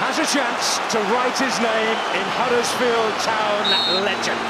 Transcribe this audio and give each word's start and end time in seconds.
has 0.00 0.18
a 0.18 0.26
chance 0.26 0.78
to 0.92 0.98
write 1.12 1.38
his 1.38 1.58
name 1.60 1.96
in 2.18 2.26
Huddersfield 2.34 3.14
Town 3.22 4.04
legend. 4.04 4.40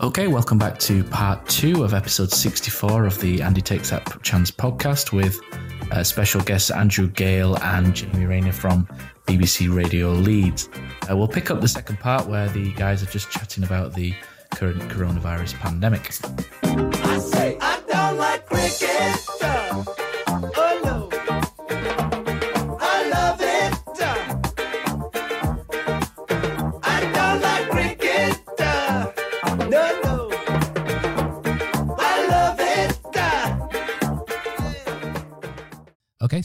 Okay, 0.00 0.28
welcome 0.28 0.56
back 0.56 0.78
to 0.78 1.04
part 1.04 1.46
two 1.46 1.82
of 1.84 1.92
episode 1.92 2.30
64 2.30 3.04
of 3.04 3.20
the 3.20 3.42
Andy 3.42 3.60
Takes 3.60 3.90
That 3.90 4.22
Chance 4.22 4.50
podcast 4.50 5.12
with 5.12 5.40
uh, 5.92 6.02
special 6.02 6.40
guests 6.42 6.70
Andrew 6.70 7.08
Gale 7.08 7.56
and 7.62 7.94
Jamie 7.94 8.26
Rayner 8.26 8.52
from 8.52 8.86
BBC 9.26 9.74
Radio 9.74 10.10
Leeds. 10.10 10.68
Uh, 11.10 11.16
we'll 11.16 11.28
pick 11.28 11.50
up 11.50 11.60
the 11.60 11.68
second 11.68 11.98
part 11.98 12.26
where 12.26 12.48
the 12.48 12.72
guys 12.72 13.02
are 13.02 13.06
just 13.06 13.30
chatting 13.30 13.64
about 13.64 13.94
the 13.94 14.14
current 14.54 14.80
coronavirus 14.82 15.54
pandemic. 15.54 16.12
I 16.62 17.18
say 17.18 17.58
I 17.60 17.80
don't 17.88 18.18
like 18.18 18.46
cricket. 18.46 20.05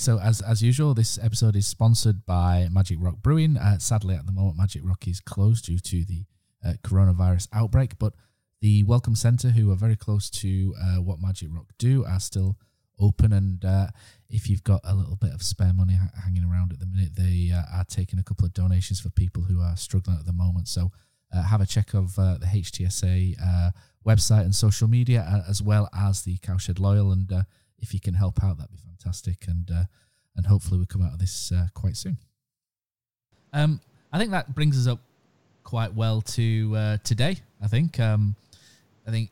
So 0.01 0.19
as 0.19 0.41
as 0.41 0.63
usual, 0.63 0.95
this 0.95 1.19
episode 1.21 1.55
is 1.55 1.67
sponsored 1.67 2.25
by 2.25 2.67
Magic 2.71 2.97
Rock 2.99 3.17
Brewing. 3.21 3.55
Uh, 3.55 3.77
sadly, 3.77 4.15
at 4.15 4.25
the 4.25 4.31
moment, 4.31 4.57
Magic 4.57 4.81
Rock 4.83 5.07
is 5.07 5.19
closed 5.21 5.65
due 5.65 5.77
to 5.77 6.03
the 6.03 6.25
uh, 6.65 6.73
coronavirus 6.83 7.47
outbreak, 7.53 7.99
but 7.99 8.13
the 8.61 8.83
Welcome 8.83 9.15
Centre, 9.15 9.49
who 9.49 9.71
are 9.71 9.75
very 9.75 9.95
close 9.95 10.31
to 10.31 10.73
uh, 10.81 10.95
what 10.95 11.19
Magic 11.19 11.49
Rock 11.51 11.67
do, 11.77 12.03
are 12.03 12.19
still 12.19 12.57
open. 12.99 13.31
And 13.31 13.63
uh, 13.63 13.87
if 14.27 14.49
you've 14.49 14.63
got 14.63 14.81
a 14.83 14.95
little 14.95 15.15
bit 15.15 15.33
of 15.33 15.43
spare 15.43 15.73
money 15.73 15.99
hanging 16.23 16.45
around 16.45 16.73
at 16.73 16.79
the 16.79 16.87
minute, 16.87 17.15
they 17.15 17.51
uh, 17.53 17.61
are 17.77 17.85
taking 17.85 18.17
a 18.17 18.23
couple 18.23 18.45
of 18.45 18.55
donations 18.55 18.99
for 18.99 19.11
people 19.11 19.43
who 19.43 19.61
are 19.61 19.77
struggling 19.77 20.17
at 20.17 20.25
the 20.25 20.33
moment. 20.33 20.67
So 20.67 20.91
uh, 21.31 21.43
have 21.43 21.61
a 21.61 21.67
check 21.67 21.93
of 21.93 22.15
the 22.15 22.47
HTSA 22.51 23.71
website 24.05 24.41
and 24.41 24.55
social 24.55 24.87
media, 24.87 25.43
as 25.47 25.61
well 25.61 25.87
as 25.95 26.23
the 26.23 26.37
Cowshed 26.39 26.79
Loyal. 26.79 27.11
And 27.11 27.31
if 27.81 27.93
you 27.93 27.99
can 27.99 28.13
help 28.13 28.43
out, 28.43 28.57
that'd 28.57 28.71
be 28.71 28.77
fantastic 28.77 29.45
and 29.47 29.69
uh, 29.71 29.83
and 30.35 30.45
hopefully 30.45 30.79
we 30.79 30.85
come 30.85 31.01
out 31.01 31.13
of 31.13 31.19
this 31.19 31.51
uh, 31.51 31.67
quite 31.73 31.97
soon. 31.97 32.17
Um, 33.53 33.81
I 34.13 34.17
think 34.17 34.31
that 34.31 34.55
brings 34.55 34.77
us 34.77 34.87
up 34.91 34.99
quite 35.63 35.93
well 35.93 36.21
to 36.21 36.73
uh, 36.75 36.97
today. 37.03 37.37
I 37.61 37.67
think. 37.67 37.99
Um, 37.99 38.35
I 39.07 39.11
think, 39.11 39.31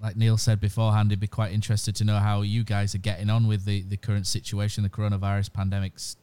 like 0.00 0.16
Neil 0.16 0.36
said 0.36 0.60
beforehand, 0.60 1.10
he'd 1.10 1.20
be 1.20 1.26
quite 1.26 1.52
interested 1.52 1.94
to 1.96 2.04
know 2.04 2.16
how 2.16 2.42
you 2.42 2.64
guys 2.64 2.94
are 2.94 2.98
getting 2.98 3.30
on 3.30 3.46
with 3.46 3.64
the, 3.64 3.82
the 3.82 3.96
current 3.96 4.26
situation. 4.26 4.82
The 4.82 4.88
coronavirus 4.88 5.52
pandemic's 5.52 6.16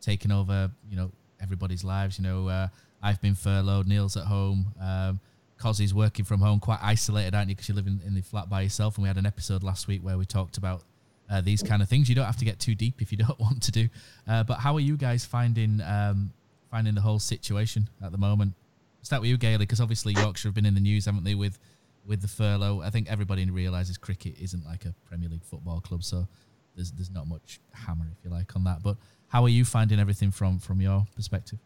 taken 0.00 0.32
over, 0.32 0.70
you 0.88 0.96
know, 0.96 1.10
everybody's 1.40 1.84
lives. 1.84 2.18
You 2.18 2.24
know, 2.24 2.48
uh, 2.48 2.68
I've 3.02 3.20
been 3.20 3.34
furloughed. 3.34 3.86
Neil's 3.86 4.16
at 4.16 4.24
home. 4.24 4.72
Um, 4.80 5.20
Cozzy's 5.58 5.94
working 5.94 6.24
from 6.24 6.40
home, 6.40 6.60
quite 6.60 6.78
isolated, 6.82 7.34
aren't 7.34 7.48
you? 7.48 7.56
Because 7.56 7.68
you 7.68 7.74
live 7.74 7.86
in, 7.86 8.00
in 8.06 8.14
the 8.14 8.22
flat 8.22 8.48
by 8.48 8.62
yourself. 8.62 8.96
And 8.96 9.02
we 9.02 9.08
had 9.08 9.16
an 9.16 9.26
episode 9.26 9.62
last 9.62 9.88
week 9.88 10.02
where 10.02 10.18
we 10.18 10.24
talked 10.24 10.58
about 10.58 10.82
uh, 11.30 11.40
these 11.40 11.62
kind 11.62 11.82
of 11.82 11.88
things. 11.88 12.08
You 12.08 12.14
don't 12.14 12.26
have 12.26 12.36
to 12.38 12.44
get 12.44 12.58
too 12.58 12.74
deep 12.74 13.02
if 13.02 13.12
you 13.12 13.18
don't 13.26 13.38
want 13.38 13.62
to 13.64 13.72
do. 13.72 13.88
Uh, 14.28 14.44
but 14.44 14.58
how 14.58 14.74
are 14.74 14.80
you 14.80 14.96
guys 14.96 15.24
finding 15.24 15.80
um, 15.82 16.32
finding 16.70 16.94
the 16.94 17.00
whole 17.00 17.18
situation 17.18 17.88
at 18.02 18.12
the 18.12 18.18
moment? 18.18 18.54
Start 19.02 19.22
with 19.22 19.30
you, 19.30 19.36
Gailey, 19.36 19.58
because 19.58 19.80
obviously 19.80 20.14
Yorkshire 20.14 20.48
have 20.48 20.54
been 20.54 20.66
in 20.66 20.74
the 20.74 20.80
news, 20.80 21.06
haven't 21.06 21.24
they, 21.24 21.34
with 21.34 21.58
with 22.06 22.22
the 22.22 22.28
furlough? 22.28 22.82
I 22.82 22.90
think 22.90 23.10
everybody 23.10 23.48
realises 23.50 23.98
cricket 23.98 24.34
isn't 24.40 24.64
like 24.64 24.84
a 24.84 24.94
Premier 25.08 25.28
League 25.28 25.44
football 25.44 25.80
club, 25.80 26.02
so 26.02 26.26
there's 26.74 26.92
there's 26.92 27.10
not 27.10 27.26
much 27.26 27.60
hammer, 27.72 28.06
if 28.10 28.24
you 28.24 28.30
like, 28.30 28.54
on 28.56 28.64
that. 28.64 28.82
But 28.82 28.96
how 29.28 29.44
are 29.44 29.48
you 29.48 29.64
finding 29.64 30.00
everything 30.00 30.30
from 30.30 30.58
from 30.58 30.80
your 30.80 31.06
perspective? 31.14 31.58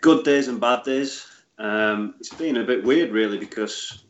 Good 0.00 0.24
days 0.24 0.48
and 0.48 0.60
bad 0.60 0.82
days. 0.84 1.26
Um, 1.58 2.14
it's 2.18 2.34
been 2.34 2.56
a 2.56 2.64
bit 2.64 2.84
weird, 2.84 3.10
really, 3.10 3.38
because 3.38 4.04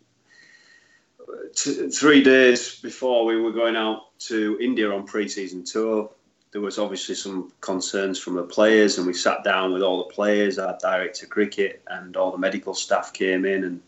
t- 1.54 1.88
three 1.90 2.22
days 2.22 2.80
before 2.80 3.24
we 3.24 3.40
were 3.40 3.52
going 3.52 3.76
out 3.76 4.13
to 4.28 4.58
India 4.60 4.90
on 4.90 5.06
pre-season 5.06 5.64
tour, 5.64 6.10
there 6.52 6.60
was 6.60 6.78
obviously 6.78 7.14
some 7.16 7.52
concerns 7.60 8.18
from 8.18 8.36
the 8.36 8.42
players, 8.42 8.96
and 8.96 9.06
we 9.06 9.12
sat 9.12 9.42
down 9.42 9.72
with 9.72 9.82
all 9.82 9.98
the 9.98 10.14
players, 10.14 10.58
our 10.58 10.78
director 10.80 11.26
cricket, 11.26 11.82
and 11.88 12.16
all 12.16 12.30
the 12.30 12.38
medical 12.38 12.74
staff 12.74 13.12
came 13.12 13.44
in, 13.44 13.64
and 13.64 13.80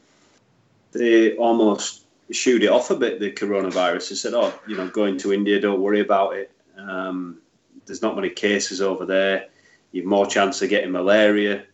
they 0.91 1.36
almost 1.36 2.02
shooed 2.32 2.64
it 2.64 2.69
off 2.70 2.91
a 2.91 2.97
bit. 2.97 3.20
The 3.20 3.30
coronavirus. 3.30 4.08
They 4.08 4.16
said, 4.16 4.34
"Oh, 4.34 4.52
you 4.66 4.76
know, 4.76 4.88
going 4.88 5.16
to 5.19 5.32
India, 5.32 5.60
don't 5.60 5.80
worry 5.80 6.00
about 6.00 6.34
it. 6.34 6.50
Um, 6.76 7.38
there's 7.86 8.03
not 8.03 8.16
many 8.16 8.30
cases 8.30 8.80
over 8.80 9.06
there. 9.06 9.47
You've 9.92 10.06
more 10.06 10.26
chance 10.26 10.60
of 10.60 10.68
getting 10.68 10.91
malaria." 10.91 11.64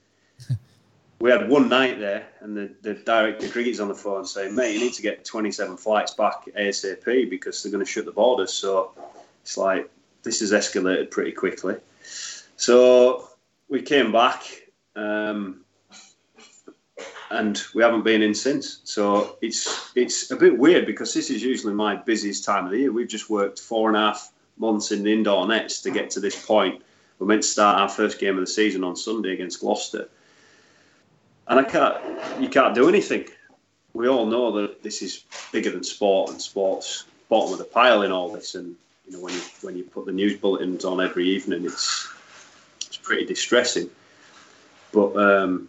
We 1.22 1.30
had 1.30 1.48
one 1.48 1.68
night 1.68 2.00
there, 2.00 2.26
and 2.40 2.56
the, 2.56 2.74
the 2.82 2.94
director 2.94 3.46
of 3.46 3.80
on 3.80 3.86
the 3.86 3.94
phone 3.94 4.24
saying, 4.24 4.56
"Mate, 4.56 4.74
you 4.74 4.80
need 4.80 4.94
to 4.94 5.02
get 5.02 5.24
27 5.24 5.76
flights 5.76 6.14
back 6.14 6.46
ASAP 6.58 7.30
because 7.30 7.62
they're 7.62 7.70
going 7.70 7.84
to 7.84 7.88
shut 7.88 8.06
the 8.06 8.10
borders." 8.10 8.52
So 8.52 8.90
it's 9.40 9.56
like 9.56 9.88
this 10.24 10.40
has 10.40 10.50
escalated 10.50 11.12
pretty 11.12 11.30
quickly. 11.30 11.76
So 12.56 13.28
we 13.68 13.82
came 13.82 14.10
back, 14.10 14.42
um, 14.96 15.60
and 17.30 17.62
we 17.72 17.84
haven't 17.84 18.02
been 18.02 18.22
in 18.22 18.34
since. 18.34 18.80
So 18.82 19.36
it's 19.40 19.92
it's 19.94 20.32
a 20.32 20.36
bit 20.36 20.58
weird 20.58 20.86
because 20.86 21.14
this 21.14 21.30
is 21.30 21.40
usually 21.40 21.72
my 21.72 21.94
busiest 21.94 22.44
time 22.44 22.64
of 22.64 22.72
the 22.72 22.78
year. 22.78 22.90
We've 22.90 23.06
just 23.06 23.30
worked 23.30 23.60
four 23.60 23.86
and 23.86 23.96
a 23.96 24.00
half 24.00 24.32
months 24.58 24.90
in 24.90 25.04
the 25.04 25.12
indoor 25.12 25.46
nets 25.46 25.82
to 25.82 25.92
get 25.92 26.10
to 26.10 26.20
this 26.20 26.44
point. 26.44 26.82
We're 27.20 27.28
meant 27.28 27.42
to 27.42 27.48
start 27.48 27.80
our 27.80 27.88
first 27.88 28.18
game 28.18 28.34
of 28.34 28.40
the 28.40 28.50
season 28.50 28.82
on 28.82 28.96
Sunday 28.96 29.34
against 29.34 29.60
Gloucester 29.60 30.08
and 31.52 31.60
I 31.60 31.64
can't. 31.64 31.96
You 32.40 32.48
can't 32.48 32.74
do 32.74 32.88
anything. 32.88 33.26
We 33.92 34.08
all 34.08 34.24
know 34.24 34.50
that 34.52 34.82
this 34.82 35.02
is 35.02 35.24
bigger 35.52 35.70
than 35.70 35.84
sport, 35.84 36.30
and 36.30 36.40
sports 36.40 37.04
bottom 37.28 37.52
of 37.52 37.58
the 37.58 37.64
pile 37.64 38.02
in 38.02 38.10
all 38.10 38.32
this. 38.32 38.54
And 38.54 38.74
you 39.06 39.12
know, 39.12 39.20
when 39.20 39.34
you 39.34 39.40
when 39.60 39.76
you 39.76 39.84
put 39.84 40.06
the 40.06 40.12
news 40.12 40.38
bulletins 40.38 40.86
on 40.86 41.02
every 41.02 41.28
evening, 41.28 41.66
it's 41.66 42.08
it's 42.86 42.96
pretty 42.96 43.26
distressing. 43.26 43.90
But 44.92 45.14
um, 45.16 45.68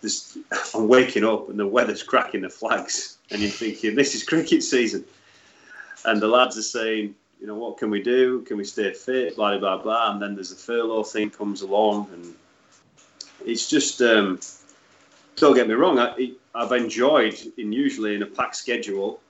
this, 0.00 0.38
I'm 0.74 0.86
waking 0.86 1.24
up 1.24 1.48
and 1.48 1.58
the 1.58 1.66
weather's 1.66 2.04
cracking 2.04 2.42
the 2.42 2.48
flags, 2.48 3.18
and 3.32 3.40
you're 3.40 3.50
thinking 3.50 3.96
this 3.96 4.14
is 4.14 4.22
cricket 4.22 4.62
season, 4.62 5.04
and 6.04 6.22
the 6.22 6.28
lads 6.28 6.56
are 6.56 6.62
saying, 6.62 7.16
you 7.40 7.48
know, 7.48 7.56
what 7.56 7.78
can 7.78 7.90
we 7.90 8.00
do? 8.00 8.42
Can 8.42 8.56
we 8.58 8.64
stay 8.64 8.92
fit? 8.92 9.34
Blah 9.34 9.58
blah 9.58 9.78
blah. 9.78 10.12
And 10.12 10.22
then 10.22 10.36
there's 10.36 10.50
the 10.50 10.56
furlough 10.56 11.02
thing 11.02 11.30
comes 11.30 11.62
along, 11.62 12.10
and 12.12 12.32
it's 13.44 13.68
just. 13.68 14.00
Um, 14.00 14.38
don't 15.36 15.54
get 15.54 15.68
me 15.68 15.74
wrong. 15.74 15.98
I, 15.98 16.32
I've 16.54 16.72
enjoyed 16.72 17.38
in 17.56 17.72
usually 17.72 18.14
in 18.14 18.22
a 18.22 18.26
packed 18.26 18.56
schedule. 18.56 19.20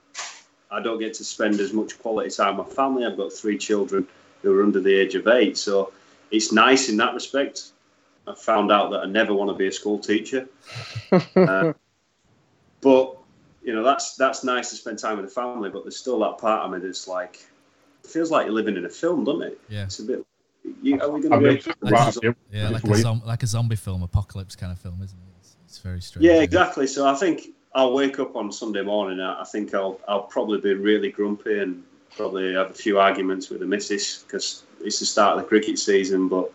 I 0.71 0.81
don't 0.81 0.99
get 0.99 1.13
to 1.15 1.23
spend 1.23 1.59
as 1.59 1.73
much 1.73 1.99
quality 1.99 2.29
time 2.29 2.57
with 2.57 2.67
my 2.67 2.73
family. 2.73 3.05
I've 3.05 3.17
got 3.17 3.31
three 3.31 3.57
children 3.57 4.07
who 4.41 4.59
are 4.59 4.63
under 4.63 4.79
the 4.79 4.93
age 4.93 5.15
of 5.15 5.27
eight, 5.27 5.57
so 5.57 5.93
it's 6.31 6.51
nice 6.51 6.89
in 6.89 6.97
that 6.97 7.13
respect. 7.13 7.71
I 8.27 8.33
found 8.33 8.71
out 8.71 8.91
that 8.91 9.01
I 9.01 9.05
never 9.05 9.33
want 9.33 9.51
to 9.51 9.55
be 9.55 9.67
a 9.67 9.71
school 9.71 9.99
teacher, 9.99 10.47
uh, 11.35 11.73
but 12.81 13.17
you 13.63 13.73
know 13.73 13.83
that's 13.83 14.15
that's 14.15 14.43
nice 14.43 14.71
to 14.71 14.75
spend 14.75 14.99
time 14.99 15.17
with 15.17 15.27
the 15.27 15.31
family. 15.31 15.69
But 15.69 15.83
there's 15.83 15.97
still 15.97 16.19
that 16.19 16.39
part 16.39 16.65
of 16.65 16.71
me 16.71 16.79
that's 16.79 17.07
like, 17.07 17.39
it 18.03 18.09
feels 18.09 18.31
like 18.31 18.45
you're 18.45 18.55
living 18.55 18.77
in 18.77 18.85
a 18.85 18.89
film, 18.89 19.23
doesn't 19.23 19.43
it? 19.43 19.61
Yeah. 19.69 19.83
It's 19.83 19.99
a 19.99 20.03
bit. 20.03 20.25
You, 20.81 20.99
are 20.99 21.11
we 21.11 21.21
going 21.21 21.31
to 21.31 21.37
mean, 21.37 21.43
wake 21.43 21.67
up? 21.67 21.77
right, 21.81 22.05
this 22.07 22.19
yeah, 22.23 22.31
Yeah, 22.51 22.69
like 22.69 22.83
a, 22.83 22.87
weird. 22.87 23.01
zom- 23.01 23.21
like 23.23 23.43
a 23.43 23.47
zombie 23.47 23.75
film, 23.75 24.01
apocalypse 24.01 24.55
kind 24.55 24.71
of 24.71 24.79
film, 24.79 24.99
isn't 25.03 25.15
it? 25.15 25.35
It's, 25.65 25.75
it's 25.75 25.79
very 25.79 26.01
strange. 26.01 26.25
Yeah, 26.25 26.41
exactly. 26.41 26.87
So 26.87 27.07
I 27.07 27.15
think 27.15 27.49
I'll 27.73 27.93
wake 27.93 28.19
up 28.19 28.35
on 28.35 28.51
Sunday 28.51 28.81
morning. 28.81 29.19
I 29.19 29.41
I 29.41 29.43
think 29.43 29.73
I'll 29.73 29.99
I'll 30.07 30.23
probably 30.23 30.61
be 30.61 30.73
really 30.73 31.11
grumpy 31.11 31.59
and 31.59 31.83
probably 32.15 32.53
have 32.53 32.71
a 32.71 32.73
few 32.73 32.99
arguments 32.99 33.49
with 33.49 33.59
the 33.59 33.65
missus 33.65 34.23
because 34.23 34.63
it's 34.81 34.99
the 34.99 35.05
start 35.05 35.37
of 35.37 35.43
the 35.43 35.47
cricket 35.47 35.79
season. 35.79 36.27
But 36.27 36.51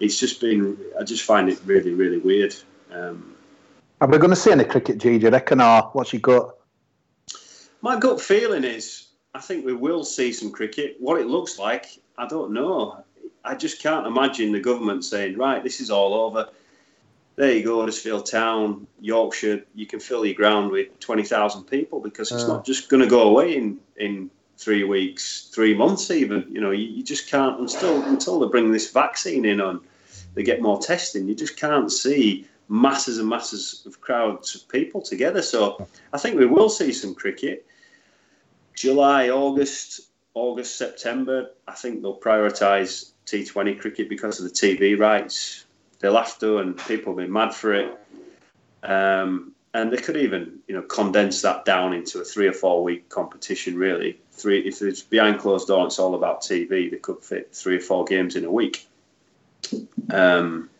it's 0.00 0.18
just 0.18 0.40
been 0.40 0.76
I 0.98 1.04
just 1.04 1.24
find 1.24 1.48
it 1.48 1.58
really 1.64 1.94
really 1.94 2.18
weird. 2.18 2.54
Um, 2.92 3.34
Are 4.00 4.08
we 4.08 4.18
going 4.18 4.30
to 4.30 4.36
see 4.36 4.52
any 4.52 4.64
cricket, 4.64 4.98
G? 4.98 5.18
Do 5.18 5.24
you 5.26 5.30
reckon, 5.30 5.60
or 5.60 5.82
what's 5.92 6.12
your 6.12 6.20
gut? 6.20 6.56
my 7.82 7.96
gut 7.98 8.20
feeling 8.20 8.64
is 8.64 9.08
I 9.34 9.40
think 9.40 9.64
we 9.64 9.74
will 9.74 10.02
see 10.02 10.32
some 10.32 10.50
cricket. 10.50 10.96
What 10.98 11.20
it 11.20 11.26
looks 11.26 11.58
like, 11.58 11.86
I 12.18 12.26
don't 12.26 12.52
know. 12.52 13.04
I 13.44 13.54
just 13.54 13.82
can't 13.82 14.06
imagine 14.06 14.50
the 14.50 14.60
government 14.60 15.04
saying, 15.04 15.36
right, 15.36 15.62
this 15.62 15.80
is 15.80 15.90
all 15.90 16.14
over. 16.14 16.48
There 17.36 17.52
you 17.52 17.62
go, 17.64 17.80
Huddersfield 17.80 18.24
Town, 18.26 18.86
Yorkshire. 19.00 19.62
You 19.74 19.86
can 19.86 20.00
fill 20.00 20.24
your 20.24 20.34
ground 20.34 20.70
with 20.70 20.98
twenty 21.00 21.22
thousand 21.22 21.64
people 21.64 22.00
because 22.00 22.32
it's 22.32 22.44
Uh. 22.44 22.48
not 22.48 22.64
just 22.66 22.88
going 22.88 23.02
to 23.02 23.08
go 23.08 23.28
away 23.28 23.56
in 23.56 23.78
in 23.96 24.30
three 24.56 24.84
weeks, 24.84 25.50
three 25.54 25.74
months, 25.74 26.10
even. 26.10 26.46
You 26.50 26.62
know, 26.62 26.70
you, 26.70 26.86
you 26.88 27.02
just 27.02 27.28
can't 27.28 27.60
until 27.60 28.02
until 28.04 28.40
they 28.40 28.48
bring 28.48 28.72
this 28.72 28.90
vaccine 28.90 29.44
in 29.44 29.60
on, 29.60 29.82
they 30.34 30.42
get 30.42 30.62
more 30.62 30.80
testing. 30.80 31.28
You 31.28 31.34
just 31.34 31.58
can't 31.58 31.92
see 31.92 32.46
masses 32.68 33.18
and 33.18 33.28
masses 33.28 33.82
of 33.86 34.00
crowds 34.00 34.54
of 34.54 34.66
people 34.68 35.02
together. 35.02 35.42
So 35.42 35.86
I 36.14 36.18
think 36.18 36.38
we 36.38 36.46
will 36.46 36.70
see 36.70 36.90
some 36.90 37.14
cricket. 37.14 37.66
July, 38.74 39.28
August, 39.28 40.08
August, 40.32 40.76
September. 40.78 41.50
I 41.68 41.72
think 41.74 42.00
they'll 42.00 42.18
prioritise 42.18 43.12
T20 43.26 43.78
cricket 43.78 44.08
because 44.08 44.40
of 44.40 44.44
the 44.44 44.50
TV 44.50 44.98
rights. 44.98 45.65
They'll 46.06 46.16
have 46.16 46.38
to, 46.38 46.58
and 46.58 46.78
people 46.86 47.14
will 47.14 47.24
be 47.24 47.28
mad 47.28 47.52
for 47.52 47.74
it. 47.74 47.98
Um, 48.84 49.54
and 49.74 49.92
they 49.92 49.96
could 49.96 50.16
even, 50.16 50.60
you 50.68 50.76
know, 50.76 50.82
condense 50.82 51.42
that 51.42 51.64
down 51.64 51.92
into 51.94 52.20
a 52.20 52.24
three 52.24 52.46
or 52.46 52.52
four 52.52 52.84
week 52.84 53.08
competition. 53.08 53.76
Really, 53.76 54.20
three 54.30 54.60
if 54.60 54.80
it's 54.82 55.02
behind 55.02 55.40
closed 55.40 55.66
doors, 55.66 55.94
it's 55.94 55.98
all 55.98 56.14
about 56.14 56.42
TV. 56.42 56.88
They 56.88 56.98
could 56.98 57.24
fit 57.24 57.52
three 57.52 57.78
or 57.78 57.80
four 57.80 58.04
games 58.04 58.36
in 58.36 58.44
a 58.44 58.50
week. 58.52 58.86
Um, 60.12 60.70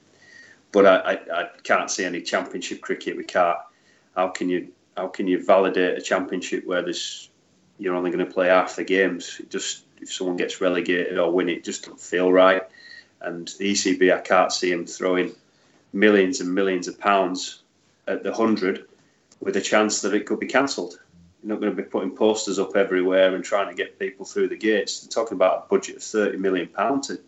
but 0.70 0.86
I, 0.86 1.14
I, 1.14 1.40
I 1.40 1.48
can't 1.64 1.90
see 1.90 2.04
any 2.04 2.20
championship 2.22 2.80
cricket. 2.80 3.16
We 3.16 3.24
can't. 3.24 3.58
How 4.14 4.28
can 4.28 4.48
you 4.48 4.68
how 4.96 5.08
can 5.08 5.26
you 5.26 5.44
validate 5.44 5.98
a 5.98 6.00
championship 6.00 6.64
where 6.68 6.82
there's 6.82 7.30
you're 7.80 7.96
only 7.96 8.12
going 8.12 8.24
to 8.24 8.32
play 8.32 8.46
half 8.46 8.76
the 8.76 8.84
games? 8.84 9.40
Just 9.48 9.86
if 10.00 10.12
someone 10.12 10.36
gets 10.36 10.60
relegated 10.60 11.18
or 11.18 11.32
win 11.32 11.48
it 11.48 11.64
just 11.64 11.86
don't 11.86 12.00
feel 12.00 12.30
right. 12.30 12.62
And 13.26 13.48
the 13.58 13.72
ECB, 13.72 14.14
I 14.14 14.20
can't 14.20 14.52
see 14.52 14.70
them 14.70 14.86
throwing 14.86 15.32
millions 15.92 16.40
and 16.40 16.54
millions 16.54 16.86
of 16.86 16.98
pounds 16.98 17.62
at 18.06 18.22
the 18.22 18.32
hundred 18.32 18.86
with 19.40 19.56
a 19.56 19.60
chance 19.60 20.00
that 20.02 20.14
it 20.14 20.26
could 20.26 20.38
be 20.38 20.46
cancelled. 20.46 21.00
You're 21.42 21.54
not 21.54 21.60
going 21.60 21.74
to 21.74 21.82
be 21.82 21.88
putting 21.88 22.16
posters 22.16 22.58
up 22.58 22.76
everywhere 22.76 23.34
and 23.34 23.44
trying 23.44 23.68
to 23.68 23.74
get 23.74 23.98
people 23.98 24.24
through 24.24 24.48
the 24.48 24.56
gates. 24.56 25.00
They're 25.00 25.10
talking 25.10 25.34
about 25.34 25.66
a 25.66 25.68
budget 25.68 25.96
of 25.96 26.02
thirty 26.02 26.38
million 26.38 26.68
pounds 26.68 27.08
to 27.08 27.20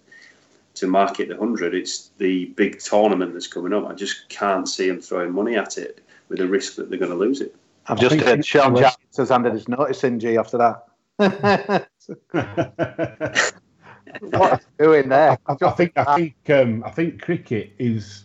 to 0.74 0.86
market 0.86 1.28
the 1.28 1.36
hundred. 1.36 1.74
It's 1.74 2.10
the 2.18 2.46
big 2.46 2.78
tournament 2.78 3.32
that's 3.32 3.48
coming 3.48 3.72
up. 3.72 3.88
I 3.88 3.94
just 3.94 4.28
can't 4.28 4.68
see 4.68 4.88
them 4.88 5.00
throwing 5.00 5.32
money 5.32 5.56
at 5.56 5.78
it 5.78 6.00
with 6.28 6.38
the 6.38 6.46
risk 6.46 6.76
that 6.76 6.90
they're 6.90 6.98
going 6.98 7.10
to 7.10 7.16
lose 7.16 7.40
it. 7.40 7.56
I've 7.86 7.98
just 7.98 8.16
heard 8.20 8.38
it's 8.38 8.48
Sean 8.48 8.74
less- 8.74 8.96
Jackson 8.96 9.22
has 9.22 9.28
handed 9.30 9.52
his 9.54 9.66
notice 9.66 10.04
in, 10.04 10.20
G, 10.20 10.36
after 10.36 10.58
that. 11.18 11.88
What's 14.20 14.66
doing 14.78 15.08
there? 15.08 15.38
I, 15.46 15.56
I 15.60 15.70
think 15.70 15.92
I 15.96 16.16
think 16.16 16.34
um, 16.50 16.82
I 16.84 16.90
think 16.90 17.22
cricket 17.22 17.72
is 17.78 18.24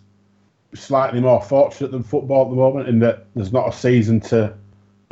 slightly 0.73 1.19
more 1.19 1.41
fortunate 1.41 1.91
than 1.91 2.03
football 2.03 2.45
at 2.45 2.49
the 2.49 2.55
moment 2.55 2.89
in 2.89 2.99
that 2.99 3.27
there's 3.35 3.53
not 3.53 3.69
a 3.69 3.71
season 3.71 4.19
to 4.19 4.53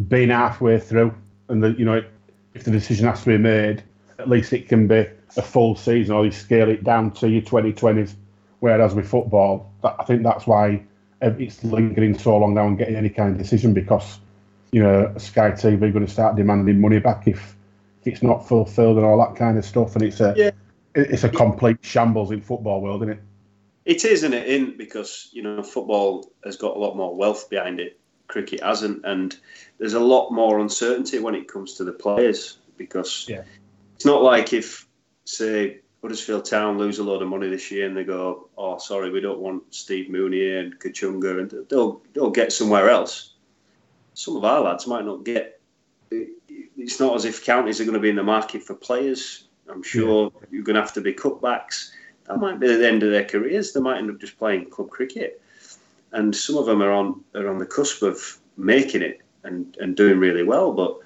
be 0.07 0.27
halfway 0.27 0.79
through, 0.79 1.13
and 1.49 1.63
that 1.63 1.77
you 1.79 1.85
know 1.85 2.03
if 2.53 2.63
the 2.63 2.71
decision 2.71 3.07
has 3.07 3.23
to 3.23 3.27
be 3.27 3.37
made, 3.37 3.83
at 4.19 4.29
least 4.29 4.53
it 4.53 4.67
can 4.67 4.87
be 4.87 5.05
a 5.37 5.41
full 5.41 5.75
season, 5.75 6.15
or 6.15 6.25
you 6.25 6.31
scale 6.31 6.69
it 6.69 6.83
down 6.83 7.11
to 7.11 7.29
your 7.29 7.41
2020s. 7.41 8.15
Whereas 8.59 8.93
with 8.93 9.09
football, 9.09 9.71
that, 9.81 9.95
I 9.99 10.03
think 10.03 10.21
that's 10.23 10.45
why 10.45 10.83
it's 11.21 11.63
lingering 11.63 12.17
so 12.17 12.37
long 12.37 12.53
now 12.53 12.67
and 12.67 12.77
getting 12.77 12.95
any 12.95 13.09
kind 13.09 13.31
of 13.31 13.37
decision 13.37 13.73
because 13.73 14.19
you 14.71 14.81
know 14.81 15.13
Sky 15.17 15.51
TV 15.51 15.83
are 15.83 15.91
going 15.91 16.05
to 16.05 16.11
start 16.11 16.35
demanding 16.35 16.79
money 16.79 16.99
back 16.99 17.27
if 17.27 17.55
it's 18.05 18.23
not 18.23 18.47
fulfilled 18.47 18.97
and 18.97 19.05
all 19.05 19.17
that 19.19 19.35
kind 19.35 19.57
of 19.57 19.65
stuff, 19.65 19.95
and 19.95 20.03
it's 20.03 20.19
a 20.19 20.33
Yeah. 20.37 20.51
it's 20.95 21.23
a 21.23 21.29
complete 21.29 21.77
shambles 21.81 22.31
in 22.31 22.41
football 22.41 22.81
world, 22.81 23.01
isn't 23.03 23.13
it? 23.17 23.23
It 23.85 24.05
is, 24.05 24.23
isn't 24.23 24.33
it? 24.33 24.47
In 24.47 24.77
because 24.77 25.29
you 25.31 25.41
know 25.41 25.63
football 25.63 26.31
has 26.43 26.57
got 26.57 26.75
a 26.75 26.79
lot 26.79 26.95
more 26.95 27.15
wealth 27.15 27.49
behind 27.49 27.79
it. 27.79 27.99
Cricket 28.27 28.61
hasn't, 28.61 29.03
and 29.05 29.35
there's 29.77 29.93
a 29.93 29.99
lot 29.99 30.31
more 30.31 30.59
uncertainty 30.59 31.19
when 31.19 31.35
it 31.35 31.47
comes 31.47 31.73
to 31.75 31.83
the 31.83 31.91
players 31.91 32.57
because 32.77 33.25
Yeah. 33.29 33.43
it's 33.95 34.05
not 34.05 34.23
like 34.23 34.53
if 34.53 34.87
say 35.25 35.79
Huddersfield 36.01 36.45
Town 36.45 36.79
lose 36.79 36.97
a 36.97 37.03
lot 37.03 37.21
of 37.21 37.27
money 37.27 37.47
this 37.49 37.69
year 37.69 37.85
and 37.85 37.95
they 37.95 38.03
go, 38.03 38.49
"Oh, 38.57 38.77
sorry, 38.79 39.11
we 39.11 39.21
don't 39.21 39.39
want 39.39 39.63
Steve 39.69 40.07
Mounié 40.09 40.59
and 40.59 40.79
Kachunga," 40.79 41.39
and 41.39 41.67
they'll 41.69 42.01
they'll 42.13 42.31
get 42.31 42.51
somewhere 42.51 42.89
else. 42.89 43.35
Some 44.13 44.35
of 44.35 44.43
our 44.43 44.61
lads 44.61 44.87
might 44.87 45.05
not 45.05 45.23
get. 45.23 45.60
It's 46.11 46.99
not 46.99 47.15
as 47.15 47.25
if 47.25 47.45
counties 47.45 47.79
are 47.79 47.85
going 47.85 47.95
to 47.95 47.99
be 47.99 48.09
in 48.09 48.15
the 48.15 48.23
market 48.23 48.63
for 48.63 48.75
players. 48.75 49.47
I'm 49.69 49.83
sure 49.83 50.31
you're 50.51 50.63
going 50.63 50.75
to 50.75 50.81
have 50.81 50.93
to 50.93 51.01
be 51.01 51.13
cutbacks. 51.13 51.91
That 52.25 52.39
might 52.39 52.59
be 52.59 52.67
the 52.67 52.87
end 52.87 53.03
of 53.03 53.11
their 53.11 53.25
careers. 53.25 53.71
They 53.71 53.79
might 53.79 53.97
end 53.97 54.09
up 54.09 54.19
just 54.19 54.37
playing 54.37 54.69
club 54.69 54.89
cricket, 54.89 55.41
and 56.11 56.35
some 56.35 56.57
of 56.57 56.65
them 56.65 56.81
are 56.81 56.91
on 56.91 57.23
are 57.35 57.47
on 57.47 57.57
the 57.57 57.65
cusp 57.65 58.01
of 58.03 58.37
making 58.57 59.01
it 59.01 59.21
and, 59.43 59.75
and 59.79 59.95
doing 59.95 60.19
really 60.19 60.43
well. 60.43 60.71
But 60.71 60.97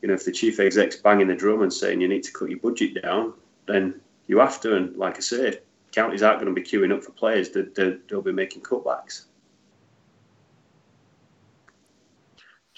you 0.00 0.08
know, 0.08 0.14
if 0.14 0.24
the 0.24 0.32
chief 0.32 0.60
exec's 0.60 0.96
banging 0.96 1.28
the 1.28 1.34
drum 1.34 1.62
and 1.62 1.72
saying 1.72 2.00
you 2.00 2.08
need 2.08 2.24
to 2.24 2.32
cut 2.32 2.50
your 2.50 2.58
budget 2.58 3.02
down, 3.02 3.34
then 3.66 4.00
you 4.26 4.38
have 4.38 4.60
to. 4.62 4.76
And 4.76 4.96
like 4.96 5.16
I 5.16 5.20
say, 5.20 5.60
counties 5.92 6.22
aren't 6.22 6.40
going 6.40 6.54
to 6.54 6.60
be 6.60 6.66
queuing 6.66 6.94
up 6.94 7.04
for 7.04 7.12
players. 7.12 7.50
They, 7.50 7.62
they, 7.62 7.96
they'll 8.08 8.22
be 8.22 8.32
making 8.32 8.62
cutbacks. 8.62 9.24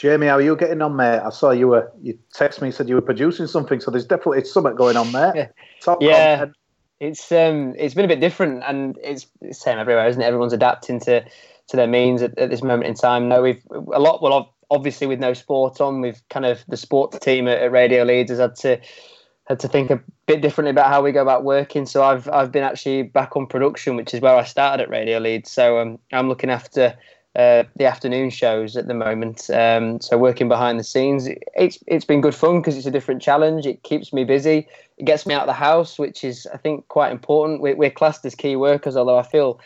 Jamie, 0.04 0.26
how 0.26 0.34
are 0.34 0.42
you 0.42 0.54
getting 0.54 0.82
on, 0.82 0.96
mate? 0.96 1.20
I 1.20 1.30
saw 1.30 1.50
you 1.50 1.68
were 1.68 1.90
you 2.02 2.18
text 2.34 2.60
me 2.60 2.70
said 2.70 2.90
you 2.90 2.94
were 2.94 3.00
producing 3.00 3.46
something, 3.46 3.80
so 3.80 3.90
there's 3.90 4.04
definitely 4.04 4.44
something 4.44 4.74
going 4.74 4.98
on 4.98 5.12
there. 5.12 5.32
Yeah. 5.34 5.48
Top 5.80 6.02
Yeah. 6.02 6.36
content. 6.36 6.56
It's 7.00 7.32
um 7.32 7.74
it's 7.78 7.94
been 7.94 8.04
a 8.04 8.08
bit 8.08 8.20
different 8.20 8.64
and 8.66 8.98
it's 9.02 9.26
the 9.40 9.54
same 9.54 9.78
everywhere, 9.78 10.06
isn't 10.06 10.20
it? 10.20 10.26
Everyone's 10.26 10.52
adapting 10.52 11.00
to 11.00 11.22
to 11.22 11.76
their 11.78 11.86
means 11.86 12.20
at, 12.20 12.38
at 12.38 12.50
this 12.50 12.62
moment 12.62 12.86
in 12.86 12.92
time. 12.92 13.30
No, 13.30 13.40
we've 13.40 13.62
a 13.70 13.98
lot. 13.98 14.20
Well, 14.20 14.54
obviously 14.70 15.06
with 15.06 15.20
no 15.20 15.32
sport 15.32 15.80
on, 15.80 16.02
we've 16.02 16.20
kind 16.28 16.44
of 16.44 16.62
the 16.68 16.76
sports 16.76 17.18
team 17.20 17.48
at, 17.48 17.62
at 17.62 17.72
Radio 17.72 18.04
Leeds 18.04 18.28
has 18.28 18.40
had 18.40 18.56
to 18.56 18.78
had 19.46 19.60
to 19.60 19.68
think 19.68 19.90
a 19.90 20.02
bit 20.26 20.42
differently 20.42 20.70
about 20.70 20.88
how 20.88 21.00
we 21.00 21.12
go 21.12 21.22
about 21.22 21.44
working. 21.44 21.86
So 21.86 22.02
I've 22.02 22.28
I've 22.28 22.52
been 22.52 22.62
actually 22.62 23.04
back 23.04 23.38
on 23.38 23.46
production, 23.46 23.96
which 23.96 24.12
is 24.12 24.20
where 24.20 24.36
I 24.36 24.44
started 24.44 24.82
at 24.82 24.90
Radio 24.90 25.18
Leeds. 25.18 25.50
So 25.50 25.78
um, 25.78 25.98
I'm 26.12 26.28
looking 26.28 26.50
after. 26.50 26.94
Uh, 27.36 27.64
the 27.74 27.84
afternoon 27.84 28.30
shows 28.30 28.76
at 28.76 28.86
the 28.86 28.94
moment, 28.94 29.50
um, 29.50 30.00
so 30.00 30.16
working 30.16 30.48
behind 30.48 30.78
the 30.78 30.84
scenes, 30.84 31.28
it's 31.56 31.78
it's 31.88 32.04
been 32.04 32.20
good 32.20 32.34
fun 32.34 32.60
because 32.60 32.76
it's 32.76 32.86
a 32.86 32.92
different 32.92 33.20
challenge. 33.20 33.66
It 33.66 33.82
keeps 33.82 34.12
me 34.12 34.22
busy. 34.22 34.68
It 34.98 35.04
gets 35.04 35.26
me 35.26 35.34
out 35.34 35.40
of 35.40 35.48
the 35.48 35.52
house, 35.52 35.98
which 35.98 36.22
is 36.22 36.46
I 36.54 36.58
think 36.58 36.86
quite 36.86 37.10
important. 37.10 37.60
We're, 37.60 37.74
we're 37.74 37.90
classed 37.90 38.24
as 38.24 38.36
key 38.36 38.54
workers, 38.54 38.96
although 38.96 39.18
I 39.18 39.24
feel 39.24 39.58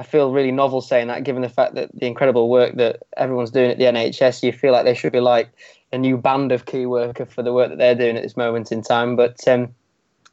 I 0.00 0.02
feel 0.02 0.32
really 0.32 0.50
novel 0.50 0.80
saying 0.80 1.06
that, 1.08 1.22
given 1.22 1.42
the 1.42 1.48
fact 1.48 1.76
that 1.76 1.90
the 1.94 2.06
incredible 2.06 2.48
work 2.48 2.74
that 2.74 3.02
everyone's 3.16 3.52
doing 3.52 3.70
at 3.70 3.78
the 3.78 3.84
NHS, 3.84 4.42
you 4.42 4.52
feel 4.52 4.72
like 4.72 4.84
they 4.84 4.94
should 4.94 5.12
be 5.12 5.20
like 5.20 5.48
a 5.92 5.98
new 5.98 6.16
band 6.16 6.50
of 6.50 6.66
key 6.66 6.86
worker 6.86 7.24
for 7.24 7.44
the 7.44 7.52
work 7.52 7.68
that 7.68 7.78
they're 7.78 7.94
doing 7.94 8.16
at 8.16 8.24
this 8.24 8.36
moment 8.36 8.72
in 8.72 8.82
time. 8.82 9.14
But 9.14 9.46
um, 9.46 9.72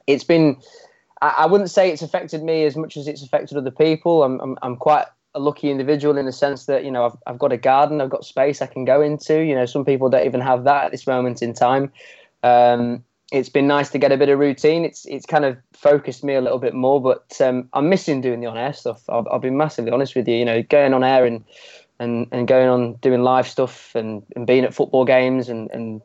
it's 0.07 0.23
been, 0.23 0.57
I, 1.21 1.35
I 1.39 1.45
wouldn't 1.45 1.69
say 1.69 1.91
it's 1.91 2.01
affected 2.01 2.41
me 2.41 2.63
as 2.63 2.75
much 2.75 2.97
as 2.97 3.07
it's 3.07 3.21
affected 3.21 3.57
other 3.57 3.69
people. 3.69 4.23
I'm, 4.23 4.39
I'm, 4.39 4.57
I'm 4.63 4.75
quite 4.77 5.05
a 5.35 5.39
lucky 5.39 5.69
individual 5.69 6.17
in 6.17 6.25
the 6.25 6.31
sense 6.31 6.65
that 6.65 6.83
you 6.83 6.91
know 6.91 7.05
I've 7.05 7.17
I've 7.27 7.39
got 7.39 7.51
a 7.51 7.57
garden, 7.57 8.01
I've 8.01 8.09
got 8.09 8.25
space 8.25 8.61
I 8.61 8.67
can 8.67 8.85
go 8.85 9.01
into. 9.01 9.39
You 9.39 9.55
know, 9.55 9.65
some 9.65 9.85
people 9.85 10.09
don't 10.09 10.25
even 10.25 10.41
have 10.41 10.63
that 10.63 10.85
at 10.85 10.91
this 10.91 11.05
moment 11.05 11.41
in 11.41 11.53
time. 11.53 11.91
Um, 12.43 13.03
it's 13.31 13.49
been 13.49 13.67
nice 13.67 13.89
to 13.89 13.99
get 13.99 14.11
a 14.11 14.17
bit 14.17 14.29
of 14.29 14.39
routine. 14.39 14.85
It's 14.85 15.05
it's 15.05 15.25
kind 15.25 15.45
of 15.45 15.57
focused 15.73 16.23
me 16.23 16.33
a 16.33 16.41
little 16.41 16.57
bit 16.57 16.73
more, 16.73 17.01
but 17.01 17.39
um, 17.41 17.69
I'm 17.73 17.89
missing 17.89 18.21
doing 18.21 18.39
the 18.39 18.47
on 18.47 18.57
air 18.57 18.73
stuff. 18.73 19.03
I'll, 19.09 19.27
I'll 19.31 19.39
be 19.39 19.51
massively 19.51 19.91
honest 19.91 20.15
with 20.15 20.27
you. 20.27 20.35
You 20.35 20.45
know, 20.45 20.63
going 20.63 20.93
on 20.93 21.03
air 21.03 21.25
and 21.25 21.43
and 21.99 22.27
and 22.31 22.47
going 22.47 22.67
on 22.67 22.93
doing 22.95 23.21
live 23.21 23.47
stuff 23.47 23.93
and, 23.93 24.23
and 24.35 24.47
being 24.47 24.63
at 24.63 24.73
football 24.73 25.05
games 25.05 25.47
and 25.49 25.69
and 25.71 26.01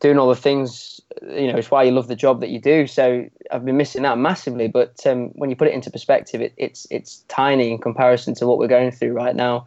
doing 0.00 0.18
all 0.18 0.28
the 0.28 0.36
things. 0.36 1.00
You 1.22 1.50
know, 1.50 1.58
it's 1.58 1.70
why 1.70 1.82
you 1.82 1.92
love 1.92 2.08
the 2.08 2.16
job 2.16 2.40
that 2.40 2.50
you 2.50 2.60
do. 2.60 2.86
So 2.86 3.28
I've 3.50 3.64
been 3.64 3.76
missing 3.76 4.02
that 4.02 4.18
massively. 4.18 4.68
But 4.68 5.06
um, 5.06 5.28
when 5.30 5.50
you 5.50 5.56
put 5.56 5.68
it 5.68 5.74
into 5.74 5.90
perspective, 5.90 6.40
it, 6.40 6.52
it's 6.56 6.86
it's 6.90 7.24
tiny 7.28 7.70
in 7.70 7.78
comparison 7.78 8.34
to 8.34 8.46
what 8.46 8.58
we're 8.58 8.68
going 8.68 8.90
through 8.90 9.12
right 9.12 9.34
now. 9.34 9.66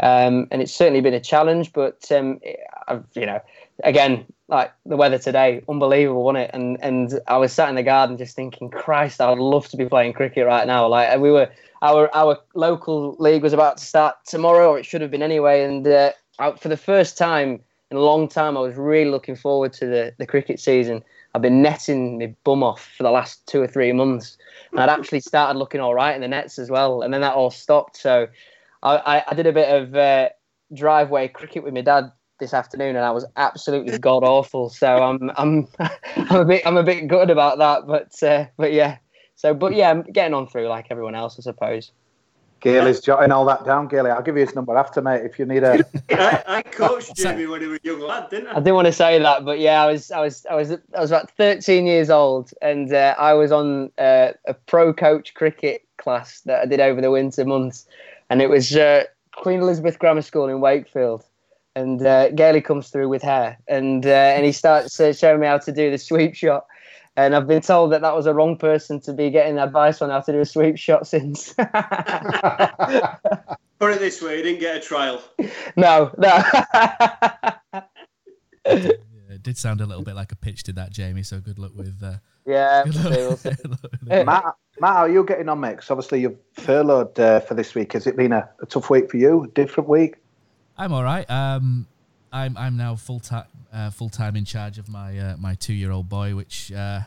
Um, 0.00 0.48
and 0.50 0.60
it's 0.60 0.72
certainly 0.72 1.00
been 1.00 1.14
a 1.14 1.20
challenge, 1.20 1.72
but 1.72 2.10
um, 2.10 2.40
I've, 2.88 3.04
you 3.14 3.24
know, 3.24 3.40
again, 3.84 4.26
like 4.48 4.72
the 4.84 4.96
weather 4.96 5.18
today, 5.18 5.62
unbelievable, 5.68 6.24
wasn't 6.24 6.44
it? 6.44 6.50
And 6.52 6.76
and 6.82 7.20
I 7.28 7.36
was 7.36 7.52
sat 7.52 7.68
in 7.68 7.76
the 7.76 7.84
garden 7.84 8.18
just 8.18 8.34
thinking, 8.34 8.68
Christ, 8.68 9.20
I 9.20 9.30
would 9.30 9.38
love 9.38 9.68
to 9.68 9.76
be 9.76 9.86
playing 9.86 10.12
cricket 10.14 10.44
right 10.44 10.66
now. 10.66 10.88
Like 10.88 11.20
we 11.20 11.30
were, 11.30 11.48
our 11.82 12.14
our 12.14 12.38
local 12.54 13.16
league 13.18 13.42
was 13.42 13.52
about 13.52 13.78
to 13.78 13.84
start 13.84 14.16
tomorrow, 14.26 14.70
or 14.70 14.78
it 14.78 14.84
should 14.84 15.02
have 15.02 15.10
been 15.10 15.22
anyway. 15.22 15.62
And 15.62 15.86
uh, 15.86 16.12
I, 16.38 16.52
for 16.52 16.68
the 16.68 16.76
first 16.76 17.16
time 17.16 17.60
in 17.92 17.98
a 17.98 18.00
long 18.00 18.26
time, 18.26 18.56
I 18.56 18.60
was 18.60 18.76
really 18.76 19.10
looking 19.10 19.36
forward 19.36 19.74
to 19.74 19.86
the 19.86 20.14
the 20.18 20.26
cricket 20.26 20.58
season. 20.58 21.04
I've 21.34 21.42
been 21.42 21.60
netting 21.60 22.18
my 22.18 22.34
bum 22.42 22.62
off 22.62 22.90
for 22.96 23.02
the 23.02 23.10
last 23.10 23.46
two 23.46 23.60
or 23.60 23.66
three 23.66 23.92
months, 23.92 24.38
and 24.70 24.80
I'd 24.80 24.88
actually 24.88 25.20
started 25.20 25.58
looking 25.58 25.80
all 25.80 25.94
right 25.94 26.14
in 26.14 26.22
the 26.22 26.28
nets 26.28 26.58
as 26.58 26.70
well. 26.70 27.02
And 27.02 27.12
then 27.12 27.20
that 27.20 27.34
all 27.34 27.50
stopped. 27.50 27.98
So 27.98 28.28
I, 28.82 29.22
I 29.28 29.34
did 29.34 29.46
a 29.46 29.52
bit 29.52 29.68
of 29.68 29.94
uh, 29.94 30.30
driveway 30.72 31.28
cricket 31.28 31.62
with 31.64 31.74
my 31.74 31.82
dad 31.82 32.10
this 32.40 32.54
afternoon, 32.54 32.96
and 32.96 33.04
I 33.04 33.10
was 33.10 33.26
absolutely 33.36 33.98
god 34.10 34.24
awful. 34.24 34.70
So 34.70 34.96
I'm 34.96 35.30
I'm 35.36 35.68
I'm 36.16 36.40
a 36.40 36.44
bit 36.46 36.66
I'm 36.66 36.78
a 36.78 36.82
bit 36.82 37.08
good 37.08 37.28
about 37.28 37.58
that, 37.58 37.86
but 37.86 38.22
uh, 38.26 38.46
but 38.56 38.72
yeah. 38.72 38.96
So 39.34 39.52
but 39.52 39.74
yeah, 39.74 39.90
I'm 39.90 40.02
getting 40.02 40.32
on 40.32 40.46
through 40.46 40.68
like 40.68 40.86
everyone 40.88 41.14
else, 41.14 41.38
I 41.38 41.42
suppose. 41.42 41.92
Gale 42.62 42.86
is 42.86 43.00
jotting 43.00 43.32
all 43.32 43.44
that 43.46 43.64
down. 43.64 43.88
Gailey, 43.88 44.10
I'll 44.10 44.22
give 44.22 44.36
you 44.36 44.46
his 44.46 44.54
number 44.54 44.76
after, 44.76 45.02
mate, 45.02 45.24
if 45.24 45.36
you 45.36 45.44
need 45.44 45.64
a. 45.64 45.84
I, 46.10 46.58
I 46.58 46.62
coached 46.62 47.14
Jimmy 47.16 47.46
when 47.46 47.60
he 47.60 47.66
was 47.66 47.80
a 47.84 47.86
young 47.86 48.00
lad, 48.00 48.30
didn't 48.30 48.48
I? 48.48 48.52
I 48.52 48.54
didn't 48.60 48.76
want 48.76 48.86
to 48.86 48.92
say 48.92 49.18
that, 49.18 49.44
but 49.44 49.58
yeah, 49.58 49.82
I 49.82 49.90
was, 49.90 50.12
I 50.12 50.20
was, 50.20 50.46
I 50.48 50.54
was, 50.54 50.70
I 50.70 51.00
was 51.00 51.10
about 51.10 51.30
13 51.32 51.86
years 51.86 52.08
old, 52.08 52.52
and 52.62 52.92
uh, 52.92 53.16
I 53.18 53.34
was 53.34 53.50
on 53.50 53.90
uh, 53.98 54.32
a 54.46 54.54
pro 54.54 54.92
coach 54.92 55.34
cricket 55.34 55.82
class 55.98 56.40
that 56.42 56.62
I 56.62 56.66
did 56.66 56.78
over 56.78 57.00
the 57.00 57.10
winter 57.10 57.44
months, 57.44 57.84
and 58.30 58.40
it 58.40 58.48
was 58.48 58.76
uh, 58.76 59.04
Queen 59.32 59.60
Elizabeth 59.60 59.98
Grammar 59.98 60.22
School 60.22 60.48
in 60.48 60.60
Wakefield. 60.60 61.24
And 61.74 62.06
uh, 62.06 62.28
Gailey 62.32 62.60
comes 62.60 62.90
through 62.90 63.08
with 63.08 63.22
hair, 63.22 63.56
and 63.66 64.04
uh, 64.04 64.10
and 64.10 64.44
he 64.44 64.52
starts 64.52 65.00
uh, 65.00 65.14
showing 65.14 65.40
me 65.40 65.46
how 65.46 65.56
to 65.56 65.72
do 65.72 65.90
the 65.90 65.96
sweep 65.96 66.34
shot. 66.34 66.66
And 67.16 67.34
I've 67.36 67.46
been 67.46 67.60
told 67.60 67.92
that 67.92 68.00
that 68.00 68.14
was 68.16 68.24
a 68.26 68.32
wrong 68.32 68.56
person 68.56 68.98
to 69.02 69.12
be 69.12 69.28
getting 69.30 69.58
advice 69.58 70.00
on 70.00 70.08
how 70.10 70.20
to 70.20 70.32
do 70.32 70.40
a 70.40 70.46
sweep 70.46 70.78
shot 70.78 71.06
since. 71.06 71.52
Put 71.54 71.68
it 73.90 73.98
this 74.00 74.22
way, 74.22 74.38
he 74.38 74.42
didn't 74.42 74.60
get 74.60 74.76
a 74.76 74.80
trial. 74.80 75.22
No, 75.76 76.10
no. 76.16 76.42
it 78.64 79.42
did 79.42 79.58
sound 79.58 79.80
a 79.80 79.86
little 79.86 80.04
bit 80.04 80.14
like 80.14 80.32
a 80.32 80.36
pitch 80.36 80.62
to 80.64 80.72
that, 80.74 80.90
Jamie. 80.92 81.22
So 81.22 81.40
good 81.40 81.58
luck 81.58 81.72
with. 81.74 82.02
Uh, 82.02 82.14
yeah, 82.46 82.84
good 82.84 82.94
we'll 83.04 83.36
see, 83.36 83.50
we'll 83.64 83.76
see. 84.18 84.24
Matt, 84.24 84.44
Matt, 84.80 84.92
how 84.92 84.96
are 85.02 85.08
you 85.08 85.24
getting 85.24 85.48
on, 85.48 85.60
mate? 85.60 85.76
'Cause 85.78 85.90
obviously 85.90 86.20
you've 86.22 86.38
furloughed 86.54 87.18
uh, 87.18 87.40
for 87.40 87.54
this 87.54 87.74
week. 87.74 87.92
Has 87.92 88.06
it 88.06 88.16
been 88.16 88.32
a, 88.32 88.48
a 88.60 88.66
tough 88.66 88.88
week 88.90 89.10
for 89.10 89.16
you? 89.16 89.44
A 89.44 89.48
different 89.48 89.88
week? 89.88 90.16
I'm 90.78 90.92
all 90.92 91.04
right. 91.04 91.28
Um, 91.30 91.86
I'm 92.32 92.56
I'm 92.56 92.76
now 92.76 92.96
full 92.96 93.20
time 93.20 93.44
uh, 93.72 93.90
full 93.90 94.08
time 94.08 94.36
in 94.36 94.44
charge 94.44 94.78
of 94.78 94.88
my 94.88 95.18
uh, 95.18 95.36
my 95.36 95.54
two 95.54 95.74
year 95.74 95.90
old 95.90 96.08
boy, 96.08 96.34
which 96.34 96.72
uh, 96.72 97.00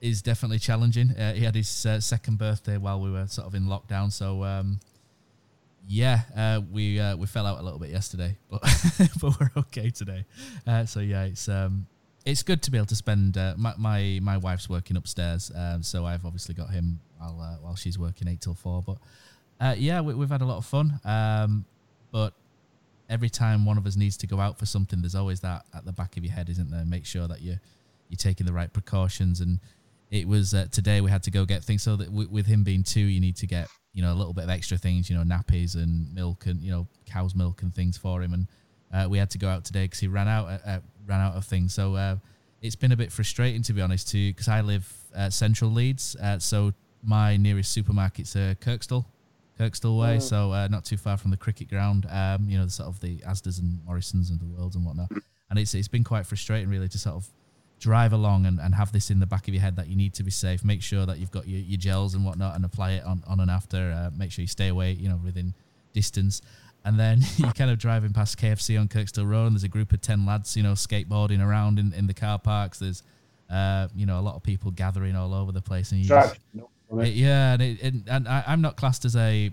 is 0.00 0.22
definitely 0.22 0.60
challenging. 0.60 1.10
Uh, 1.10 1.34
he 1.34 1.44
had 1.44 1.56
his 1.56 1.84
uh, 1.84 2.00
second 2.00 2.38
birthday 2.38 2.76
while 2.76 3.00
we 3.00 3.10
were 3.10 3.26
sort 3.26 3.48
of 3.48 3.54
in 3.54 3.64
lockdown, 3.64 4.12
so 4.12 4.44
um, 4.44 4.78
yeah, 5.88 6.58
we 6.72 7.00
we 7.16 7.26
fell 7.26 7.46
out 7.46 7.58
a 7.58 7.62
little 7.62 7.80
bit 7.80 7.90
yesterday, 7.90 8.36
but 8.50 8.62
but 9.20 9.40
we're 9.40 9.50
okay 9.56 9.90
today. 9.90 10.24
So 10.86 11.00
yeah, 11.00 11.24
it's 11.24 11.48
um, 11.48 11.86
it's 12.24 12.44
good 12.44 12.62
to 12.62 12.70
be 12.70 12.78
able 12.78 12.86
to 12.86 12.96
spend. 12.96 13.36
My, 13.56 13.74
my 13.76 14.20
my 14.22 14.36
wife's 14.36 14.68
working 14.68 14.96
upstairs, 14.96 15.50
um, 15.54 15.82
so 15.82 16.06
I've 16.06 16.24
obviously 16.24 16.54
got 16.54 16.70
him 16.70 17.00
while 17.18 17.58
while 17.60 17.74
she's 17.74 17.98
working 17.98 18.28
eight 18.28 18.40
till 18.40 18.54
four. 18.54 18.82
But 18.82 19.78
yeah, 19.78 20.00
we, 20.00 20.14
we've 20.14 20.30
had 20.30 20.42
a 20.42 20.46
lot 20.46 20.58
of 20.58 20.66
fun. 20.66 21.00
Um, 21.04 21.64
but 22.12 22.34
every 23.08 23.30
time 23.30 23.64
one 23.64 23.78
of 23.78 23.86
us 23.86 23.96
needs 23.96 24.16
to 24.18 24.26
go 24.26 24.40
out 24.40 24.58
for 24.58 24.66
something, 24.66 25.00
there's 25.00 25.14
always 25.14 25.40
that 25.40 25.64
at 25.74 25.84
the 25.84 25.92
back 25.92 26.16
of 26.16 26.24
your 26.24 26.32
head, 26.32 26.48
isn't 26.48 26.70
there? 26.70 26.84
Make 26.84 27.06
sure 27.06 27.28
that 27.28 27.40
you 27.40 27.58
you're 28.08 28.16
taking 28.16 28.46
the 28.46 28.52
right 28.52 28.72
precautions. 28.72 29.40
And 29.40 29.60
it 30.10 30.26
was 30.26 30.54
uh, 30.54 30.66
today 30.70 31.00
we 31.00 31.10
had 31.10 31.22
to 31.24 31.30
go 31.30 31.44
get 31.44 31.62
things. 31.62 31.82
So 31.82 31.96
that 31.96 32.06
w- 32.06 32.28
with 32.30 32.46
him 32.46 32.64
being 32.64 32.82
two, 32.82 33.00
you 33.00 33.20
need 33.20 33.36
to 33.36 33.46
get 33.46 33.68
you 33.92 34.02
know 34.02 34.12
a 34.12 34.16
little 34.16 34.32
bit 34.32 34.44
of 34.44 34.50
extra 34.50 34.78
things, 34.78 35.10
you 35.10 35.16
know, 35.16 35.24
nappies 35.24 35.74
and 35.74 36.12
milk 36.14 36.46
and 36.46 36.60
you 36.62 36.70
know 36.70 36.86
cow's 37.06 37.34
milk 37.34 37.62
and 37.62 37.74
things 37.74 37.96
for 37.96 38.22
him. 38.22 38.34
And 38.34 38.46
uh, 38.92 39.08
we 39.08 39.18
had 39.18 39.30
to 39.30 39.38
go 39.38 39.48
out 39.48 39.64
today 39.64 39.84
because 39.84 40.00
he 40.00 40.08
ran 40.08 40.28
out 40.28 40.46
uh, 40.46 40.58
uh, 40.66 40.80
ran 41.06 41.20
out 41.20 41.34
of 41.34 41.44
things. 41.44 41.74
So 41.74 41.94
uh, 41.94 42.16
it's 42.62 42.76
been 42.76 42.92
a 42.92 42.96
bit 42.96 43.12
frustrating 43.12 43.62
to 43.62 43.72
be 43.72 43.80
honest, 43.80 44.08
too, 44.08 44.30
because 44.30 44.48
I 44.48 44.60
live 44.60 44.90
uh, 45.14 45.30
central 45.30 45.70
Leeds, 45.70 46.16
so 46.38 46.72
my 47.02 47.36
nearest 47.36 47.76
supermarket's 47.76 48.34
uh, 48.34 48.54
Kirkstall. 48.60 49.04
Kirkstall 49.58 49.98
Way, 50.00 50.16
Mm. 50.18 50.22
so 50.22 50.52
uh, 50.52 50.68
not 50.68 50.84
too 50.84 50.96
far 50.96 51.16
from 51.16 51.30
the 51.30 51.36
cricket 51.36 51.68
ground. 51.68 52.06
Um, 52.10 52.48
you 52.48 52.56
know, 52.58 52.64
the 52.64 52.70
sort 52.70 52.88
of 52.88 53.00
the 53.00 53.18
Asdas 53.18 53.58
and 53.60 53.84
Morrisons 53.84 54.30
and 54.30 54.38
the 54.40 54.46
Worlds 54.46 54.76
and 54.76 54.84
whatnot. 54.86 55.10
And 55.50 55.58
it's 55.58 55.74
it's 55.74 55.88
been 55.88 56.04
quite 56.04 56.26
frustrating, 56.26 56.68
really, 56.68 56.88
to 56.88 56.98
sort 56.98 57.16
of 57.16 57.28
drive 57.80 58.12
along 58.12 58.44
and, 58.46 58.58
and 58.60 58.74
have 58.74 58.90
this 58.92 59.10
in 59.10 59.20
the 59.20 59.26
back 59.26 59.46
of 59.48 59.54
your 59.54 59.60
head 59.62 59.76
that 59.76 59.86
you 59.88 59.96
need 59.96 60.12
to 60.14 60.22
be 60.24 60.30
safe. 60.30 60.64
Make 60.64 60.82
sure 60.82 61.06
that 61.06 61.18
you've 61.18 61.30
got 61.30 61.46
your, 61.48 61.60
your 61.60 61.78
gels 61.78 62.14
and 62.14 62.24
whatnot 62.24 62.56
and 62.56 62.64
apply 62.64 62.92
it 62.92 63.04
on, 63.04 63.22
on 63.26 63.40
and 63.40 63.50
after. 63.50 63.92
Uh, 63.92 64.10
make 64.16 64.32
sure 64.32 64.42
you 64.42 64.48
stay 64.48 64.68
away, 64.68 64.92
you 64.92 65.08
know, 65.08 65.20
within 65.24 65.54
distance. 65.92 66.42
And 66.84 66.98
then 66.98 67.20
you're 67.36 67.52
kind 67.52 67.70
of 67.70 67.78
driving 67.78 68.12
past 68.12 68.36
KFC 68.38 68.78
on 68.80 68.88
Kirkstall 68.88 69.28
Road 69.28 69.46
and 69.46 69.54
there's 69.54 69.64
a 69.64 69.68
group 69.68 69.92
of 69.92 70.00
10 70.00 70.26
lads, 70.26 70.56
you 70.56 70.62
know, 70.62 70.72
skateboarding 70.72 71.44
around 71.44 71.78
in, 71.78 71.92
in 71.92 72.06
the 72.08 72.14
car 72.14 72.38
parks. 72.38 72.78
There's, 72.80 73.02
uh, 73.48 73.86
you 73.94 74.06
know, 74.06 74.18
a 74.18 74.22
lot 74.22 74.34
of 74.34 74.42
people 74.42 74.70
gathering 74.72 75.14
all 75.16 75.32
over 75.32 75.52
the 75.52 75.62
place. 75.62 75.92
And 75.92 76.00
you 76.00 76.08
just, 76.08 76.36
it- 76.90 77.14
yeah, 77.14 77.52
and, 77.54 77.62
it, 77.62 77.82
and, 77.82 78.02
and 78.08 78.28
I, 78.28 78.44
I'm 78.46 78.60
not 78.60 78.76
classed 78.76 79.04
as 79.04 79.16
a 79.16 79.52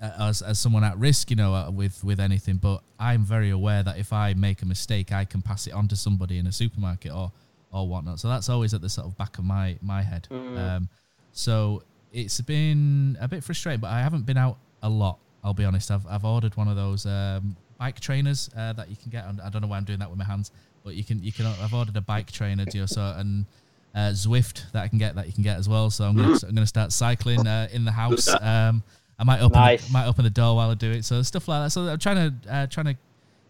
as, 0.00 0.42
as 0.42 0.58
someone 0.58 0.84
at 0.84 0.98
risk, 0.98 1.30
you 1.30 1.36
know, 1.36 1.54
uh, 1.54 1.70
with 1.70 2.02
with 2.04 2.20
anything. 2.20 2.56
But 2.56 2.82
I'm 2.98 3.24
very 3.24 3.50
aware 3.50 3.82
that 3.82 3.98
if 3.98 4.12
I 4.12 4.34
make 4.34 4.62
a 4.62 4.66
mistake, 4.66 5.12
I 5.12 5.24
can 5.24 5.42
pass 5.42 5.66
it 5.66 5.72
on 5.72 5.88
to 5.88 5.96
somebody 5.96 6.38
in 6.38 6.46
a 6.46 6.52
supermarket 6.52 7.12
or 7.12 7.32
or 7.72 7.88
whatnot. 7.88 8.20
So 8.20 8.28
that's 8.28 8.48
always 8.48 8.74
at 8.74 8.80
the 8.80 8.88
sort 8.88 9.06
of 9.06 9.16
back 9.16 9.38
of 9.38 9.44
my 9.44 9.76
my 9.82 10.02
head. 10.02 10.28
Mm. 10.30 10.58
Um, 10.58 10.88
so 11.32 11.82
it's 12.12 12.40
been 12.40 13.16
a 13.20 13.28
bit 13.28 13.42
frustrating, 13.42 13.80
but 13.80 13.90
I 13.90 14.00
haven't 14.00 14.26
been 14.26 14.36
out 14.36 14.58
a 14.82 14.88
lot. 14.88 15.18
I'll 15.42 15.54
be 15.54 15.64
honest. 15.64 15.90
I've 15.90 16.06
I've 16.06 16.24
ordered 16.24 16.56
one 16.56 16.68
of 16.68 16.76
those 16.76 17.06
um, 17.06 17.56
bike 17.78 18.00
trainers 18.00 18.50
uh, 18.56 18.72
that 18.74 18.88
you 18.90 18.96
can 18.96 19.10
get. 19.10 19.24
On, 19.24 19.40
I 19.40 19.48
don't 19.50 19.62
know 19.62 19.68
why 19.68 19.76
I'm 19.76 19.84
doing 19.84 19.98
that 20.00 20.10
with 20.10 20.18
my 20.18 20.24
hands, 20.24 20.50
but 20.84 20.94
you 20.94 21.04
can 21.04 21.22
you 21.22 21.32
can. 21.32 21.46
I've 21.46 21.74
ordered 21.74 21.96
a 21.96 22.00
bike 22.00 22.30
trainer, 22.30 22.64
you 22.72 22.80
know, 22.80 22.86
so 22.86 23.14
and 23.16 23.46
uh, 23.94 24.10
Zwift 24.10 24.70
that 24.72 24.82
I 24.82 24.88
can 24.88 24.98
get 24.98 25.14
that 25.14 25.26
you 25.26 25.32
can 25.32 25.42
get 25.42 25.58
as 25.58 25.68
well. 25.68 25.90
So 25.90 26.04
I'm 26.04 26.16
gonna 26.16 26.36
I'm 26.48 26.54
gonna 26.54 26.66
start 26.66 26.92
cycling 26.92 27.46
uh, 27.46 27.68
in 27.72 27.84
the 27.84 27.92
house. 27.92 28.28
Um, 28.40 28.82
I 29.18 29.24
might 29.24 29.40
open 29.40 29.60
Nice. 29.60 29.86
the, 29.86 29.92
might 29.92 30.06
open 30.06 30.24
the 30.24 30.30
door 30.30 30.56
while 30.56 30.70
I 30.70 30.74
do 30.74 30.90
it. 30.90 31.04
So 31.04 31.22
stuff 31.22 31.46
like 31.48 31.64
that. 31.66 31.70
So 31.70 31.82
I'm 31.88 31.98
trying 31.98 32.16
to 32.42 32.52
uh, 32.52 32.66
trying 32.66 32.86
to 32.86 32.96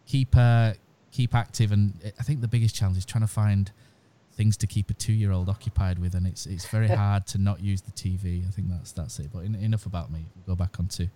keep 0.06 0.36
uh, 0.36 0.72
keep 1.10 1.34
active, 1.34 1.72
and 1.72 1.94
I 2.18 2.22
think 2.22 2.40
the 2.42 2.48
biggest 2.48 2.74
challenge 2.74 2.98
is 2.98 3.04
trying 3.04 3.22
to 3.22 3.28
find 3.28 3.70
things 4.36 4.56
to 4.58 4.66
keep 4.66 4.90
a 4.90 4.94
two 4.94 5.12
year 5.12 5.32
old 5.32 5.48
occupied 5.48 5.98
with, 5.98 6.14
and 6.14 6.26
it's 6.26 6.44
it's 6.46 6.66
very 6.66 6.88
hard 7.02 7.26
to 7.28 7.38
not 7.38 7.60
use 7.60 7.80
the 7.80 7.92
TV. 7.92 8.46
I 8.46 8.50
think 8.50 8.68
that's 8.68 8.92
that's 8.92 9.18
it. 9.18 9.30
But 9.32 9.44
en- 9.44 9.54
enough 9.54 9.86
about 9.86 10.10
me. 10.12 10.26
We'll 10.36 10.54
go 10.56 10.62
back 10.62 10.78
onto 10.78 11.06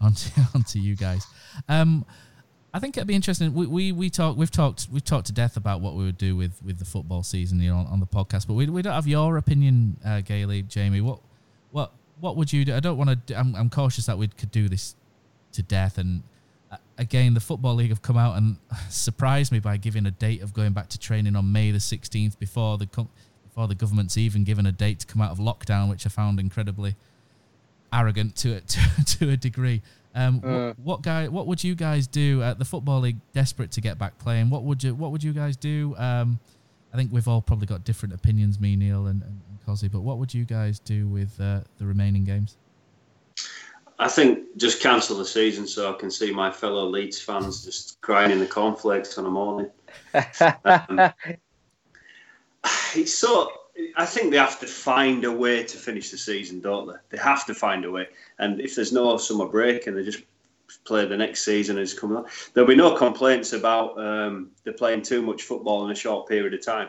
onto 0.00 0.28
onto 0.54 0.78
you 0.78 0.96
guys. 0.96 1.24
Um, 1.68 2.04
I 2.74 2.80
think 2.80 2.96
it'd 2.96 3.06
be 3.06 3.14
interesting. 3.14 3.54
We, 3.54 3.66
we 3.66 3.92
we 3.92 4.10
talk 4.10 4.36
we've 4.36 4.50
talked 4.50 4.88
we've 4.92 5.04
talked 5.04 5.26
to 5.26 5.32
death 5.32 5.56
about 5.56 5.80
what 5.80 5.94
we 5.94 6.02
would 6.04 6.18
do 6.18 6.34
with, 6.34 6.60
with 6.60 6.80
the 6.80 6.84
football 6.84 7.22
season, 7.22 7.60
you 7.60 7.70
know, 7.70 7.76
on, 7.76 7.86
on 7.86 8.00
the 8.00 8.06
podcast. 8.06 8.48
But 8.48 8.54
we, 8.54 8.66
we 8.66 8.82
don't 8.82 8.94
have 8.94 9.06
your 9.06 9.36
opinion, 9.36 9.96
uh, 10.04 10.22
Gailey, 10.22 10.62
Jamie. 10.62 11.00
What 11.00 11.20
what 11.70 11.92
what 12.18 12.36
would 12.36 12.52
you 12.52 12.64
do? 12.64 12.74
I 12.74 12.80
don't 12.80 12.98
want 12.98 13.28
to. 13.28 13.38
I'm, 13.38 13.54
I'm 13.54 13.70
cautious 13.70 14.06
that 14.06 14.18
we 14.18 14.26
could 14.26 14.50
do 14.50 14.68
this 14.68 14.96
to 15.52 15.62
death. 15.62 15.98
And 15.98 16.24
uh, 16.72 16.78
again, 16.98 17.34
the 17.34 17.40
football 17.40 17.76
league 17.76 17.90
have 17.90 18.02
come 18.02 18.16
out 18.16 18.36
and 18.36 18.56
surprised 18.88 19.52
me 19.52 19.60
by 19.60 19.76
giving 19.76 20.04
a 20.06 20.10
date 20.10 20.42
of 20.42 20.52
going 20.52 20.72
back 20.72 20.88
to 20.88 20.98
training 20.98 21.36
on 21.36 21.52
May 21.52 21.70
the 21.70 21.78
16th 21.78 22.40
before 22.40 22.76
the 22.76 22.88
before 23.44 23.68
the 23.68 23.76
government's 23.76 24.18
even 24.18 24.42
given 24.42 24.66
a 24.66 24.72
date 24.72 24.98
to 24.98 25.06
come 25.06 25.22
out 25.22 25.30
of 25.30 25.38
lockdown, 25.38 25.88
which 25.88 26.06
I 26.06 26.08
found 26.08 26.40
incredibly 26.40 26.96
arrogant 27.92 28.34
to 28.36 28.56
a, 28.56 28.60
to, 28.62 29.04
to 29.18 29.30
a 29.30 29.36
degree. 29.36 29.80
Um, 30.14 30.40
Mm. 30.40 30.66
what, 30.68 30.78
what 30.78 31.02
guy? 31.02 31.28
What 31.28 31.46
would 31.46 31.64
you 31.64 31.74
guys 31.74 32.06
do 32.06 32.42
at 32.42 32.58
the 32.58 32.64
football 32.64 33.00
league? 33.00 33.18
Desperate 33.32 33.70
to 33.72 33.80
get 33.80 33.98
back 33.98 34.18
playing. 34.18 34.50
What 34.50 34.62
would 34.62 34.82
you 34.84 34.94
What 34.94 35.10
would 35.12 35.24
you 35.24 35.32
guys 35.32 35.56
do? 35.56 35.94
Um, 35.98 36.38
I 36.92 36.96
think 36.96 37.12
we've 37.12 37.26
all 37.26 37.42
probably 37.42 37.66
got 37.66 37.84
different 37.84 38.14
opinions, 38.14 38.60
me, 38.60 38.76
Neil, 38.76 39.06
and, 39.06 39.22
and, 39.22 39.40
and 39.48 39.58
Cosy. 39.66 39.88
But 39.88 40.02
what 40.02 40.18
would 40.18 40.32
you 40.32 40.44
guys 40.44 40.78
do 40.78 41.08
with 41.08 41.40
uh, 41.40 41.60
the 41.78 41.86
remaining 41.86 42.24
games? 42.24 42.56
I 43.98 44.08
think 44.08 44.56
just 44.56 44.80
cancel 44.80 45.16
the 45.18 45.24
season 45.24 45.66
so 45.66 45.92
I 45.92 45.96
can 45.96 46.10
see 46.10 46.32
my 46.32 46.50
fellow 46.50 46.86
Leeds 46.86 47.20
fans 47.20 47.64
just 47.64 48.00
crying 48.00 48.30
in 48.30 48.38
the 48.38 48.46
cornflakes 48.46 49.18
on 49.18 49.26
a 49.26 49.30
morning. 49.30 49.70
um, 50.64 51.00
it's 52.94 53.14
so. 53.14 53.50
I 53.96 54.06
think 54.06 54.30
they 54.30 54.36
have 54.36 54.60
to 54.60 54.66
find 54.66 55.24
a 55.24 55.32
way 55.32 55.64
to 55.64 55.76
finish 55.76 56.10
the 56.10 56.18
season, 56.18 56.60
don't 56.60 56.86
they? 56.86 56.94
They 57.10 57.18
have 57.18 57.44
to 57.46 57.54
find 57.54 57.84
a 57.84 57.90
way. 57.90 58.08
And 58.38 58.60
if 58.60 58.74
there's 58.74 58.92
no 58.92 59.16
summer 59.16 59.46
break 59.46 59.86
and 59.86 59.96
they 59.96 60.04
just 60.04 60.22
play 60.84 61.06
the 61.06 61.16
next 61.16 61.44
season 61.44 61.78
as 61.78 61.94
coming 61.94 62.16
up, 62.16 62.28
there'll 62.52 62.68
be 62.68 62.76
no 62.76 62.96
complaints 62.96 63.52
about 63.52 63.98
um, 63.98 64.50
they're 64.62 64.72
playing 64.72 65.02
too 65.02 65.22
much 65.22 65.42
football 65.42 65.84
in 65.84 65.90
a 65.90 65.94
short 65.94 66.28
period 66.28 66.54
of 66.54 66.64
time. 66.64 66.88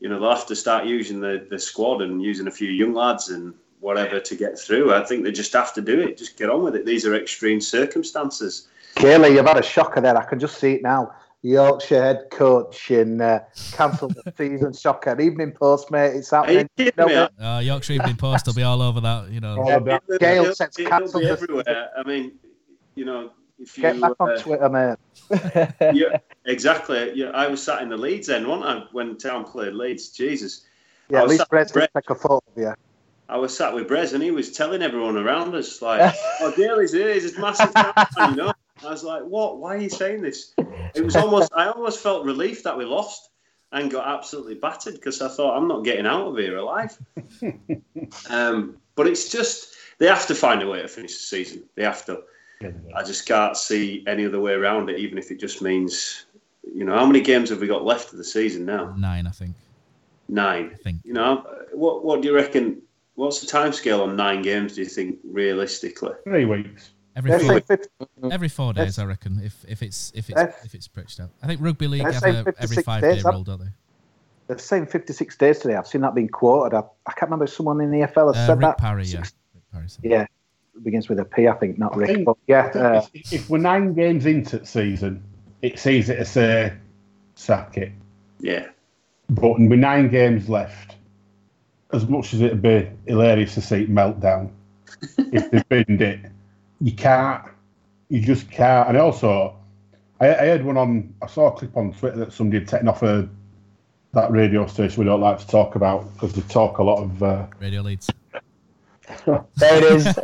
You 0.00 0.08
know, 0.08 0.18
they'll 0.18 0.30
have 0.30 0.46
to 0.46 0.56
start 0.56 0.86
using 0.86 1.20
the, 1.20 1.46
the 1.48 1.58
squad 1.58 2.02
and 2.02 2.22
using 2.22 2.46
a 2.46 2.50
few 2.50 2.70
young 2.70 2.94
lads 2.94 3.28
and 3.28 3.54
whatever 3.80 4.18
to 4.18 4.34
get 4.34 4.58
through. 4.58 4.92
I 4.92 5.04
think 5.04 5.24
they 5.24 5.32
just 5.32 5.52
have 5.52 5.74
to 5.74 5.80
do 5.80 6.00
it. 6.00 6.16
Just 6.16 6.36
get 6.36 6.50
on 6.50 6.62
with 6.62 6.74
it. 6.74 6.86
These 6.86 7.06
are 7.06 7.14
extreme 7.14 7.60
circumstances. 7.60 8.68
Gailey, 8.96 9.34
you've 9.34 9.46
had 9.46 9.58
a 9.58 9.62
shocker 9.62 10.00
there. 10.00 10.16
I 10.16 10.24
can 10.24 10.38
just 10.38 10.58
see 10.58 10.74
it 10.74 10.82
now. 10.82 11.14
Yorkshire 11.42 12.02
head 12.02 12.26
coach 12.30 12.90
in 12.90 13.20
uh, 13.20 13.40
cancelled 13.72 14.14
the 14.14 14.32
season 14.36 14.72
shocker. 14.72 15.18
Evening 15.20 15.52
Post, 15.52 15.90
mate. 15.90 16.14
It's 16.16 16.30
happening. 16.30 16.68
No, 16.98 17.28
uh, 17.40 17.60
Yorkshire 17.60 17.94
Evening 17.94 18.16
Post 18.16 18.46
will 18.46 18.54
be 18.54 18.62
all 18.62 18.82
over 18.82 19.00
that. 19.00 19.30
You 19.30 19.40
know, 19.40 19.66
yeah, 19.66 19.98
Gale 20.18 20.54
says 20.54 20.74
cancelled 20.76 21.24
everywhere. 21.24 21.90
I 21.96 22.06
mean, 22.06 22.32
you 22.94 23.06
know, 23.06 23.30
if 23.58 23.76
you 23.76 23.82
get 23.82 24.00
back 24.00 24.12
on 24.20 24.30
uh, 24.30 24.36
Twitter, 24.36 24.68
mate. 24.68 24.96
yeah, 25.94 26.18
exactly. 26.44 27.12
Yeah, 27.14 27.30
I 27.30 27.46
was 27.48 27.62
sat 27.62 27.82
in 27.82 27.88
the 27.88 27.96
Leeds 27.96 28.28
end, 28.28 28.46
wasn't 28.46 28.66
I, 28.66 28.84
when 28.92 29.16
Town 29.16 29.44
played 29.44 29.72
Leeds? 29.72 30.10
Jesus. 30.10 30.66
Yeah, 31.08 31.22
at 31.22 31.28
least 31.28 31.48
Brett 31.48 31.72
take 31.72 32.10
a 32.10 32.14
photo 32.14 32.36
of 32.36 32.42
you. 32.56 32.74
I 33.30 33.36
was 33.36 33.56
sat 33.56 33.72
with 33.72 33.88
Brez 33.88 34.12
and 34.12 34.22
he 34.22 34.32
was 34.32 34.50
telling 34.52 34.82
everyone 34.82 35.16
around 35.16 35.54
us, 35.54 35.80
like, 35.80 36.14
oh, 36.40 36.52
Daly's 36.56 36.92
here, 36.92 37.14
he's 37.14 37.36
a 37.36 37.40
massive 37.40 37.70
fan, 37.70 38.30
you 38.30 38.36
know. 38.36 38.52
I 38.84 38.90
was 38.90 39.04
like, 39.04 39.22
what? 39.22 39.58
Why 39.58 39.76
are 39.76 39.80
you 39.80 39.90
saying 39.90 40.22
this? 40.22 40.54
It 40.94 41.04
was 41.04 41.16
almost, 41.16 41.52
I 41.54 41.66
almost 41.66 42.00
felt 42.00 42.24
relief 42.24 42.62
that 42.64 42.76
we 42.76 42.84
lost 42.84 43.30
and 43.72 43.90
got 43.90 44.08
absolutely 44.08 44.54
battered 44.54 44.94
because 44.94 45.20
I 45.20 45.28
thought, 45.28 45.56
I'm 45.56 45.68
not 45.68 45.84
getting 45.84 46.06
out 46.06 46.28
of 46.28 46.36
here 46.36 46.56
alive. 46.56 46.98
um, 48.30 48.76
but 48.94 49.06
it's 49.06 49.28
just, 49.28 49.74
they 49.98 50.06
have 50.06 50.26
to 50.26 50.34
find 50.34 50.62
a 50.62 50.68
way 50.68 50.82
to 50.82 50.88
finish 50.88 51.12
the 51.12 51.22
season. 51.22 51.62
They 51.76 51.84
have 51.84 52.04
to. 52.06 52.22
I 52.94 53.02
just 53.02 53.26
can't 53.26 53.56
see 53.56 54.04
any 54.06 54.26
other 54.26 54.38
way 54.38 54.52
around 54.52 54.90
it, 54.90 54.98
even 54.98 55.16
if 55.16 55.30
it 55.30 55.40
just 55.40 55.62
means, 55.62 56.26
you 56.74 56.84
know, 56.84 56.94
how 56.94 57.06
many 57.06 57.22
games 57.22 57.48
have 57.48 57.60
we 57.60 57.66
got 57.66 57.84
left 57.84 58.12
of 58.12 58.18
the 58.18 58.24
season 58.24 58.66
now? 58.66 58.94
Nine, 58.98 59.26
I 59.26 59.30
think. 59.30 59.54
Nine. 60.28 60.70
I 60.74 60.76
think. 60.76 61.00
You 61.04 61.14
know, 61.14 61.46
what, 61.72 62.04
what 62.04 62.20
do 62.20 62.28
you 62.28 62.34
reckon? 62.34 62.82
What's 63.14 63.40
the 63.40 63.46
time 63.46 63.72
scale 63.72 64.02
on 64.02 64.14
nine 64.14 64.42
games? 64.42 64.74
Do 64.74 64.82
you 64.82 64.88
think 64.88 65.20
realistically? 65.24 66.12
Three 66.24 66.44
weeks. 66.44 66.90
Every 67.16 67.38
four, 67.38 67.62
every 68.30 68.48
four 68.48 68.72
days, 68.72 68.98
I 68.98 69.04
reckon. 69.04 69.40
If 69.42 69.64
if 69.68 69.82
it's 69.82 70.12
if 70.14 70.30
it's 70.30 70.40
if 70.64 70.74
it's 70.74 70.88
pitched 70.88 71.20
out, 71.20 71.30
I 71.42 71.46
think 71.46 71.60
rugby 71.60 71.88
league 71.88 72.02
have 72.02 72.22
a, 72.22 72.54
every 72.58 72.82
five 72.82 73.02
days, 73.02 73.22
day 73.22 73.30
rule, 73.30 73.42
don't 73.42 73.60
they? 73.60 73.70
They're 74.46 74.58
saying 74.58 74.86
56 74.86 75.36
days 75.36 75.60
today. 75.60 75.76
I've 75.76 75.86
seen 75.86 76.00
that 76.00 76.12
being 76.12 76.28
quoted. 76.28 76.76
I, 76.76 76.80
I 77.06 77.12
can't 77.12 77.30
remember 77.30 77.44
if 77.44 77.52
someone 77.52 77.80
in 77.80 77.92
the 77.92 77.98
EFL 77.98 78.34
has 78.34 78.36
uh, 78.36 78.46
said 78.46 78.58
Rick 78.58 78.60
that. 78.62 78.78
Parry, 78.78 79.04
yeah. 79.04 79.20
Rick 79.20 79.62
Parry 79.72 79.86
yeah, 80.02 80.22
it 80.22 80.82
begins 80.82 81.08
with 81.08 81.20
a 81.20 81.24
P, 81.24 81.46
I 81.46 81.52
think, 81.54 81.78
not 81.78 81.94
I 81.94 81.98
Rick. 81.98 82.08
think- 82.08 82.24
but 82.24 82.36
yeah, 82.48 82.66
uh, 82.74 83.06
if, 83.14 83.32
if 83.32 83.48
we're 83.48 83.58
nine 83.58 83.94
games 83.94 84.26
into 84.26 84.58
the 84.58 84.66
season, 84.66 85.22
it's 85.62 85.86
easy 85.86 86.16
to 86.16 86.24
say 86.24 86.72
sack 87.36 87.76
it. 87.76 87.92
Yeah. 88.40 88.66
But 89.28 89.60
with 89.60 89.78
nine 89.78 90.08
games 90.08 90.48
left, 90.48 90.96
as 91.92 92.08
much 92.08 92.34
as 92.34 92.40
it'd 92.40 92.60
be 92.60 92.90
hilarious 93.06 93.54
to 93.54 93.60
see 93.60 93.82
it 93.82 93.88
melt 93.88 94.18
down, 94.18 94.52
if 95.16 95.48
they 95.50 95.62
binned 95.84 96.02
it, 96.02 96.20
you 96.80 96.92
can't. 96.92 97.44
You 98.08 98.20
just 98.20 98.50
can't. 98.50 98.88
And 98.88 98.98
also, 98.98 99.56
I, 100.20 100.28
I 100.34 100.46
heard 100.46 100.64
one 100.64 100.76
on. 100.76 101.14
I 101.22 101.26
saw 101.26 101.48
a 101.48 101.52
clip 101.52 101.76
on 101.76 101.92
Twitter 101.92 102.18
that 102.18 102.32
somebody 102.32 102.58
had 102.60 102.68
taken 102.68 102.88
off 102.88 103.02
a 103.02 103.28
that 104.12 104.30
radio 104.32 104.66
station 104.66 104.98
we 104.98 105.04
don't 105.04 105.20
like 105.20 105.38
to 105.38 105.46
talk 105.46 105.76
about 105.76 106.12
because 106.14 106.32
they 106.32 106.42
talk 106.42 106.78
a 106.78 106.82
lot 106.82 107.02
of. 107.02 107.22
Uh, 107.22 107.46
Radio 107.60 107.82
Leeds. 107.82 108.10
There 109.26 109.44
it 109.58 109.82
is. 109.82 110.06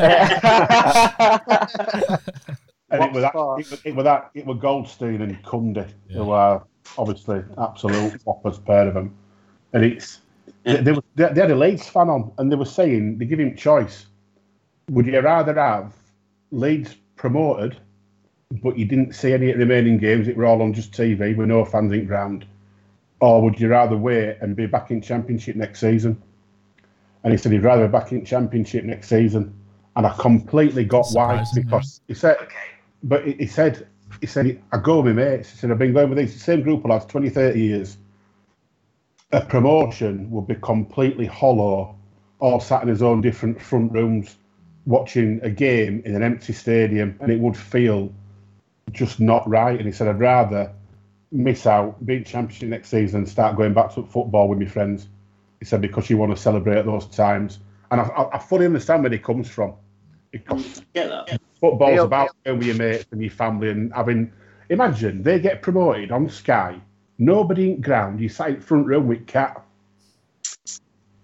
and 2.91 3.03
it 3.03 3.13
was, 3.13 3.23
that, 3.23 3.33
it, 3.35 3.71
was, 3.71 3.81
it 3.85 3.95
was 3.97 4.05
that 4.05 4.31
it 4.35 4.47
was 4.47 4.59
Goldstein 4.61 5.23
and 5.23 5.43
Cundy 5.43 5.89
who 6.13 6.31
are 6.31 6.65
obviously 6.97 7.43
absolute 7.59 8.21
whoppers 8.25 8.59
pair 8.61 8.87
of 8.87 8.95
them, 8.95 9.13
and 9.73 9.85
it's 9.85 10.21
they, 10.63 10.77
they, 10.77 10.93
were- 10.93 11.03
they, 11.17 11.33
they 11.33 11.41
had 11.41 11.51
a 11.51 11.57
Leeds 11.57 11.89
fan 11.89 12.09
on 12.09 12.31
and 12.39 12.51
they 12.51 12.57
were 12.57 12.65
saying 12.65 13.19
they 13.19 13.25
give 13.25 13.41
him 13.41 13.57
choice. 13.57 14.07
Would 14.91 15.07
you 15.07 15.19
rather 15.21 15.55
have 15.55 15.93
Leeds 16.51 16.97
promoted, 17.17 17.77
but 18.63 18.79
you 18.79 18.85
didn't 18.85 19.15
see 19.15 19.33
any 19.33 19.51
of 19.51 19.59
the 19.59 19.65
remaining 19.65 19.99
games? 19.99 20.29
It 20.29 20.37
were 20.37 20.47
all 20.47 20.63
on 20.63 20.73
just 20.73 20.93
TV 20.93 21.37
with 21.37 21.49
no 21.49 21.65
fans 21.65 21.93
in 21.93 22.07
ground, 22.07 22.47
or 23.21 23.43
would 23.43 23.59
you 23.59 23.69
rather 23.69 23.97
wait 23.97 24.39
and 24.41 24.55
be 24.55 24.67
back 24.67 24.91
in 24.91 25.01
Championship 25.01 25.57
next 25.57 25.81
season? 25.81 26.21
And 27.25 27.33
he 27.33 27.39
said 27.39 27.53
he'd 27.53 27.63
rather 27.63 27.87
be 27.87 27.93
back 27.93 28.13
in 28.13 28.25
Championship 28.25 28.85
next 28.85 29.09
season. 29.09 29.55
And 29.97 30.07
I 30.07 30.15
completely 30.19 30.85
got 30.85 31.09
why 31.13 31.43
because 31.55 32.01
he 32.07 32.15
said, 32.15 32.37
but 33.03 33.27
he 33.27 33.47
said, 33.47 33.89
he 34.21 34.27
said, 34.27 34.63
I 34.71 34.79
go 34.79 35.01
with 35.01 35.17
my 35.17 35.25
mates. 35.25 35.51
He 35.51 35.57
said, 35.57 35.71
I've 35.71 35.79
been 35.79 35.93
going 35.93 36.11
with 36.11 36.19
these 36.19 36.35
the 36.35 36.41
same 36.41 36.63
group 36.63 36.85
of 36.85 36.91
lads 36.91 37.07
20, 37.07 37.31
30 37.31 37.61
years. 37.61 37.97
A 39.33 39.41
promotion 39.41 40.31
would 40.31 40.47
be 40.47 40.55
completely 40.57 41.27
hollow, 41.27 41.97
all 42.39 42.61
sat 42.61 42.83
in 42.83 42.89
his 42.89 43.03
own 43.03 43.23
different 43.23 43.61
front 43.61 43.91
rooms, 43.91 44.37
watching 44.87 45.41
a 45.43 45.51
game 45.51 46.01
in 46.05 46.15
an 46.15 46.23
empty 46.23 46.53
stadium, 46.53 47.17
and 47.21 47.31
it 47.31 47.39
would 47.41 47.57
feel 47.57 48.13
just 48.93 49.21
not 49.21 49.47
right. 49.49 49.77
And 49.77 49.87
he 49.87 49.93
said, 49.93 50.09
I'd 50.09 50.21
rather 50.21 50.73
miss 51.33 51.67
out, 51.67 52.05
be 52.07 52.17
in 52.17 52.25
championship 52.25 52.69
next 52.69 52.89
season, 52.89 53.19
and 53.19 53.29
start 53.29 53.57
going 53.57 53.75
back 53.75 53.93
to 53.95 54.05
football 54.05 54.49
with 54.49 54.59
my 54.59 54.67
friends. 54.67 55.09
He 55.59 55.65
said, 55.65 55.81
because 55.81 56.09
you 56.09 56.17
want 56.17 56.35
to 56.35 56.41
celebrate 56.41 56.85
those 56.85 57.07
times. 57.07 57.59
And 57.91 58.01
I, 58.01 58.05
I, 58.05 58.37
I 58.37 58.39
fully 58.39 58.67
understand 58.67 59.03
where 59.03 59.13
he 59.13 59.19
comes 59.19 59.49
from. 59.49 59.75
Because 60.31 60.83
Get 60.95 61.09
that? 61.09 61.41
football's 61.61 61.93
Neil- 61.93 62.05
about 62.05 62.31
going 62.45 62.59
with 62.59 62.67
your 62.67 62.77
mates 62.77 63.07
and 63.11 63.21
your 63.21 63.31
family 63.31 63.71
and 63.71 63.93
having. 63.95 64.33
Imagine 64.69 65.23
they 65.23 65.39
get 65.39 65.63
promoted 65.63 66.11
on 66.11 66.29
Sky, 66.29 66.81
nobody 67.19 67.71
in 67.73 67.81
ground, 67.81 68.21
you 68.21 68.29
sat 68.29 68.49
in 68.49 68.61
front 68.61 68.87
row 68.87 69.01
with 69.01 69.27
Cat. 69.27 69.63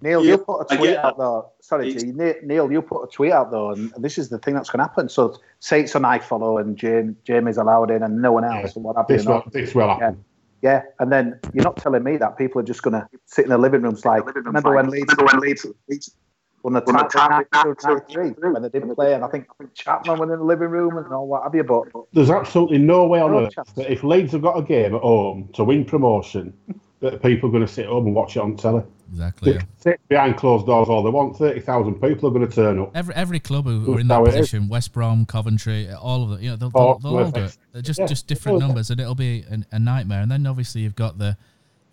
Neil, 0.02 0.24
Yeah, 0.24 0.32
you 0.32 0.38
put 0.38 0.60
a 0.70 0.76
tweet 0.76 0.96
out 0.96 1.16
though. 1.16 1.50
Sorry, 1.60 1.94
G, 1.94 2.12
Neil, 2.42 2.70
you 2.70 2.82
put 2.82 3.04
a 3.04 3.06
tweet 3.06 3.32
out 3.32 3.50
though, 3.50 3.70
and 3.70 3.92
this 3.98 4.18
is 4.18 4.28
the 4.28 4.38
thing 4.38 4.54
that's 4.54 4.68
going 4.68 4.78
to 4.78 4.84
happen. 4.84 5.08
So 5.08 5.38
say 5.60 5.82
it's 5.82 5.94
an 5.94 6.04
I 6.04 6.18
follow 6.18 6.58
and 6.58 6.76
Jamie, 6.76 7.14
Jamie's 7.24 7.56
allowed 7.56 7.90
in 7.90 8.02
and 8.02 8.20
no 8.20 8.32
one 8.32 8.44
else, 8.44 8.74
and 8.74 8.84
what 8.84 8.96
have 8.96 9.06
you. 9.08 9.16
This 9.16 9.26
will, 9.26 9.42
this 9.52 9.74
will 9.74 9.88
happen. 9.88 10.24
Yeah, 10.60 10.82
and 11.00 11.10
then 11.10 11.40
you're 11.52 11.64
not 11.64 11.76
telling 11.76 12.04
me 12.04 12.16
that 12.18 12.36
people 12.36 12.60
are 12.60 12.64
just 12.64 12.82
going 12.82 12.94
to 12.94 13.08
sit 13.26 13.44
in 13.44 13.50
the 13.50 13.58
living 13.58 13.82
rooms 13.82 14.04
like. 14.04 14.24
Remember 14.34 14.74
when 14.74 14.90
Leeds, 14.90 15.12
remember 15.12 15.32
when 15.32 15.40
Leeds, 15.40 15.66
Leeds 15.88 16.14
won 16.62 16.74
the 16.74 16.80
title 16.80 17.40
in 17.40 17.76
93 17.82 18.50
when 18.50 18.62
they 18.62 18.68
didn't 18.68 18.94
play, 18.94 19.14
and 19.14 19.24
I 19.24 19.28
think, 19.28 19.46
I 19.50 19.54
think 19.58 19.74
Chapman 19.74 20.18
went 20.18 20.30
in 20.30 20.38
the 20.38 20.44
living 20.44 20.68
room 20.68 20.98
and 20.98 21.12
all 21.12 21.26
what 21.26 21.42
have 21.42 21.54
you. 21.54 21.64
But 21.64 21.88
There's 22.12 22.30
absolutely 22.30 22.78
no 22.78 23.06
way 23.06 23.20
on 23.20 23.32
No 23.32 23.38
earth 23.44 23.54
chance. 23.54 23.72
that 23.72 23.90
if 23.90 24.04
Leeds 24.04 24.32
have 24.32 24.42
got 24.42 24.58
a 24.58 24.62
game 24.62 24.94
at 24.94 25.02
home 25.02 25.48
to 25.54 25.64
win 25.64 25.84
promotion, 25.84 26.52
that 27.00 27.20
people 27.22 27.48
are 27.48 27.52
going 27.52 27.66
to 27.66 27.72
sit 27.72 27.86
home 27.86 28.06
and 28.06 28.14
watch 28.14 28.36
it 28.36 28.40
on 28.40 28.56
telly. 28.56 28.84
Exactly. 29.12 29.52
Yeah. 29.52 29.60
sit 29.78 30.00
behind 30.08 30.36
closed 30.38 30.64
doors 30.66 30.88
all 30.88 31.02
they 31.02 31.10
want. 31.10 31.36
Thirty 31.36 31.60
thousand 31.60 31.94
people 32.00 32.28
are 32.28 32.32
going 32.32 32.48
to 32.48 32.54
turn 32.54 32.78
up. 32.78 32.92
Every 32.96 33.14
every 33.14 33.40
club 33.40 33.66
who 33.66 33.94
are 33.94 34.00
in 34.00 34.08
that 34.08 34.22
is. 34.22 34.34
position, 34.34 34.68
West 34.68 34.92
Brom, 34.92 35.26
Coventry, 35.26 35.90
all 35.92 36.24
of 36.24 36.30
them, 36.30 36.40
you 36.42 36.50
know, 36.50 36.56
they'll, 36.56 36.70
they'll, 36.70 36.98
they'll 36.98 37.18
all 37.18 37.30
do 37.30 37.44
it. 37.44 37.58
They're 37.72 37.82
just 37.82 38.00
Yeah. 38.00 38.06
just 38.06 38.26
different 38.26 38.58
numbers, 38.58 38.90
and 38.90 38.98
it'll 39.00 39.14
be 39.14 39.44
an, 39.50 39.66
a 39.70 39.78
nightmare. 39.78 40.20
And 40.22 40.30
then 40.30 40.46
obviously 40.46 40.80
you've 40.80 40.96
got 40.96 41.18
the 41.18 41.36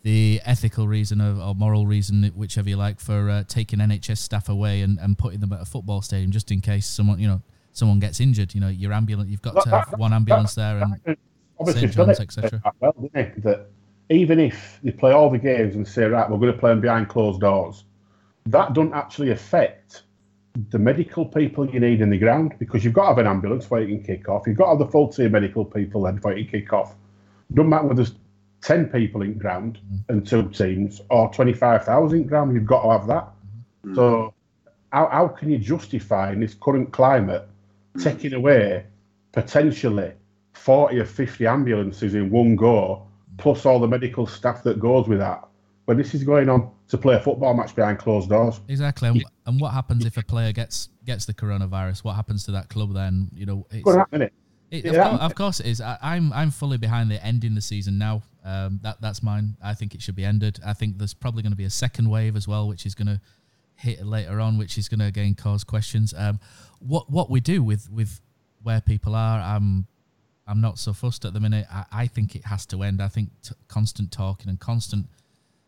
the 0.04 0.40
ethical 0.46 0.88
reason 0.88 1.20
of, 1.20 1.40
or 1.42 1.54
moral 1.54 1.86
reason, 1.86 2.24
whichever 2.36 2.70
you 2.70 2.78
like, 2.78 3.02
for 3.02 3.30
uh, 3.30 3.44
taking 3.50 3.80
NHS 3.80 4.20
staff 4.20 4.48
away 4.48 4.82
and, 4.82 4.98
and 4.98 5.18
putting 5.18 5.42
them 5.42 5.52
at 5.52 5.60
a 5.62 5.66
football 5.66 6.02
stadium 6.02 6.32
just 6.32 6.52
in 6.52 6.62
case 6.62 6.86
someone 6.88 7.20
you 7.20 7.28
know 7.28 7.42
someone 7.74 8.00
gets 8.00 8.22
injured. 8.22 8.56
You 8.56 8.62
know, 8.62 8.70
your 8.70 8.94
ambulance, 8.94 9.30
you've 9.30 9.42
got 9.42 9.56
That- 9.56 9.64
to 9.66 9.70
have 9.72 9.90
that- 9.92 10.00
one 10.00 10.14
ambulance 10.14 10.56
there, 10.56 10.80
and 10.80 11.18
Obviously, 11.60 11.82
St. 11.90 11.94
John's, 11.94 12.20
etc. 12.22 12.62
well, 12.80 12.94
didn't 13.02 13.36
he? 13.36 13.42
That 13.42 13.68
even 14.10 14.40
if 14.40 14.80
they 14.84 14.92
play 14.92 15.12
all 15.12 15.30
the 15.30 15.38
games 15.38 15.76
and 15.76 15.88
say, 15.88 16.06
right, 16.06 16.30
we're 16.30 16.38
going 16.38 16.52
to 16.52 16.58
play 16.58 16.72
them 16.72 16.82
behind 16.82 17.10
closed 17.10 17.42
doors, 17.42 17.84
that 18.48 18.74
doesn't 18.74 18.94
actually 18.94 19.32
affect 19.32 20.04
the 20.72 20.80
medical 20.80 21.26
people 21.26 21.70
you 21.70 21.80
need 21.80 22.02
in 22.02 22.10
the 22.10 22.18
ground 22.18 22.54
because 22.60 22.84
you've 22.84 22.94
got 22.94 23.04
to 23.04 23.08
have 23.10 23.18
an 23.20 23.28
ambulance 23.28 23.70
where 23.70 23.82
you 23.82 23.96
can 23.96 24.04
kick 24.04 24.28
off. 24.28 24.48
You've 24.48 24.58
got 24.58 24.66
to 24.66 24.70
have 24.72 24.80
the 24.80 24.88
full 24.88 25.08
team 25.08 25.32
medical 25.32 25.64
people 25.64 26.04
then 26.04 26.18
where 26.18 26.36
you 26.36 26.46
can 26.46 26.62
kick 26.62 26.74
off. 26.74 26.96
Doesn't 27.54 27.70
matter 27.70 27.84
whether 27.84 28.04
there's 28.04 28.16
10 28.62 28.88
people 28.88 29.22
in 29.22 29.38
ground 29.38 29.80
mm-hmm. 29.86 30.12
and 30.12 30.28
two 30.28 30.50
teams 30.50 31.02
or 31.10 31.32
25,000 31.32 32.20
in 32.20 32.28
ground, 32.28 32.54
you've 32.54 32.66
got 32.66 32.84
to 32.84 32.92
have 32.92 33.08
that. 33.08 33.24
Mm-hmm. 33.86 33.96
So, 33.96 34.34
how, 34.92 35.08
how 35.08 35.28
can 35.28 35.52
you 35.52 35.60
justify 35.60 36.32
in 36.32 36.40
this 36.40 36.56
current 36.56 36.92
climate 36.92 37.48
taking 38.00 38.32
mm. 38.32 38.38
away 38.38 38.86
potentially 39.32 40.14
40 40.54 41.00
or 41.00 41.06
50 41.06 41.48
ambulances 41.48 42.16
in 42.16 42.32
one 42.32 42.56
go, 42.56 43.06
plus 43.40 43.66
all 43.66 43.80
the 43.80 43.88
medical 43.88 44.28
staff 44.28 44.64
that 44.64 44.80
goes 44.80 45.08
with 45.08 45.20
that, 45.20 45.48
when 45.86 45.98
this 45.98 46.14
is 46.14 46.24
going 46.24 46.50
on 46.50 46.72
to 46.90 46.98
play 46.98 47.16
a 47.16 47.20
football 47.20 47.54
match 47.54 47.76
behind 47.76 48.00
closed 48.00 48.30
doors. 48.30 48.60
Exactly. 48.68 49.10
And, 49.10 49.24
and 49.46 49.60
what 49.60 49.74
happens 49.74 50.06
if 50.06 50.18
a 50.18 50.24
player 50.24 50.52
gets 50.52 50.90
gets 51.06 51.26
the 51.26 51.34
coronavirus? 51.34 52.04
What 52.04 52.16
happens 52.16 52.44
to 52.46 52.52
that 52.52 52.70
club 52.70 52.94
then? 52.94 53.30
You 53.34 53.46
know, 53.46 53.68
it's, 53.72 53.84
Good 53.84 53.98
happen, 53.98 54.22
it? 54.22 54.34
It, 54.72 54.86
of, 54.86 54.94
Yeah. 54.94 55.10
course, 55.10 55.22
of 55.22 55.36
course 55.36 55.60
it 55.60 55.66
is. 55.66 55.82
I, 55.82 55.98
I'm 56.02 56.32
I'm 56.34 56.52
fully 56.52 56.78
behind 56.78 57.10
the 57.10 57.24
ending 57.26 57.56
the 57.56 57.62
season 57.62 57.98
now. 57.98 58.22
Um, 58.46 58.80
that 58.84 59.02
that's 59.02 59.24
mine. 59.24 59.58
I 59.64 59.74
think 59.74 59.96
it 59.96 60.02
should 60.02 60.16
be 60.16 60.26
ended. 60.26 60.60
I 60.66 60.74
think 60.74 60.98
there's 60.98 61.14
probably 61.14 61.42
going 61.42 61.52
to 61.52 61.58
be 61.58 61.66
a 61.66 61.70
second 61.70 62.10
wave 62.10 62.36
as 62.36 62.48
well, 62.48 62.68
which 62.68 62.86
is 62.86 62.94
going 62.96 63.08
to 63.08 63.20
hit 63.76 64.06
later 64.06 64.40
on, 64.40 64.58
which 64.58 64.78
is 64.78 64.88
going 64.90 65.00
to 65.00 65.06
again 65.06 65.34
cause 65.36 65.64
questions. 65.64 66.14
Um, 66.16 66.40
what 66.80 67.10
what 67.10 67.30
we 67.30 67.40
do 67.40 67.64
with 67.64 67.90
with 67.90 68.22
where 68.62 68.82
people 68.82 69.16
are, 69.16 69.40
I'm 69.40 69.88
I'm 70.50 70.62
not 70.62 70.80
so 70.80 70.94
fussed 70.94 71.26
at 71.26 71.34
the 71.34 71.40
minute. 71.40 71.68
I, 71.72 71.86
I 71.92 72.08
think 72.08 72.36
it 72.36 72.44
has 72.46 72.66
to 72.68 72.82
end. 72.84 73.02
I 73.02 73.08
think 73.08 73.30
t- 73.44 73.54
constant 73.68 74.12
talking 74.12 74.50
and 74.50 74.60
constant 74.60 75.06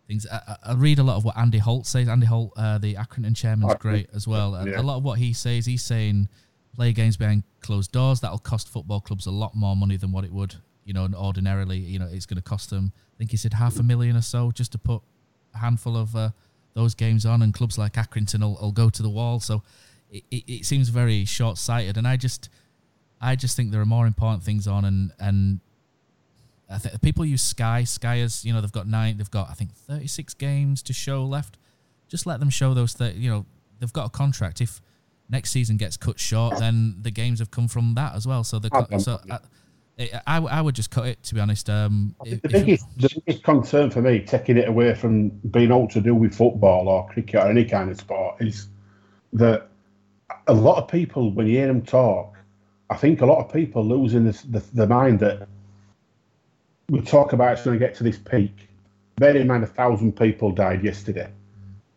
things. 0.08 0.26
I, 0.32 0.58
I- 0.66 0.74
read 0.74 0.98
a 1.00 1.04
lot 1.04 1.18
of 1.18 1.24
what 1.26 1.38
Andy 1.38 1.60
Holt 1.60 1.86
says. 1.86 2.08
Andy 2.10 2.26
Holt, 2.26 2.54
uh, 2.58 2.78
the 2.80 2.96
Accrington 2.96 3.36
chairman, 3.36 3.70
is 3.70 3.76
Oh, 3.76 3.78
great 3.78 4.10
as 4.14 4.28
well. 4.28 4.56
And 4.56 4.72
yeah. 4.72 4.82
A 4.82 4.84
lot 4.84 4.98
of 4.98 5.04
what 5.04 5.20
he 5.20 5.34
says, 5.34 5.66
he's 5.66 5.84
saying 5.84 6.28
play 6.76 6.94
games 6.94 7.16
behind 7.18 7.44
closed 7.62 7.92
doors. 7.92 8.22
That'll 8.22 8.40
cost 8.40 8.68
football 8.70 9.02
clubs 9.02 9.26
a 9.28 9.32
lot 9.32 9.56
more 9.56 9.76
money 9.76 9.98
than 9.98 10.12
what 10.12 10.24
it 10.24 10.32
would, 10.34 10.56
you 10.84 10.94
know, 10.94 11.08
ordinarily. 11.16 11.78
You 11.78 12.00
know, 12.00 12.10
it's 12.12 12.26
going 12.26 12.38
to 12.42 12.50
cost 12.50 12.70
them. 12.72 12.92
I 12.96 13.18
think 13.20 13.32
he 13.32 13.38
said 13.38 13.54
half 13.54 13.78
a 13.80 13.84
million 13.84 14.16
or 14.16 14.22
so 14.22 14.52
just 14.52 14.72
to 14.72 14.78
put 14.80 15.02
a 15.54 15.60
handful 15.60 15.96
of 15.96 16.16
uh, 16.16 16.30
those 16.74 16.96
games 16.96 17.26
on, 17.26 17.42
and 17.44 17.54
clubs 17.54 17.78
like 17.78 17.94
Accrington 17.94 18.42
will, 18.42 18.58
will 18.60 18.72
go 18.72 18.90
to 18.90 19.04
the 19.04 19.10
wall. 19.10 19.40
So 19.40 19.62
it, 20.10 20.24
it, 20.32 20.44
it 20.48 20.66
seems 20.66 20.90
very 20.90 21.24
short 21.26 21.58
sighted, 21.60 21.98
and 21.98 22.08
I 22.08 22.18
just. 22.18 22.50
I 23.22 23.36
just 23.36 23.56
think 23.56 23.72
there 23.72 23.82
are 23.82 23.86
more 23.86 24.08
important 24.08 24.44
things 24.44 24.68
on, 24.68 24.84
and 24.86 25.12
and 25.20 25.60
I 26.70 26.78
think 26.78 27.02
people 27.02 27.24
use 27.26 27.42
Sky. 27.44 27.84
Sky 27.84 28.16
is 28.18 28.44
you 28.46 28.54
know 28.54 28.62
they've 28.62 28.72
got 28.72 28.88
nine, 28.88 29.18
they've 29.18 29.30
got 29.32 29.50
I 29.50 29.54
think 29.54 29.74
thirty 29.74 30.08
six 30.08 30.34
games 30.34 30.82
to 30.84 30.94
show 30.94 31.24
left. 31.24 31.58
Just 32.08 32.26
let 32.26 32.40
them 32.40 32.50
show 32.50 32.74
those. 32.74 32.94
Th- 32.96 33.16
you 33.16 33.30
know 33.30 33.46
they've 33.80 33.94
got 33.94 34.08
a 34.08 34.10
contract. 34.10 34.60
If 34.62 34.82
next 35.30 35.52
season 35.52 35.78
gets 35.78 35.98
cut 35.98 36.20
short, 36.20 36.58
then 36.60 36.96
the 37.02 37.12
games 37.12 37.40
have 37.40 37.52
come 37.52 37.68
from 37.68 37.94
that 37.96 38.16
as 38.16 38.28
well. 38.28 38.44
So 38.44 38.60
the 38.60 38.70
co- 38.70 38.98
so 38.98 39.20
I, 39.30 39.40
I, 40.28 40.38
I 40.38 40.62
would 40.62 40.76
just 40.76 40.90
cut 40.92 41.06
it 41.06 41.22
to 41.24 41.36
be 41.36 41.40
honest. 41.42 41.70
Um, 41.70 42.16
if- 42.26 42.42
The 42.42 42.48
if 42.50 42.54
you- 42.54 42.60
biggest, 42.66 42.86
the 42.98 43.22
biggest 43.26 43.44
concern 43.44 43.92
for 43.92 44.02
me, 44.02 44.20
taking 44.20 44.58
it 44.58 44.68
away 44.68 44.94
from 44.96 45.30
being 45.30 45.70
able 45.70 45.88
to 45.90 46.02
do 46.02 46.16
with 46.16 46.34
football 46.36 46.88
or 46.90 47.08
cricket 47.10 47.36
or 47.36 47.48
any 47.50 47.66
kind 47.66 47.90
of 47.92 47.98
sport, 47.98 48.42
is 48.42 48.68
that 49.34 49.68
a 50.48 50.54
lot 50.54 50.82
of 50.82 50.88
people, 50.90 51.32
when 51.32 51.46
you 51.48 51.58
hear 51.58 51.68
them 51.68 51.82
talk, 51.82 52.36
I 52.92 52.98
think 52.98 53.22
a 53.22 53.26
lot 53.26 53.40
of 53.40 53.52
people 53.52 53.86
losing 53.86 54.26
this, 54.26 54.42
the, 54.42 54.60
the 54.74 54.86
mind 54.86 55.22
that 55.22 55.48
we 56.90 57.00
talk 57.00 57.32
about 57.32 57.54
it's 57.54 57.64
going 57.64 57.80
to 57.80 57.84
get 57.84 57.96
to 57.96 58.04
this 58.04 58.18
peak. 58.18 58.68
Bear 59.16 59.36
in 59.38 59.48
mind, 59.48 59.64
a 59.64 59.68
thousand 59.68 60.18
people 60.18 60.52
died 60.52 60.84
yesterday. 60.84 61.32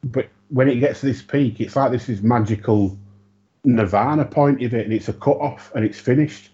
But 0.04 0.28
when 0.50 0.68
it 0.68 0.76
gets 0.76 1.00
to 1.00 1.06
this 1.06 1.20
peak, 1.20 1.60
it's 1.60 1.74
like 1.74 1.90
this 1.90 2.08
is 2.08 2.22
magical 2.22 2.96
nirvana 3.64 4.24
point 4.24 4.62
of 4.62 4.72
it, 4.72 4.84
and 4.84 4.92
it's 4.92 5.08
a 5.08 5.12
cut 5.12 5.38
off 5.38 5.72
and 5.74 5.84
it's 5.84 5.98
finished. 5.98 6.50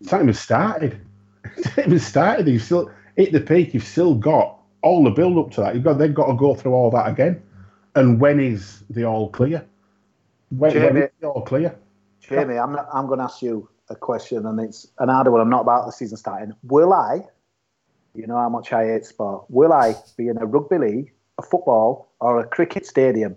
It's 0.00 0.12
not 0.12 0.22
even 0.22 0.34
started. 0.34 1.00
It's 1.56 1.76
not 1.76 1.86
even 1.86 1.98
started. 1.98 2.48
You've 2.48 2.62
still 2.62 2.90
hit 3.16 3.32
the 3.32 3.40
peak. 3.40 3.72
You've 3.72 3.84
still 3.84 4.14
got 4.14 4.58
all 4.82 5.02
the 5.02 5.10
build 5.10 5.38
up 5.38 5.50
to 5.52 5.62
that. 5.62 5.74
You've 5.74 5.84
got 5.84 5.94
they've 5.94 6.14
got 6.14 6.26
to 6.26 6.34
go 6.34 6.54
through 6.54 6.74
all 6.74 6.90
that 6.90 7.08
again. 7.08 7.42
And 7.94 8.20
when 8.20 8.38
is 8.38 8.82
the 8.90 9.04
all 9.04 9.30
clear? 9.30 9.64
When, 10.50 10.74
when 10.74 10.96
is 10.96 11.10
the 11.20 11.28
all 11.28 11.42
clear? 11.42 11.76
Jamie, 12.28 12.58
I'm 12.58 12.72
not, 12.72 12.88
I'm 12.92 13.06
going 13.06 13.18
to 13.18 13.24
ask 13.24 13.42
you 13.42 13.68
a 13.88 13.96
question, 13.96 14.46
and 14.46 14.60
it's 14.60 14.88
an 14.98 15.08
harder 15.08 15.30
one. 15.30 15.40
I'm 15.40 15.50
not 15.50 15.62
about 15.62 15.86
the 15.86 15.92
season 15.92 16.16
starting. 16.16 16.52
Will 16.64 16.92
I? 16.92 17.20
You 18.14 18.26
know 18.26 18.36
how 18.36 18.48
much 18.48 18.72
I 18.72 18.86
hate 18.86 19.04
sport. 19.04 19.44
Will 19.48 19.72
I 19.72 19.94
be 20.16 20.28
in 20.28 20.38
a 20.38 20.46
rugby 20.46 20.78
league, 20.78 21.12
a 21.38 21.42
football, 21.42 22.12
or 22.20 22.40
a 22.40 22.46
cricket 22.46 22.86
stadium 22.86 23.36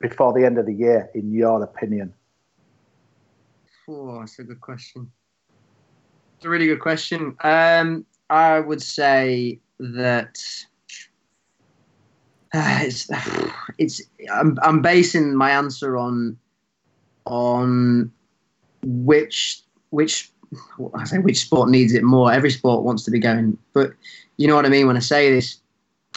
before 0.00 0.32
the 0.32 0.44
end 0.44 0.58
of 0.58 0.66
the 0.66 0.74
year? 0.74 1.10
In 1.14 1.32
your 1.32 1.62
opinion? 1.62 2.12
Oh, 3.88 4.20
that's 4.20 4.38
a 4.38 4.44
good 4.44 4.60
question. 4.60 5.10
It's 6.36 6.44
a 6.44 6.48
really 6.48 6.66
good 6.66 6.80
question. 6.80 7.34
Um, 7.40 8.04
I 8.30 8.60
would 8.60 8.82
say 8.82 9.58
that 9.80 10.38
uh, 12.52 12.80
it's 12.82 13.10
it's 13.78 14.02
I'm 14.30 14.58
I'm 14.62 14.82
basing 14.82 15.34
my 15.34 15.50
answer 15.50 15.96
on 15.96 16.36
on 17.28 18.10
which 18.82 19.60
which 19.90 20.30
I 20.94 21.04
say 21.04 21.18
which 21.18 21.40
sport 21.40 21.68
needs 21.68 21.92
it 21.92 22.02
more. 22.02 22.32
Every 22.32 22.50
sport 22.50 22.84
wants 22.84 23.04
to 23.04 23.10
be 23.10 23.18
going, 23.18 23.58
but 23.72 23.92
you 24.36 24.48
know 24.48 24.54
what 24.54 24.66
I 24.66 24.68
mean 24.68 24.86
when 24.86 24.96
I 24.96 25.00
say 25.00 25.30
this. 25.30 25.58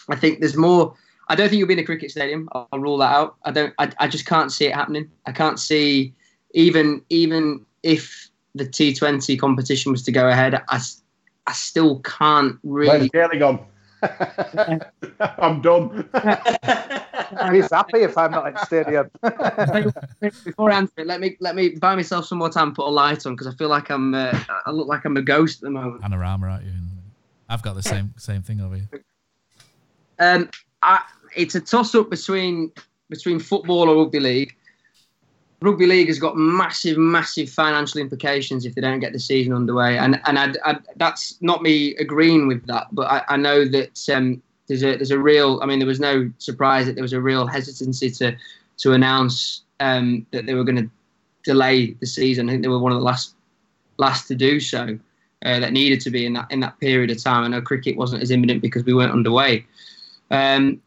I 0.09 0.15
think 0.15 0.39
there's 0.39 0.57
more. 0.57 0.95
I 1.27 1.35
don't 1.35 1.49
think 1.49 1.59
you'll 1.59 1.67
be 1.67 1.73
in 1.73 1.79
a 1.79 1.83
cricket 1.83 2.11
stadium. 2.11 2.49
I'll, 2.51 2.67
I'll 2.71 2.79
rule 2.79 2.97
that 2.97 3.13
out. 3.13 3.35
I 3.43 3.51
don't. 3.51 3.73
I, 3.77 3.91
I 3.99 4.07
just 4.07 4.25
can't 4.25 4.51
see 4.51 4.65
it 4.65 4.75
happening. 4.75 5.09
I 5.25 5.31
can't 5.31 5.59
see 5.59 6.13
even 6.53 7.01
even 7.09 7.65
if 7.83 8.29
the 8.55 8.65
T20 8.65 9.39
competition 9.39 9.91
was 9.91 10.03
to 10.03 10.11
go 10.11 10.29
ahead. 10.29 10.55
I 10.69 10.79
I 11.47 11.53
still 11.53 11.99
can't 11.99 12.57
really. 12.63 12.89
Where's 12.89 13.09
Gailey 13.09 13.39
gone? 13.39 13.65
I'm 15.19 15.61
done. 15.61 16.09
He's 17.51 17.71
happy 17.71 17.99
if 17.99 18.17
I'm 18.17 18.31
not 18.31 18.47
in 18.47 18.53
the 18.53 18.65
stadium. 18.65 19.11
Before 20.43 20.71
I 20.71 20.77
answer 20.77 20.93
it, 20.97 21.07
let 21.07 21.19
me 21.19 21.37
let 21.39 21.55
me 21.55 21.69
buy 21.69 21.95
myself 21.95 22.25
some 22.25 22.39
more 22.39 22.49
time, 22.49 22.69
and 22.69 22.75
put 22.75 22.87
a 22.87 22.89
light 22.89 23.25
on 23.25 23.33
because 23.33 23.47
I 23.47 23.55
feel 23.55 23.69
like 23.69 23.89
I'm 23.89 24.13
uh, 24.13 24.37
I 24.65 24.71
look 24.71 24.87
like 24.87 25.05
I'm 25.05 25.17
a 25.17 25.21
ghost 25.21 25.57
at 25.57 25.67
the 25.67 25.71
moment. 25.71 26.01
panorama, 26.01 26.47
aren't 26.47 26.65
you? 26.65 26.71
I've 27.49 27.61
got 27.61 27.75
the 27.75 27.83
same 27.83 28.13
same 28.17 28.41
thing 28.41 28.61
over 28.61 28.75
here. 28.75 28.89
Um, 30.19 30.49
I, 30.81 31.03
it's 31.35 31.55
a 31.55 31.61
toss 31.61 31.93
up 31.95 32.09
between 32.09 32.71
between 33.09 33.39
football 33.39 33.89
or 33.89 34.03
rugby 34.03 34.19
league. 34.19 34.55
Rugby 35.61 35.85
league 35.85 36.07
has 36.07 36.17
got 36.17 36.35
massive, 36.35 36.97
massive 36.97 37.47
financial 37.49 38.01
implications 38.01 38.65
if 38.65 38.73
they 38.73 38.81
don't 38.81 38.99
get 38.99 39.13
the 39.13 39.19
season 39.19 39.53
underway, 39.53 39.97
and 39.97 40.19
and 40.25 40.39
I, 40.39 40.53
I, 40.65 40.77
that's 40.95 41.37
not 41.41 41.61
me 41.61 41.95
agreeing 41.95 42.47
with 42.47 42.65
that, 42.65 42.87
but 42.91 43.03
I, 43.03 43.23
I 43.29 43.37
know 43.37 43.65
that 43.65 44.09
um, 44.09 44.41
there's 44.67 44.83
a 44.83 44.95
there's 44.95 45.11
a 45.11 45.19
real. 45.19 45.59
I 45.61 45.67
mean, 45.67 45.77
there 45.77 45.87
was 45.87 45.99
no 45.99 46.31
surprise 46.39 46.87
that 46.87 46.95
there 46.95 47.03
was 47.03 47.13
a 47.13 47.21
real 47.21 47.45
hesitancy 47.45 48.09
to 48.09 48.35
to 48.77 48.93
announce 48.93 49.61
um, 49.79 50.25
that 50.31 50.47
they 50.47 50.55
were 50.55 50.63
going 50.63 50.77
to 50.77 50.89
delay 51.43 51.91
the 51.99 52.07
season. 52.07 52.49
I 52.49 52.53
think 52.53 52.63
they 52.63 52.69
were 52.69 52.79
one 52.79 52.91
of 52.91 52.97
the 52.97 53.05
last 53.05 53.35
last 53.97 54.27
to 54.29 54.35
do 54.35 54.59
so. 54.59 54.97
Uh, 55.43 55.59
that 55.59 55.73
needed 55.73 55.99
to 55.99 56.11
be 56.11 56.25
in 56.25 56.33
that 56.33 56.47
in 56.51 56.59
that 56.61 56.79
period 56.79 57.11
of 57.11 57.21
time. 57.23 57.43
I 57.43 57.47
know 57.47 57.61
cricket 57.61 57.97
wasn't 57.97 58.23
as 58.23 58.31
imminent 58.31 58.61
because 58.61 58.83
we 58.83 58.93
weren't 58.93 59.11
underway. 59.11 59.65
Um, 60.31 60.81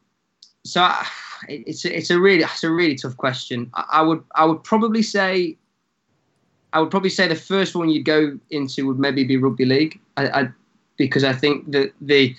so 0.65 0.81
I, 0.83 1.07
it's 1.49 1.85
a, 1.85 1.97
it's 1.97 2.11
a 2.11 2.19
really 2.21 2.43
it's 2.43 2.65
a 2.65 2.71
really 2.71 2.95
tough 2.95 3.17
question. 3.17 3.71
I, 3.75 3.85
I 3.93 4.03
would 4.03 4.23
I 4.35 4.45
would 4.45 4.63
probably 4.65 5.03
say 5.03 5.57
I 6.73 6.81
would 6.81 6.91
probably 6.91 7.11
say 7.11 7.29
the 7.29 7.37
first 7.37 7.75
one 7.75 7.89
you'd 7.89 8.05
go 8.05 8.39
into 8.51 8.87
would 8.87 8.99
maybe 8.99 9.25
be 9.25 9.37
rugby 9.37 9.65
league. 9.65 10.01
I, 10.17 10.29
I 10.43 10.49
because 10.97 11.25
I 11.25 11.33
think 11.33 11.71
that 11.73 11.93
the 12.01 12.35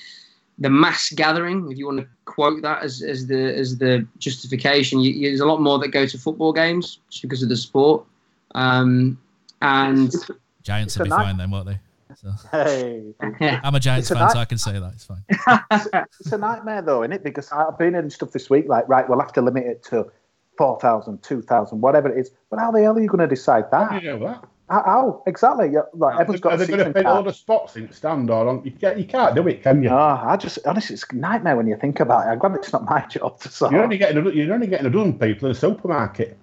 the 0.60 0.70
mass 0.70 1.12
gathering, 1.12 1.70
if 1.72 1.78
you 1.78 1.86
want 1.86 2.00
to 2.00 2.08
quote 2.26 2.62
that 2.62 2.82
as, 2.82 3.02
as 3.02 3.28
the 3.28 3.54
as 3.56 3.78
the 3.78 4.06
justification, 4.20 5.00
you, 5.00 5.12
you- 5.12 5.30
there's 5.30 5.41
a 5.41 5.46
lot 5.46 5.62
more 5.62 5.80
that 5.80 5.89
go 5.89 6.06
to 6.06 6.18
football 6.18 6.54
games 6.54 7.00
just 7.10 7.22
because 7.22 7.44
of 7.44 7.50
the 7.50 7.58
sport. 7.58 8.06
Um, 8.56 9.18
and 9.62 10.13
Giants 10.63 10.94
It's 10.94 11.00
will 11.00 11.06
be 11.06 11.10
fine 11.10 11.38
then, 11.38 11.52
won't 11.52 11.68
they? 11.68 11.80
So, 12.15 12.32
Hey, 12.51 13.13
I'm 13.41 13.75
a 13.75 13.80
Giants 13.80 14.10
a 14.12 14.15
fan, 14.15 14.23
nice- 14.23 14.34
so 14.34 14.39
I 14.39 14.45
can 14.45 14.58
say 14.58 14.80
that. 14.80 14.93
It's 14.93 15.06
fine. 15.06 15.23
it's 16.19 16.32
a 16.32 16.38
nightmare 16.38 16.82
though, 16.82 17.04
isn't 17.04 17.13
it? 17.13 17.23
Because 17.23 17.51
I've 17.51 17.78
been 17.78 17.95
in 17.95 18.10
stuff 18.10 18.32
this 18.32 18.49
week, 18.49 18.65
like, 18.67 18.88
right, 18.88 19.08
we'll 19.08 19.19
have 19.19 19.34
to 19.34 19.41
limit 19.41 19.65
it 19.65 19.84
to 19.89 20.12
4,000, 20.58 21.21
2,000, 21.21 21.82
whatever 21.82 22.10
it 22.10 22.19
is. 22.19 22.32
But 22.49 22.60
how 22.60 22.71
the 22.71 22.82
hell 22.82 22.97
are 22.97 23.01
you 23.01 23.08
going 23.10 23.28
to 23.28 23.28
decide 23.28 23.65
How 23.71 23.86
do 23.86 23.93
that? 23.95 24.04
you 24.04 24.10
know 24.12 24.19
that? 24.28 24.43
How, 24.69 24.84
how? 24.84 25.23
exactly? 25.28 25.69
Yeah, 25.71 25.82
like, 25.93 26.19
everyone's 26.19 26.41
got 26.41 26.54
Are 26.54 26.56
a 26.56 26.58
they 26.60 26.65
going 26.67 26.86
to 26.86 26.93
fit 26.93 27.06
all 27.06 27.21
the 27.21 27.34
spots 27.34 27.75
in 27.75 27.91
stand 27.91 28.32
or 28.32 28.47
on? 28.47 28.63
You 28.63 28.71
can't, 28.71 28.97
you 28.97 29.06
can't 29.06 29.36
do 29.36 29.47
it, 29.47 29.62
can 29.62 29.84
you? 29.84 29.89
No, 29.89 29.97
I 29.97 30.38
just 30.38 30.58
honestly, 30.65 30.95
it's 30.95 31.06
a 31.12 31.15
nightmare 31.15 31.56
when 31.56 31.67
you 31.67 31.78
think 31.78 31.99
about 31.99 32.25
it. 32.25 32.32
I'm 32.32 32.39
glad 32.39 32.56
it's 32.56 32.73
not 32.73 32.84
my 32.86 33.06
job 33.06 33.39
to 33.41 33.49
solve. 33.49 33.73
You're 33.73 33.84
only 33.84 33.99
getting 33.99 34.25
a, 34.25 34.32
you're 34.32 34.51
only 34.54 34.65
getting 34.67 34.88
a 34.88 34.89
dozen 34.89 35.19
people 35.19 35.47
in 35.47 35.51
a 35.51 35.56
supermarket. 35.56 36.36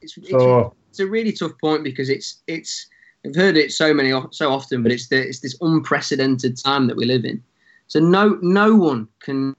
it's, 0.00 0.16
it's, 0.16 0.30
So 0.30 0.74
it's 0.90 1.00
a 1.00 1.06
really 1.08 1.32
tough 1.32 1.52
point 1.60 1.82
because 1.82 2.08
it's 2.08 2.42
it's 2.46 2.86
I've 3.26 3.36
heard 3.36 3.56
it 3.56 3.72
so 3.72 3.92
many 3.92 4.12
so 4.30 4.52
often, 4.52 4.82
but 4.82 4.92
it's 4.92 5.08
the, 5.08 5.26
it's 5.26 5.40
this 5.40 5.56
unprecedented 5.60 6.56
time 6.56 6.86
that 6.86 6.96
we 6.96 7.04
live 7.04 7.24
in. 7.24 7.42
So 7.88 8.00
no 8.00 8.38
no 8.42 8.74
one 8.74 9.08
can 9.20 9.56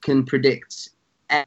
can 0.00 0.24
predict 0.24 0.90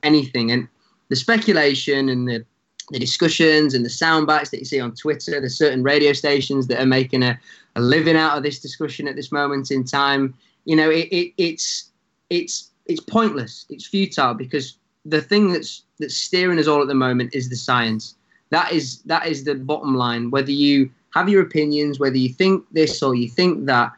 anything, 0.03 0.51
and 0.51 0.67
the 1.09 1.15
speculation 1.15 2.09
and 2.09 2.27
the 2.27 2.45
the 2.91 2.99
discussions 2.99 3.73
and 3.73 3.85
the 3.85 3.89
sound 3.89 4.27
bites 4.27 4.49
that 4.51 4.59
you 4.59 4.65
see 4.65 4.79
on 4.79 4.95
Twitter. 4.95 5.39
There's 5.39 5.57
certain 5.57 5.83
radio 5.83 6.13
stations 6.13 6.67
that 6.67 6.81
are 6.81 6.85
making 6.85 7.23
a, 7.23 7.37
a 7.75 7.81
living 7.81 8.15
out 8.15 8.37
of 8.37 8.43
this 8.43 8.59
discussion 8.59 9.07
at 9.07 9.15
this 9.15 9.31
moment 9.31 9.71
in 9.71 9.83
time. 9.83 10.33
You 10.65 10.75
know, 10.75 10.89
it, 10.89 11.07
it, 11.11 11.33
it's 11.37 11.89
it's 12.29 12.71
it's 12.85 13.01
pointless. 13.01 13.65
It's 13.69 13.85
futile 13.85 14.33
because 14.33 14.77
the 15.05 15.21
thing 15.21 15.51
that's 15.51 15.83
that's 15.99 16.15
steering 16.15 16.59
us 16.59 16.67
all 16.67 16.81
at 16.81 16.87
the 16.87 16.93
moment 16.93 17.33
is 17.33 17.49
the 17.49 17.55
science. 17.55 18.15
That 18.49 18.71
is 18.71 19.01
that 19.03 19.27
is 19.27 19.43
the 19.43 19.55
bottom 19.55 19.95
line. 19.95 20.31
Whether 20.31 20.51
you 20.51 20.89
have 21.17 21.29
your 21.29 21.41
opinions, 21.41 21.99
whether 21.99 22.17
you 22.17 22.29
think 22.29 22.65
this 22.71 23.01
or 23.01 23.15
you 23.15 23.29
think 23.29 23.65
that, 23.65 23.91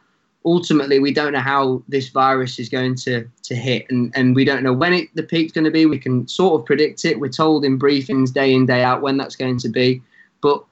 ultimately 0.44 0.98
we 0.98 1.12
don't 1.12 1.32
know 1.32 1.40
how 1.40 1.82
this 1.88 2.08
virus 2.08 2.58
is 2.58 2.68
going 2.68 2.94
to 2.94 3.28
to 3.42 3.54
hit 3.54 3.84
and 3.90 4.12
and 4.16 4.34
we 4.34 4.44
don't 4.44 4.62
know 4.62 4.72
when 4.72 4.92
it, 4.92 5.08
the 5.14 5.22
peak's 5.22 5.52
going 5.52 5.64
to 5.64 5.70
be. 5.70 5.86
We 5.86 5.98
can 5.98 6.26
sort 6.28 6.60
of 6.60 6.66
predict 6.66 7.04
it. 7.04 7.20
We're 7.20 7.28
told 7.28 7.64
in 7.64 7.78
briefings 7.78 8.32
day 8.32 8.54
in 8.54 8.66
day 8.66 8.82
out 8.82 9.02
when 9.02 9.16
that's 9.16 9.36
going 9.36 9.58
to 9.58 9.68
be. 9.68 10.02
But 10.40 10.64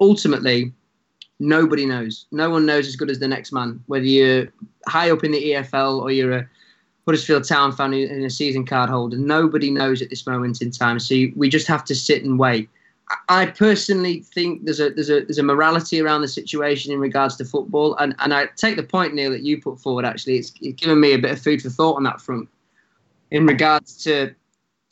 ultimately 0.00 0.72
nobody 1.38 1.86
knows. 1.86 2.26
No 2.32 2.50
one 2.50 2.66
knows 2.66 2.88
as 2.88 2.96
good 2.96 3.10
as 3.10 3.20
the 3.20 3.28
next 3.28 3.52
man. 3.52 3.82
Whether 3.86 4.06
you're 4.06 4.48
high 4.86 5.10
up 5.10 5.24
in 5.24 5.32
the 5.32 5.52
EFL 5.52 6.02
or 6.02 6.10
you're 6.10 6.32
a 6.32 6.48
Huddersfield 7.06 7.46
Town 7.46 7.72
fan 7.72 7.92
and 7.94 8.24
a 8.24 8.30
season 8.30 8.64
card 8.64 8.88
holder 8.90 9.16
nobody 9.16 9.70
knows 9.70 10.02
at 10.02 10.10
this 10.10 10.26
moment 10.26 10.62
in 10.62 10.70
time. 10.70 10.98
So 10.98 11.14
we 11.36 11.48
just 11.48 11.68
have 11.68 11.84
to 11.84 11.94
sit 11.94 12.24
and 12.24 12.38
wait 12.38 12.68
I 13.28 13.46
personally 13.46 14.20
think 14.20 14.64
there's 14.64 14.80
a 14.80 14.90
there's 14.90 15.10
a 15.10 15.20
there's 15.20 15.38
a 15.38 15.42
morality 15.42 16.00
around 16.00 16.22
the 16.22 16.28
situation 16.28 16.92
in 16.92 17.00
regards 17.00 17.36
to 17.36 17.44
football, 17.44 17.94
and, 17.96 18.14
and 18.18 18.32
I 18.32 18.46
take 18.56 18.76
the 18.76 18.82
point 18.82 19.14
Neil 19.14 19.30
that 19.30 19.42
you 19.42 19.60
put 19.60 19.78
forward. 19.78 20.04
Actually, 20.04 20.38
it's, 20.38 20.52
it's 20.60 20.80
given 20.80 21.00
me 21.00 21.12
a 21.12 21.18
bit 21.18 21.30
of 21.30 21.40
food 21.40 21.62
for 21.62 21.70
thought 21.70 21.96
on 21.96 22.04
that 22.04 22.20
front. 22.20 22.48
In 23.30 23.46
regards 23.46 24.02
to 24.04 24.34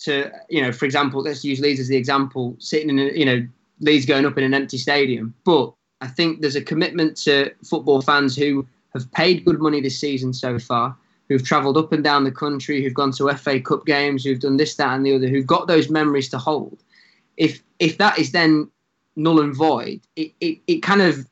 to 0.01 0.31
you 0.49 0.63
know, 0.63 0.73
for 0.73 0.85
example, 0.85 1.23
let's 1.23 1.45
use 1.45 1.61
Leeds 1.61 1.81
as 1.81 1.89
the 1.89 1.97
example, 1.97 2.57
sitting 2.59 2.91
in 2.91 2.99
a, 2.99 3.13
you 3.13 3.25
know 3.25 3.47
Leeds 3.81 4.07
going 4.07 4.27
up 4.27 4.37
in 4.39 4.45
an 4.45 4.55
empty 4.55 4.79
stadium, 4.79 5.35
but 5.45 5.73
I 6.01 6.07
think 6.07 6.41
there's 6.41 6.57
a 6.57 6.63
commitment 6.63 7.17
to 7.19 7.53
football 7.65 8.03
fans 8.03 8.37
who 8.37 8.67
have 8.95 9.11
paid 9.13 9.45
good 9.45 9.61
money 9.61 9.81
this 9.81 9.99
season 9.99 10.33
so 10.33 10.59
far, 10.59 10.97
who've 11.29 11.45
travelled 11.45 11.77
up 11.77 11.93
and 11.93 12.03
down 12.03 12.25
the 12.25 12.33
country, 12.33 12.83
who've 12.83 12.95
gone 12.95 13.13
to 13.13 13.33
FA 13.35 13.61
Cup 13.61 13.87
games, 13.87 14.25
who've 14.25 14.41
done 14.41 14.57
this, 14.57 14.75
that, 14.77 14.95
and 14.95 15.07
the 15.07 15.15
other, 15.15 15.29
who've 15.29 15.47
got 15.47 15.69
those 15.69 15.89
memories 15.89 16.29
to 16.31 16.39
hold 16.39 16.83
if 17.41 17.63
if 17.79 17.97
that 17.99 18.19
is 18.19 18.31
then 18.31 18.71
null 19.17 19.41
and 19.41 19.57
void, 19.57 20.01
it, 20.15 20.33
it, 20.41 20.59
it 20.67 20.83
kind 20.83 21.01
of 21.01 21.27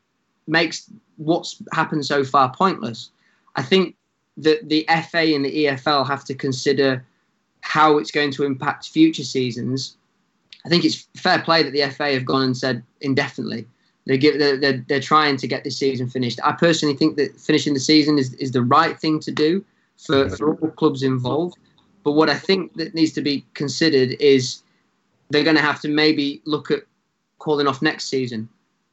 makes 0.46 0.90
what's 1.18 1.62
happened 1.72 2.04
so 2.04 2.24
far 2.24 2.52
pointless. 2.52 3.10
I 3.56 3.62
think 3.62 3.94
that 4.38 4.68
the 4.68 4.88
FA 5.10 5.34
and 5.34 5.44
the 5.44 5.66
EFL 5.66 6.06
have 6.06 6.24
to 6.24 6.34
consider 6.34 7.04
how 7.60 7.98
it's 7.98 8.10
going 8.10 8.30
to 8.32 8.44
impact 8.44 8.88
future 8.88 9.24
seasons. 9.24 9.96
I 10.64 10.70
think 10.70 10.84
it's 10.84 11.06
fair 11.16 11.40
play 11.40 11.62
that 11.62 11.72
the 11.72 11.86
FA 11.90 12.12
have 12.14 12.24
gone 12.24 12.42
and 12.42 12.56
said 12.56 12.82
indefinitely. 13.02 13.66
They 14.06 14.16
give, 14.16 14.38
they're, 14.38 14.56
they're, 14.56 14.84
they're 14.88 15.00
trying 15.00 15.36
to 15.36 15.46
get 15.46 15.64
this 15.64 15.76
season 15.76 16.08
finished. 16.08 16.40
I 16.42 16.52
personally 16.52 16.96
think 16.96 17.16
that 17.16 17.38
finishing 17.38 17.74
the 17.74 17.80
season 17.80 18.18
is, 18.18 18.32
is 18.34 18.52
the 18.52 18.62
right 18.62 18.98
thing 18.98 19.20
to 19.20 19.30
do 19.30 19.62
for, 19.98 20.30
for 20.30 20.54
all 20.54 20.70
clubs 20.70 21.02
involved. 21.02 21.58
But 22.04 22.12
what 22.12 22.30
I 22.30 22.38
think 22.38 22.74
that 22.74 22.94
needs 22.94 23.12
to 23.12 23.20
be 23.20 23.44
considered 23.52 24.16
is 24.18 24.62
they're 25.30 25.44
going 25.44 25.56
to 25.56 25.62
have 25.62 25.80
to 25.82 25.88
maybe 25.88 26.42
look 26.44 26.70
at 26.70 26.80
calling 27.38 27.66
off 27.66 27.82
next 27.82 28.08
season 28.08 28.48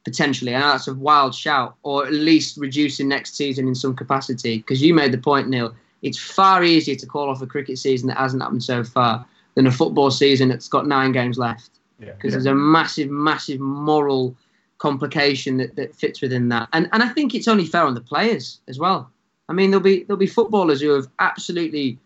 potentially. 0.06 0.54
And 0.54 0.62
that's 0.62 0.86
a 0.86 0.94
wild 0.94 1.34
shout, 1.34 1.74
or 1.82 2.06
at 2.06 2.12
least 2.12 2.56
reducing 2.58 3.08
next 3.08 3.36
season 3.36 3.66
in 3.66 3.74
some 3.74 3.96
capacity. 3.96 4.58
Because 4.58 4.80
you 4.80 4.94
made 4.94 5.10
the 5.10 5.18
point, 5.18 5.48
Neil. 5.48 5.74
It's 6.02 6.16
far 6.16 6.62
easier 6.62 6.94
to 6.94 7.06
call 7.06 7.28
off 7.28 7.42
a 7.42 7.46
cricket 7.46 7.76
season 7.76 8.06
that 8.06 8.16
hasn't 8.16 8.40
happened 8.40 8.62
so 8.62 8.84
far 8.84 9.26
than 9.56 9.66
a 9.66 9.72
football 9.72 10.12
season 10.12 10.48
that's 10.48 10.68
got 10.68 10.86
nine 10.86 11.10
games 11.10 11.38
left. 11.38 11.80
Because 11.98 12.14
yeah. 12.22 12.30
there's 12.30 12.46
a 12.46 12.54
massive, 12.54 13.10
massive 13.10 13.58
moral 13.58 14.36
complication 14.78 15.56
that, 15.56 15.74
that 15.74 15.96
fits 15.96 16.22
within 16.22 16.50
that. 16.50 16.68
And 16.72 16.88
and 16.92 17.02
I 17.02 17.08
think 17.08 17.34
it's 17.34 17.48
only 17.48 17.66
fair 17.66 17.82
on 17.82 17.94
the 17.94 18.00
players 18.00 18.60
as 18.68 18.78
well. 18.78 19.10
I 19.48 19.54
mean, 19.54 19.70
there'll 19.72 19.82
be 19.82 20.04
there'll 20.04 20.18
be 20.18 20.28
footballers 20.28 20.80
who 20.80 20.90
have 20.90 21.08
absolutely 21.18 21.98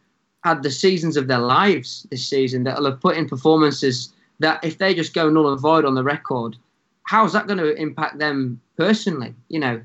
had 0.42 0.62
the 0.62 0.70
seasons 0.70 1.18
of 1.18 1.28
their 1.28 1.38
lives 1.38 2.06
this 2.10 2.26
season 2.26 2.64
that'll 2.64 2.86
have 2.86 3.00
put 3.00 3.18
in 3.18 3.28
performances 3.28 4.10
that 4.40 4.62
if 4.64 4.78
they 4.78 4.94
just 4.94 5.14
go 5.14 5.30
null 5.30 5.50
and 5.50 5.60
void 5.60 5.84
on 5.84 5.94
the 5.94 6.02
record, 6.02 6.56
how's 7.04 7.32
that 7.32 7.46
going 7.46 7.58
to 7.58 7.74
impact 7.76 8.18
them 8.18 8.60
personally? 8.76 9.34
You 9.48 9.60
know, 9.60 9.80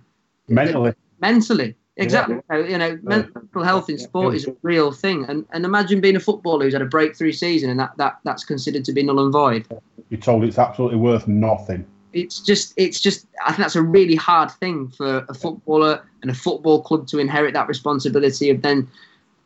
mentally. 0.48 0.94
Mentally, 1.22 1.76
exactly. 1.98 2.42
Yeah. 2.50 2.58
You 2.58 2.78
know, 2.78 3.00
mental 3.04 3.64
health 3.64 3.90
in 3.90 3.98
sport 3.98 4.36
is 4.36 4.48
a 4.48 4.56
real 4.64 4.92
thing, 4.92 5.26
and 5.30 5.46
and 5.52 5.64
imagine 5.64 6.02
being 6.02 6.16
a 6.16 6.20
footballer 6.20 6.66
who's 6.66 6.74
had 6.74 6.82
a 6.82 6.86
breakthrough 6.86 7.32
season 7.32 7.70
and 7.70 7.80
that 7.80 7.96
that 7.98 8.20
that's 8.24 8.44
considered 8.44 8.84
to 8.86 8.94
be 8.94 9.04
null 9.04 9.24
and 9.24 9.32
void. 9.32 9.68
You're 10.10 10.20
told 10.20 10.44
it's 10.44 10.60
absolutely 10.60 10.98
worth 10.98 11.28
nothing. 11.28 11.86
It's 12.14 12.40
just, 12.40 12.74
it's 12.78 13.02
just. 13.02 13.28
I 13.46 13.50
think 13.50 13.60
that's 13.60 13.76
a 13.76 13.82
really 13.82 14.16
hard 14.16 14.50
thing 14.50 14.88
for 14.88 15.26
a 15.28 15.34
footballer 15.34 16.02
and 16.22 16.32
a 16.32 16.34
football 16.34 16.82
club 16.82 17.08
to 17.08 17.20
inherit 17.20 17.54
that 17.54 17.68
responsibility 17.68 18.50
of 18.50 18.62
then 18.62 18.88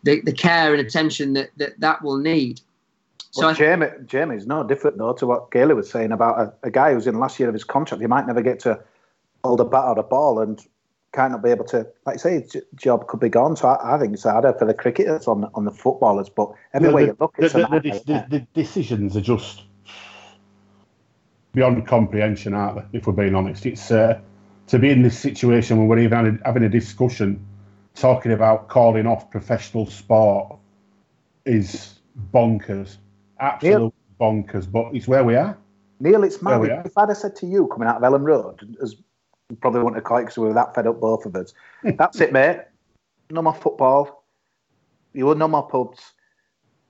the, 0.04 0.22
the 0.22 0.32
care 0.32 0.72
and 0.72 0.86
attention 0.86 1.34
that, 1.34 1.50
that 1.58 1.80
that 1.80 2.04
will 2.04 2.18
need. 2.18 2.62
So 3.32 3.46
well, 3.46 3.56
Jamie, 3.56 3.88
Jamie's 4.06 4.48
no 4.48 4.64
different 4.64 4.98
though 4.98 5.14
to 5.14 5.28
what 5.28 5.52
Gailey 5.52 5.76
was 5.76 5.90
saying 5.90 6.12
about 6.12 6.40
a, 6.40 6.68
a, 6.68 6.72
guy 6.72 6.94
who's 6.94 7.06
in 7.06 7.14
the 7.14 7.20
last 7.20 7.40
year 7.40 7.48
of 7.48 7.54
his 7.54 7.64
contract. 7.64 8.02
He 8.02 8.08
might 8.08 8.26
never 8.26 8.42
get 8.42 8.60
to 8.62 8.82
hold 9.44 9.62
a 9.62 9.66
bat 9.66 9.86
or 9.86 10.00
a 10.00 10.04
ball 10.04 10.40
and 10.40 10.60
kind 11.12 11.34
of 11.36 11.44
be 11.44 11.52
able 11.52 11.66
to, 11.66 11.88
like 12.06 12.16
you 12.16 12.20
say, 12.20 12.42
his 12.42 12.58
job 12.76 13.08
could 13.08 13.20
be 13.20 13.30
gone. 13.30 13.56
So 13.56 13.68
I, 13.68 13.96
I 13.96 14.00
think 14.00 14.14
it's 14.14 14.24
harder 14.24 14.54
for 14.54 14.66
the 14.66 14.74
cricketers 14.74 15.28
on 15.28 15.50
on 15.54 15.66
the 15.66 15.72
footballers. 15.72 16.30
But 16.30 16.54
everywhere 16.74 17.06
the, 17.06 17.12
you 17.12 17.18
look, 17.20 17.36
the, 17.38 17.50
the, 17.50 18.02
the, 18.06 18.26
the, 18.30 18.48
decisions 18.54 19.16
are 19.16 19.22
just 19.22 19.64
beyond 21.54 21.86
comprehension, 21.88 22.56
aren't 22.56 22.92
they? 22.92 22.98
If 22.98 23.06
we're 23.06 23.14
being 23.14 23.36
honest, 23.36 23.68
it's 23.68 23.92
uh, 23.92 24.20
to 24.68 24.80
be 24.80 24.90
in 24.90 25.04
this 25.04 25.18
situation 25.18 25.78
where 25.78 25.86
we're 25.86 26.00
even 26.00 26.42
having 26.44 26.64
a 26.64 26.70
discussion 26.70 27.46
talking 27.94 28.32
about 28.32 28.70
calling 28.70 29.06
off 29.06 29.30
professional 29.30 29.86
sport 29.86 30.58
is 31.46 32.00
bonkers 32.34 32.98
absolute 33.40 33.80
Neil, 33.80 33.94
bonkers, 34.20 34.70
but 34.72 34.94
it's 34.94 35.08
where 35.08 35.24
we 35.24 35.36
are. 35.36 35.58
Neil, 36.00 36.24
it's 36.24 36.42
mad. 36.42 36.62
If 36.86 36.98
I'd 36.98 37.10
have 37.10 37.18
said 37.18 37.36
to 37.38 37.46
you 37.46 37.68
coming 37.68 37.88
out 37.88 37.98
of 37.98 38.04
Elland 38.04 38.24
Road, 38.24 38.78
as 38.82 38.96
you 39.50 39.56
probably 39.58 39.80
wouldn't 39.80 39.96
have 39.96 40.04
quite 40.04 40.22
because 40.22 40.38
we 40.38 40.48
were 40.48 40.54
that 40.54 40.76
fed 40.76 40.88
up, 40.88 41.00
both 41.00 41.26
of 41.26 41.36
us. 41.36 41.54
That's 41.84 42.22
it, 42.22 42.32
mate. 42.32 42.62
No 43.30 43.42
more 43.42 43.54
football. 43.54 44.24
You 45.14 45.26
were 45.26 45.36
no 45.36 45.48
more 45.48 45.68
pubs. 45.68 46.14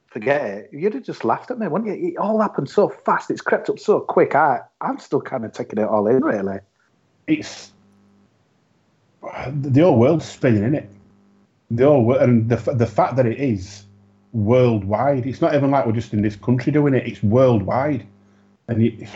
Forget 0.08 0.42
it. 0.46 0.70
You'd 0.74 0.96
have 0.96 1.04
just 1.04 1.24
laughed 1.24 1.52
at 1.52 1.60
me, 1.60 1.68
wouldn't 1.68 1.90
you? 1.90 2.10
It 2.10 2.18
all 2.18 2.42
happened 2.42 2.70
so 2.70 2.90
fast. 2.90 3.30
It's 3.30 3.42
crept 3.42 3.70
up 3.70 3.80
so 3.80 4.00
quick. 4.00 4.36
I, 4.36 4.62
I'm 4.82 5.00
still 5.00 5.22
kind 5.22 5.46
of 5.46 5.54
taking 5.54 5.80
it 5.80 5.88
all 5.88 6.08
in, 6.08 6.24
really. 6.24 6.60
It's 7.28 7.72
the 9.22 9.82
whole 9.82 10.00
world's 10.00 10.26
spinning, 10.26 10.64
in 10.64 10.76
it? 10.76 10.90
The 11.72 11.86
whole 11.86 12.04
world, 12.04 12.22
and 12.22 12.50
the 12.50 12.56
the 12.74 12.88
fact 12.88 13.16
that 13.18 13.26
it 13.26 13.40
is 13.40 13.84
worldwide. 14.34 15.26
It's 15.26 15.42
not 15.42 15.56
even 15.56 15.72
like 15.72 15.86
we're 15.86 15.92
just 15.92 16.14
in 16.14 16.22
this 16.22 16.36
country 16.36 16.72
doing 16.72 16.94
it. 16.94 17.08
It's 17.08 17.24
worldwide, 17.24 18.06
and 18.68 18.84
it, 18.84 19.10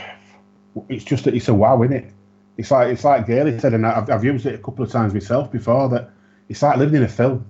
it's 0.89 1.03
just 1.03 1.25
that 1.25 1.33
it's 1.35 1.47
a 1.47 1.53
wow, 1.53 1.81
isn't 1.83 1.95
it? 1.95 2.11
It's 2.57 2.71
like 2.71 2.89
it's 2.89 3.03
like 3.03 3.27
Gailey 3.27 3.57
said, 3.59 3.73
and 3.73 3.85
I've, 3.85 4.09
I've 4.09 4.23
used 4.23 4.45
it 4.45 4.55
a 4.55 4.59
couple 4.59 4.83
of 4.83 4.91
times 4.91 5.13
myself 5.13 5.51
before. 5.51 5.89
That 5.89 6.11
it's 6.49 6.61
like 6.61 6.77
living 6.77 6.95
in 6.95 7.03
a 7.03 7.09
film. 7.09 7.45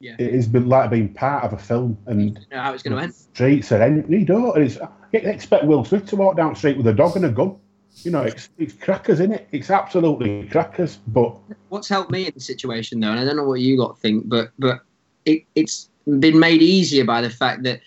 Yeah. 0.00 0.14
It 0.18 0.52
been 0.52 0.68
like 0.68 0.90
being 0.90 1.12
part 1.12 1.44
of 1.44 1.52
a 1.52 1.58
film, 1.58 1.98
and 2.06 2.38
you 2.38 2.46
know 2.50 2.62
how 2.62 2.72
it's 2.72 2.82
going 2.82 2.96
to 2.96 3.02
end. 3.02 3.14
Streets 3.14 3.72
are 3.72 3.82
empty, 3.82 4.20
you 4.20 4.24
don't. 4.24 4.56
And 4.56 4.64
it's, 4.64 4.78
expect 5.12 5.64
Will 5.64 5.84
Smith 5.84 6.06
to 6.06 6.16
walk 6.16 6.36
down 6.36 6.52
the 6.52 6.58
street 6.58 6.76
with 6.76 6.86
a 6.86 6.92
dog 6.92 7.16
and 7.16 7.24
a 7.24 7.30
gun. 7.30 7.56
You 8.02 8.12
know, 8.12 8.22
it's 8.22 8.48
it's 8.58 8.74
crackers, 8.74 9.18
isn't 9.18 9.32
it? 9.32 9.48
It's 9.50 9.70
absolutely 9.70 10.46
crackers. 10.48 11.00
But 11.08 11.36
what's 11.68 11.88
helped 11.88 12.12
me 12.12 12.26
in 12.26 12.32
the 12.32 12.40
situation, 12.40 13.00
though, 13.00 13.10
and 13.10 13.18
I 13.18 13.24
don't 13.24 13.36
know 13.36 13.44
what 13.44 13.60
you 13.60 13.76
lot 13.76 13.98
think, 13.98 14.28
but 14.28 14.50
but 14.56 14.82
it, 15.24 15.44
it's 15.56 15.90
been 16.18 16.38
made 16.38 16.62
easier 16.62 17.04
by 17.04 17.20
the 17.20 17.30
fact 17.30 17.62
that 17.64 17.80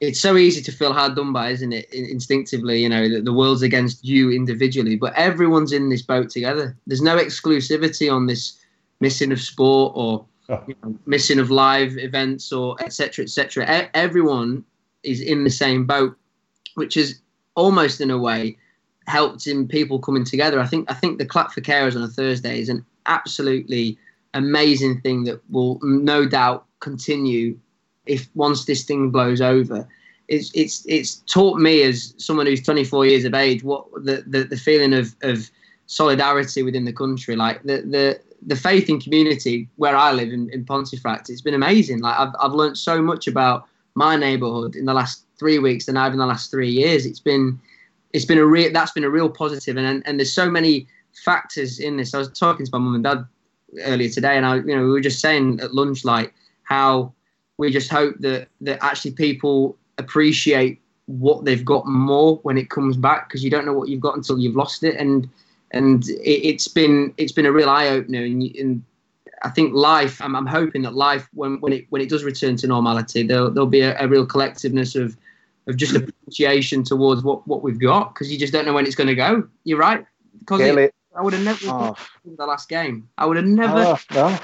it's 0.00 0.20
so 0.20 0.36
easy 0.36 0.60
to 0.62 0.72
feel 0.72 0.92
hard 0.92 1.14
done 1.14 1.32
by, 1.32 1.50
isn't 1.50 1.72
it? 1.72 1.92
Instinctively, 1.94 2.82
you 2.82 2.88
know, 2.88 3.08
that 3.08 3.24
the 3.24 3.32
world's 3.32 3.62
against 3.62 4.04
you 4.04 4.32
individually, 4.32 4.96
but 4.96 5.14
everyone's 5.14 5.72
in 5.72 5.90
this 5.90 6.02
boat 6.02 6.28
together. 6.28 6.76
There's 6.88 7.00
no 7.00 7.16
exclusivity 7.16 8.12
on 8.12 8.26
this 8.26 8.58
missing 9.00 9.30
of 9.30 9.40
sport 9.40 9.92
or 9.94 10.26
oh. 10.48 10.64
you 10.66 10.74
know, 10.82 10.98
missing 11.06 11.38
of 11.38 11.50
live 11.50 11.96
events 11.98 12.52
or 12.52 12.76
etc. 12.82 13.24
etc. 13.24 13.64
E- 13.64 13.88
everyone 13.94 14.64
is 15.04 15.20
in 15.20 15.44
the 15.44 15.50
same 15.50 15.86
boat, 15.86 16.16
which 16.74 16.96
is 16.96 17.20
almost 17.54 18.00
in 18.00 18.10
a 18.10 18.18
way 18.18 18.56
helped 19.06 19.46
in 19.46 19.68
people 19.68 20.00
coming 20.00 20.24
together. 20.24 20.58
I 20.58 20.66
think 20.66 20.90
I 20.90 20.94
think 20.94 21.18
the 21.18 21.26
clap 21.26 21.52
for 21.52 21.60
carers 21.60 21.94
on 21.94 22.02
a 22.02 22.08
Thursday 22.08 22.60
is 22.60 22.68
an 22.68 22.84
absolutely 23.06 23.98
amazing 24.34 25.00
thing 25.00 25.24
that 25.24 25.40
will 25.50 25.78
no 25.82 26.26
doubt 26.26 26.66
continue 26.82 27.58
if 28.04 28.28
once 28.34 28.66
this 28.66 28.84
thing 28.84 29.10
blows 29.10 29.40
over. 29.40 29.88
It's 30.28 30.50
it's 30.54 30.84
it's 30.86 31.16
taught 31.26 31.58
me 31.58 31.82
as 31.82 32.14
someone 32.18 32.46
who's 32.46 32.62
24 32.62 33.06
years 33.06 33.24
of 33.24 33.34
age 33.34 33.62
what 33.62 33.86
the 34.04 34.24
the, 34.26 34.44
the 34.44 34.56
feeling 34.56 34.92
of 34.92 35.14
of 35.22 35.50
solidarity 35.86 36.62
within 36.62 36.84
the 36.84 36.92
country, 36.92 37.36
like 37.36 37.62
the 37.62 37.82
the 37.82 38.20
the 38.44 38.56
faith 38.56 38.88
in 38.88 39.00
community 39.00 39.68
where 39.76 39.96
I 39.96 40.12
live 40.12 40.32
in, 40.32 40.50
in 40.50 40.64
Pontefract, 40.64 41.30
it's 41.30 41.42
been 41.42 41.54
amazing. 41.54 42.00
Like 42.00 42.18
I've 42.18 42.34
I've 42.40 42.52
learned 42.52 42.78
so 42.78 43.00
much 43.00 43.26
about 43.26 43.66
my 43.94 44.16
neighbourhood 44.16 44.74
in 44.74 44.86
the 44.86 44.94
last 44.94 45.24
three 45.38 45.58
weeks 45.58 45.86
than 45.86 45.96
I've 45.96 46.12
in 46.12 46.18
the 46.18 46.26
last 46.26 46.50
three 46.50 46.70
years. 46.70 47.06
It's 47.06 47.20
been 47.20 47.60
it's 48.12 48.24
been 48.24 48.38
a 48.38 48.46
real 48.46 48.72
that's 48.72 48.92
been 48.92 49.04
a 49.04 49.10
real 49.10 49.28
positive 49.28 49.76
and 49.76 50.02
and 50.06 50.18
there's 50.18 50.32
so 50.32 50.50
many 50.50 50.86
factors 51.24 51.78
in 51.78 51.96
this. 51.96 52.14
I 52.14 52.18
was 52.18 52.30
talking 52.30 52.64
to 52.64 52.72
my 52.72 52.78
mum 52.78 52.94
and 52.94 53.04
dad 53.04 53.26
earlier 53.84 54.08
today 54.08 54.36
and 54.36 54.46
I 54.46 54.56
you 54.56 54.76
know 54.76 54.84
we 54.84 54.90
were 54.90 55.00
just 55.00 55.20
saying 55.20 55.60
at 55.60 55.74
lunch 55.74 56.04
like 56.04 56.32
how 56.72 57.12
we 57.58 57.70
just 57.70 57.90
hope 57.90 58.16
that 58.20 58.48
that 58.60 58.78
actually 58.82 59.12
people 59.12 59.76
appreciate 59.98 60.80
what 61.06 61.44
they've 61.44 61.64
got 61.64 61.86
more 61.86 62.36
when 62.42 62.56
it 62.56 62.70
comes 62.70 62.96
back 62.96 63.28
because 63.28 63.44
you 63.44 63.50
don't 63.50 63.66
know 63.66 63.72
what 63.72 63.88
you've 63.88 64.00
got 64.00 64.16
until 64.16 64.38
you've 64.38 64.56
lost 64.56 64.82
it 64.82 64.94
and 64.96 65.28
and 65.72 66.04
it, 66.08 66.52
has 66.52 66.68
been 66.68 67.12
it's 67.18 67.32
been 67.32 67.46
a 67.46 67.52
real 67.52 67.68
eye 67.68 67.88
opener 67.88 68.24
and, 68.24 68.42
and 68.56 68.82
I 69.44 69.50
think 69.50 69.74
life. 69.74 70.20
I'm, 70.22 70.36
I'm 70.36 70.46
hoping 70.46 70.82
that 70.82 70.94
life, 70.94 71.28
when, 71.34 71.60
when 71.60 71.72
it 71.72 71.86
when 71.90 72.00
it 72.00 72.08
does 72.08 72.22
return 72.22 72.56
to 72.58 72.66
normality, 72.66 73.26
there'll 73.26 73.50
there'll 73.50 73.68
be 73.80 73.80
a, 73.80 73.98
a 73.98 74.06
real 74.06 74.26
collectiveness 74.26 74.94
of 74.94 75.16
of 75.66 75.76
just 75.76 75.96
appreciation 75.96 76.84
towards 76.84 77.22
what 77.22 77.46
what 77.48 77.62
we've 77.62 77.80
got 77.80 78.14
because 78.14 78.30
you 78.30 78.38
just 78.38 78.52
don't 78.52 78.64
know 78.66 78.72
when 78.72 78.86
it's 78.86 78.94
going 78.94 79.08
to 79.08 79.14
go. 79.14 79.48
You're 79.64 79.78
right. 79.78 80.06
Because 80.38 80.60
I 81.14 81.22
would 81.22 81.32
have 81.34 81.44
never 81.44 81.66
oh. 81.66 81.96
the 82.24 82.46
last 82.46 82.68
game. 82.68 83.08
I 83.18 83.26
would 83.26 83.36
have 83.36 83.46
never. 83.46 83.78
Oh, 83.78 83.98
no. 84.12 84.38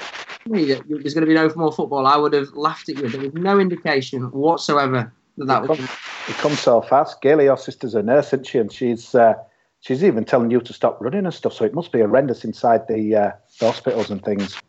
That 0.45 0.83
there's 0.87 1.13
going 1.13 1.21
to 1.21 1.27
be 1.27 1.33
no 1.33 1.51
more 1.55 1.71
football. 1.71 2.07
I 2.07 2.15
would 2.15 2.33
have 2.33 2.49
laughed 2.53 2.89
at 2.89 2.97
you. 2.97 3.09
There 3.09 3.21
was 3.21 3.33
no 3.33 3.59
indication 3.59 4.31
whatsoever 4.31 5.11
that 5.37 5.45
that 5.45 5.63
it 5.63 5.69
was. 5.69 5.77
Comes, 5.77 5.89
it 6.27 6.35
comes 6.35 6.59
so 6.59 6.81
fast. 6.81 7.21
Gailey, 7.21 7.45
your 7.45 7.57
sister's 7.57 7.95
a 7.95 8.01
nurse, 8.01 8.27
isn't 8.27 8.47
she? 8.47 8.57
And 8.59 8.71
she's 8.71 9.13
uh, 9.15 9.33
she's 9.81 10.03
even 10.03 10.25
telling 10.25 10.51
you 10.51 10.61
to 10.61 10.73
stop 10.73 10.99
running 11.01 11.25
and 11.25 11.33
stuff. 11.33 11.53
So 11.53 11.65
it 11.65 11.73
must 11.73 11.91
be 11.91 11.99
horrendous 11.99 12.43
inside 12.43 12.87
the, 12.87 13.15
uh, 13.15 13.31
the 13.59 13.65
hospitals 13.65 14.09
and 14.09 14.23
things. 14.23 14.59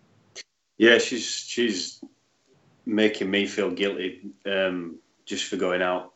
Yeah, 0.79 0.99
she's 0.99 1.27
she's 1.27 2.03
making 2.87 3.31
me 3.31 3.47
feel 3.47 3.71
guilty 3.71 4.21
um, 4.47 4.97
just 5.27 5.45
for 5.45 5.57
going 5.57 5.83
out 5.83 6.15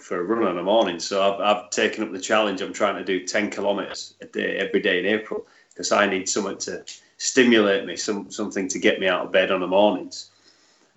for 0.00 0.20
a 0.20 0.22
run 0.22 0.48
in 0.48 0.56
the 0.56 0.62
morning. 0.62 0.98
So 0.98 1.22
I've, 1.22 1.40
I've 1.40 1.70
taken 1.70 2.04
up 2.04 2.12
the 2.12 2.20
challenge. 2.20 2.60
I'm 2.60 2.72
trying 2.72 2.96
to 2.96 3.04
do 3.04 3.26
10 3.26 3.50
kilometres 3.50 4.14
a 4.20 4.26
day 4.26 4.56
every 4.56 4.80
day 4.80 4.98
in 4.98 5.06
April 5.06 5.46
because 5.70 5.92
I 5.92 6.06
need 6.06 6.28
something 6.28 6.58
to 6.58 6.84
stimulate 7.18 7.86
me, 7.86 7.96
some 7.96 8.30
something 8.30 8.68
to 8.68 8.78
get 8.78 9.00
me 9.00 9.08
out 9.08 9.24
of 9.24 9.32
bed 9.32 9.50
on 9.50 9.60
the 9.60 9.66
mornings. 9.66 10.30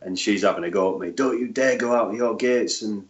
And 0.01 0.17
she's 0.17 0.43
having 0.43 0.63
a 0.63 0.69
go 0.69 0.93
at 0.93 1.01
me. 1.01 1.11
Don't 1.11 1.39
you 1.39 1.47
dare 1.47 1.77
go 1.77 1.93
out 1.93 2.09
of 2.09 2.15
your 2.15 2.35
gates, 2.35 2.81
and 2.81 3.05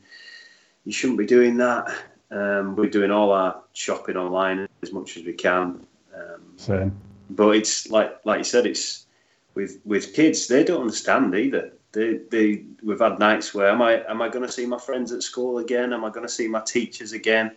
you 0.85 0.91
shouldn't 0.91 1.19
be 1.19 1.25
doing 1.25 1.57
that. 1.57 1.95
Um, 2.31 2.75
we're 2.75 2.89
doing 2.89 3.11
all 3.11 3.31
our 3.31 3.61
shopping 3.73 4.17
online 4.17 4.67
as 4.81 4.91
much 4.91 5.15
as 5.17 5.23
we 5.23 5.33
can. 5.33 5.85
Um, 6.15 6.41
Same. 6.57 6.99
But 7.29 7.49
it's 7.57 7.89
like 7.91 8.19
like 8.25 8.39
you 8.39 8.43
said, 8.43 8.65
it's 8.65 9.05
with 9.53 9.79
with 9.85 10.15
kids. 10.15 10.47
They 10.47 10.63
don't 10.63 10.81
understand 10.81 11.35
either. 11.35 11.73
They, 11.91 12.19
they, 12.29 12.65
we've 12.83 12.99
had 12.99 13.17
nights 13.17 13.53
where 13.53 13.69
am 13.69 13.81
I 13.81 14.03
am 14.07 14.21
I 14.21 14.29
going 14.29 14.45
to 14.45 14.51
see 14.51 14.65
my 14.65 14.77
friends 14.77 15.11
at 15.11 15.23
school 15.23 15.57
again? 15.57 15.91
Am 15.91 16.05
I 16.05 16.09
going 16.09 16.25
to 16.25 16.31
see 16.31 16.47
my 16.47 16.61
teachers 16.61 17.13
again? 17.13 17.51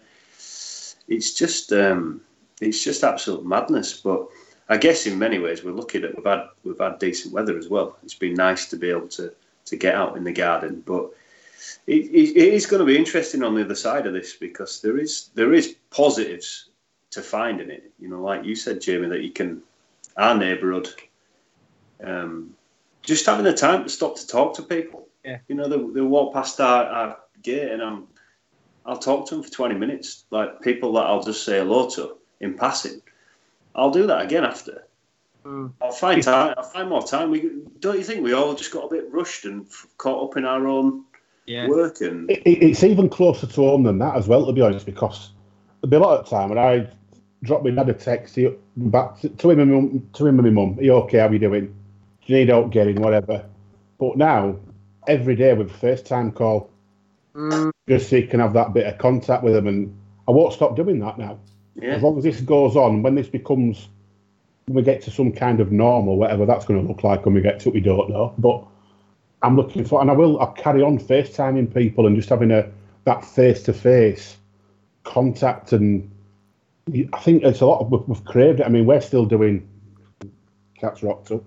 It's 1.09 1.35
just 1.35 1.73
um, 1.73 2.23
it's 2.61 2.83
just 2.83 3.05
absolute 3.05 3.45
madness. 3.45 4.01
But 4.01 4.27
I 4.69 4.79
guess 4.79 5.07
in 5.07 5.19
many 5.19 5.39
ways 5.39 5.63
we're 5.63 5.73
lucky 5.73 5.99
that 5.99 6.15
we've 6.17 6.25
had 6.25 6.47
we've 6.65 6.79
had 6.79 6.99
decent 6.99 7.35
weather 7.35 7.59
as 7.59 7.69
well. 7.69 7.99
It's 8.03 8.15
been 8.15 8.35
nice 8.35 8.67
to 8.71 8.77
be 8.77 8.89
able 8.89 9.09
to 9.09 9.33
to 9.67 9.77
get 9.77 9.95
out 9.95 10.17
in 10.17 10.25
the 10.25 10.33
garden, 10.33 10.83
but 10.87 11.11
it, 11.87 12.05
it, 12.07 12.37
it 12.37 12.55
is 12.55 12.67
going 12.67 12.81
to 12.81 12.87
be 12.87 12.97
interesting 12.97 13.43
on 13.43 13.55
the 13.55 13.65
other 13.65 13.75
side 13.75 14.07
of 14.07 14.13
this 14.13 14.35
because 14.35 14.81
there 14.81 14.99
is 14.99 15.29
there 15.35 15.53
is 15.53 15.77
positives 15.91 16.71
to 17.11 17.23
find 17.23 17.61
in 17.61 17.71
it. 17.71 17.93
You 18.01 18.09
know, 18.09 18.23
like 18.23 18.45
you 18.45 18.57
said, 18.57 18.81
Jamie, 18.81 19.09
that 19.09 19.23
you 19.23 19.31
can 19.31 19.63
our 20.17 20.37
neighbourhood. 20.37 20.89
Um, 22.03 22.55
just 23.03 23.27
having 23.27 23.45
the 23.45 23.53
time 23.53 23.85
to 23.85 23.89
stop 23.89 24.17
to 24.17 24.27
talk 24.27 24.55
to 24.57 24.63
people. 24.63 25.09
Yeah. 25.25 25.39
You 25.49 25.55
know, 25.55 25.69
they, 25.69 25.77
they 25.95 26.01
walk 26.01 26.33
past 26.33 26.61
our, 26.61 26.85
our 26.85 27.19
gate 27.43 27.71
and 27.71 27.83
I'm, 27.83 28.07
I'll 28.85 28.99
talk 28.99 29.29
to 29.29 29.37
them 29.37 29.45
for 29.45 29.51
20 29.51 29.77
minutes. 29.77 30.25
Like 30.31 30.61
people 30.63 30.93
that 30.95 31.07
I'll 31.07 31.23
just 31.23 31.45
say 31.45 31.59
hello 31.59 31.89
to 31.91 32.17
in 32.41 32.55
passing. 32.55 33.03
I'll 33.75 33.91
do 33.91 34.07
that 34.07 34.25
again 34.25 34.45
after. 34.45 34.87
Mm. 35.45 35.73
I'll 35.81 35.93
find 35.93 36.23
time. 36.23 36.55
I'll 36.57 36.63
find 36.63 36.89
more 36.89 37.03
time. 37.03 37.31
We 37.31 37.63
don't 37.81 37.99
you 37.99 38.05
think 38.05 38.23
we 38.23 38.33
all 38.33 38.55
just 38.55 38.73
got 38.73 38.85
a 38.85 38.89
bit 38.89 39.11
rushed 39.13 39.45
and 39.45 39.67
caught 39.99 40.31
up 40.31 40.37
in 40.37 40.45
our 40.45 40.67
own 40.67 41.05
yeah. 41.47 41.67
work 41.67 42.01
and 42.01 42.31
it, 42.31 42.43
it's 42.47 42.85
even 42.85 43.09
closer 43.09 43.47
to 43.47 43.55
home 43.55 43.83
than 43.83 43.99
that 43.99 44.17
as 44.17 44.29
well, 44.29 44.47
to 44.47 44.53
be 44.53 44.61
honest, 44.61 44.87
because 44.87 45.33
there'll 45.81 45.91
be 45.91 45.97
a 45.97 46.01
lot 46.01 46.21
of 46.21 46.29
time 46.29 46.49
when 46.49 46.59
I 46.59 46.89
drop 47.43 47.65
my 47.65 47.71
dad 47.71 47.89
a 47.89 47.95
text 47.95 48.39
back 48.77 49.21
to 49.21 49.51
him 49.51 49.61
and 49.61 49.73
mum, 49.73 50.09
to 50.13 50.27
him 50.27 50.39
and 50.39 50.55
my 50.55 50.63
mum. 50.63 50.79
Are 50.79 50.83
you 50.83 50.95
okay? 50.95 51.19
How 51.19 51.27
are 51.27 51.33
you 51.33 51.41
doing? 51.41 51.75
Do 52.27 52.33
you 52.33 52.39
need 52.39 52.49
help 52.49 52.71
getting 52.71 53.01
whatever? 53.01 53.45
But 53.99 54.17
now, 54.17 54.57
every 55.07 55.35
day 55.37 55.53
with 55.55 55.71
a 55.71 55.87
FaceTime 55.87 56.35
call, 56.35 56.71
mm. 57.35 57.71
just 57.89 58.11
so 58.11 58.17
you 58.17 58.29
can 58.29 58.41
have 58.41 58.53
that 58.53 58.73
bit 58.73 58.87
of 58.87 58.99
contact 58.99 59.43
with 59.43 59.55
them. 59.55 59.67
And 59.67 59.97
I 60.29 60.31
won't 60.31 60.53
stop 60.53 60.77
doing 60.77 61.01
that 61.01 61.19
now. 61.19 61.39
Yeah. 61.75 61.95
As 61.95 62.03
long 62.03 62.19
as 62.19 62.25
this 62.25 62.41
goes 62.41 62.77
on, 62.77 63.03
when 63.03 63.15
this 63.15 63.29
becomes, 63.29 63.89
when 64.67 64.77
we 64.77 64.83
get 64.83 65.03
to 65.03 65.11
some 65.11 65.33
kind 65.33 65.59
of 65.61 65.73
normal, 65.73 66.17
whatever 66.17 66.47
that's 66.47 66.65
going 66.65 66.81
to 66.81 66.87
look 66.87 67.03
like 67.03 67.25
when 67.25 67.35
we 67.35 67.41
get 67.41 67.61
to 67.61 67.71
it, 67.71 67.75
we 67.75 67.81
don't 67.81 68.11
know. 68.11 68.35
But 68.39 68.65
I'm 69.43 69.57
looking 69.57 69.85
for, 69.85 70.01
and 70.01 70.11
I 70.11 70.15
will, 70.15 70.39
I'll 70.41 70.53
carry 70.53 70.83
on 70.83 70.99
FaceTiming 70.99 71.75
people 71.75 72.07
and 72.07 72.15
just 72.15 72.29
having 72.29 72.51
a 72.53 72.71
that 73.05 73.25
face 73.25 73.65
to 73.65 73.73
face 73.73 74.37
contact. 75.03 75.73
And 75.73 76.09
I 77.13 77.19
think 77.19 77.43
it's 77.43 77.61
a 77.61 77.67
lot 77.67 77.81
of, 77.81 77.91
we've, 77.91 78.07
we've 78.07 78.25
craved 78.25 78.61
it. 78.61 78.67
I 78.67 78.69
mean, 78.69 78.87
we're 78.87 79.01
still 79.01 79.25
doing 79.25 79.69
Cats 80.79 81.03
Rocked 81.03 81.33
Up. 81.33 81.43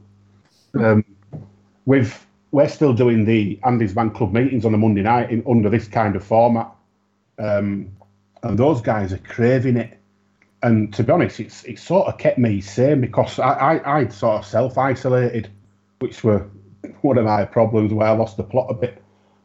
Um, 0.79 1.05
with 1.85 2.25
we're 2.51 2.69
still 2.69 2.93
doing 2.93 3.25
the 3.25 3.59
Andy's 3.65 3.95
Man 3.95 4.11
Club 4.11 4.33
meetings 4.33 4.65
on 4.65 4.73
a 4.73 4.77
Monday 4.77 5.01
night 5.01 5.29
in 5.29 5.43
under 5.47 5.69
this 5.69 5.87
kind 5.87 6.15
of 6.15 6.23
format, 6.23 6.71
um, 7.37 7.91
and 8.43 8.57
those 8.57 8.81
guys 8.81 9.11
are 9.13 9.17
craving 9.19 9.77
it. 9.77 9.99
And 10.63 10.93
to 10.93 11.03
be 11.03 11.11
honest, 11.11 11.39
it's 11.39 11.63
it 11.65 11.79
sort 11.79 12.07
of 12.07 12.17
kept 12.17 12.37
me 12.37 12.61
sane 12.61 13.01
because 13.01 13.39
I, 13.39 13.51
I 13.51 13.99
I'd 13.99 14.13
sort 14.13 14.39
of 14.39 14.45
self 14.45 14.77
isolated, 14.77 15.49
which 15.99 16.23
were 16.23 16.49
one 17.01 17.17
of 17.17 17.25
my 17.25 17.45
problems 17.45 17.93
where 17.93 18.07
I 18.07 18.11
lost 18.11 18.37
the 18.37 18.43
plot 18.43 18.67
a 18.69 18.73
bit, 18.73 19.01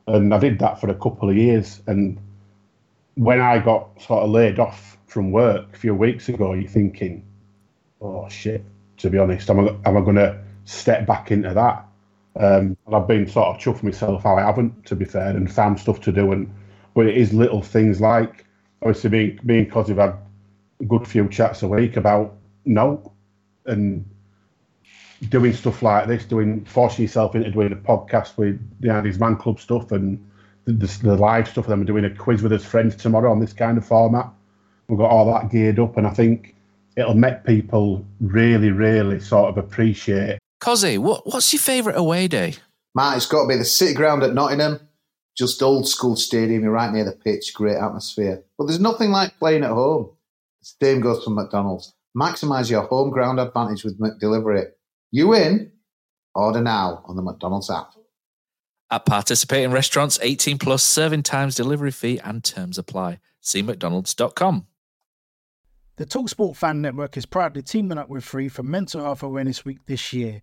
and 0.07 0.33
I 0.33 0.38
did 0.38 0.59
that 0.61 0.81
for 0.81 0.88
a 0.88 0.95
couple 0.95 1.29
of 1.29 1.37
years. 1.37 1.83
And 1.87 2.19
when 3.16 3.40
I 3.40 3.59
got 3.59 4.01
sort 4.01 4.23
of 4.23 4.31
laid 4.31 4.59
off 4.59 4.97
from 5.07 5.33
work 5.33 5.75
a 5.75 5.77
few 5.77 5.95
weeks 5.95 6.29
ago, 6.29 6.53
you're 6.53 6.71
thinking, 6.71 7.25
oh 8.01 8.29
shit. 8.29 8.64
To 8.99 9.09
be 9.09 9.16
honest, 9.16 9.49
am 9.49 9.61
I 9.61 9.88
am 9.88 9.97
I 9.97 10.12
to 10.14 10.45
step 10.71 11.07
back 11.07 11.31
into 11.31 11.53
that. 11.53 11.87
Um, 12.37 12.77
and 12.87 12.95
I've 12.95 13.09
been 13.09 13.29
sort 13.29 13.49
of 13.49 13.61
chuffing 13.61 13.85
myself 13.85 14.23
how 14.23 14.37
I 14.37 14.43
haven't, 14.43 14.87
to 14.87 14.97
be 14.97 15.05
fair, 15.05 15.31
and 15.31 15.53
found 15.53 15.81
stuff 15.81 16.01
to 16.03 16.13
do. 16.13 16.33
And 16.33 16.53
but 16.95 17.07
it 17.07 17.17
is 17.17 17.33
little 17.33 17.63
things 17.63 18.01
like 18.01 18.47
obviously 18.83 19.39
me 19.43 19.59
and 19.59 19.67
because 19.67 19.89
we've 19.89 19.97
had 19.97 20.17
a 20.81 20.85
good 20.85 21.07
few 21.07 21.29
chats 21.29 21.63
a 21.63 21.69
week 21.69 21.97
about 21.97 22.35
no 22.65 23.13
and 23.67 24.09
doing 25.29 25.53
stuff 25.53 25.83
like 25.83 26.07
this, 26.07 26.25
doing 26.25 26.65
forcing 26.65 27.03
yourself 27.03 27.35
into 27.35 27.51
doing 27.51 27.73
a 27.73 27.77
podcast 27.77 28.37
with 28.37 28.59
the 28.81 28.91
Andy's 28.91 29.19
Man 29.19 29.37
Club 29.37 29.61
stuff 29.61 29.93
and 29.93 30.25
the, 30.65 30.73
the, 30.73 30.99
the 31.03 31.17
live 31.17 31.49
stuff. 31.49 31.67
And 31.67 31.73
then 31.73 31.81
we're 31.81 32.01
doing 32.01 32.05
a 32.05 32.17
quiz 32.17 32.43
with 32.43 32.53
his 32.53 32.65
friends 32.65 32.97
tomorrow 32.97 33.31
on 33.31 33.41
this 33.41 33.53
kind 33.53 33.77
of 33.77 33.87
format. 33.87 34.29
We've 34.89 34.99
got 34.99 35.11
all 35.11 35.33
that 35.33 35.51
geared 35.51 35.79
up, 35.79 35.97
and 35.97 36.07
I 36.07 36.11
think 36.11 36.57
it'll 36.97 37.15
make 37.15 37.45
people 37.45 38.05
really, 38.21 38.71
really 38.71 39.21
sort 39.21 39.51
of 39.51 39.59
appreciate 39.59 40.39
Cozzy, 40.61 40.99
what, 40.99 41.27
what's 41.27 41.53
your 41.53 41.61
favourite 41.61 41.96
away 41.96 42.29
day? 42.29 42.55
Matt, 42.94 43.16
it's 43.16 43.27
got 43.27 43.42
to 43.42 43.49
be 43.49 43.57
the 43.57 43.64
City 43.64 43.94
Ground 43.94 44.23
at 44.23 44.35
Nottingham. 44.35 44.81
Just 45.37 45.62
old 45.62 45.88
school 45.88 46.16
stadium, 46.16 46.62
you're 46.62 46.73
right 46.73 46.92
near 46.92 47.05
the 47.05 47.12
pitch, 47.12 47.55
great 47.55 47.77
atmosphere. 47.77 48.44
But 48.59 48.66
there's 48.66 48.81
nothing 48.81 49.11
like 49.11 49.38
playing 49.38 49.64
at 49.64 49.70
home. 49.70 50.11
The 50.61 50.87
same 50.87 51.01
goes 51.01 51.25
for 51.25 51.31
McDonald's. 51.31 51.94
Maximise 52.16 52.70
your 52.70 52.83
home 52.83 53.11
ground 53.11 53.40
advantage 53.40 53.85
with 53.85 53.99
McDelivery. 53.99 54.66
You 55.11 55.35
in? 55.35 55.73
Order 56.35 56.61
now 56.61 57.05
on 57.07 57.16
the 57.16 57.23
McDonald's 57.23 57.70
app. 57.70 57.92
At 58.90 59.07
participating 59.07 59.70
restaurants, 59.70 60.18
18 60.20 60.59
plus 60.59 60.83
serving 60.83 61.23
times, 61.23 61.55
delivery 61.55 61.92
fee, 61.92 62.20
and 62.23 62.42
terms 62.42 62.77
apply. 62.77 63.20
See 63.40 63.62
McDonald's.com. 63.62 64.66
The 65.96 66.07
Talksport 66.07 66.57
Fan 66.57 66.83
Network 66.83 67.16
is 67.16 67.25
proudly 67.25 67.62
teaming 67.62 67.99
up 67.99 68.09
with 68.09 68.25
Free 68.25 68.49
for 68.49 68.62
Mental 68.62 69.03
Health 69.03 69.23
Awareness 69.23 69.64
Week 69.64 69.79
this 69.87 70.12
year. 70.12 70.42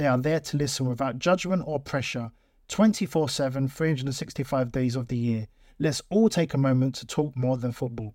They 0.00 0.06
are 0.06 0.16
there 0.16 0.40
to 0.40 0.56
listen 0.56 0.88
without 0.88 1.18
judgment 1.18 1.62
or 1.66 1.78
pressure 1.78 2.30
24 2.68 3.28
7, 3.28 3.68
365 3.68 4.72
days 4.72 4.96
of 4.96 5.08
the 5.08 5.16
year. 5.18 5.46
Let's 5.78 6.00
all 6.08 6.30
take 6.30 6.54
a 6.54 6.56
moment 6.56 6.94
to 6.94 7.06
talk 7.06 7.36
more 7.36 7.58
than 7.58 7.72
football. 7.72 8.14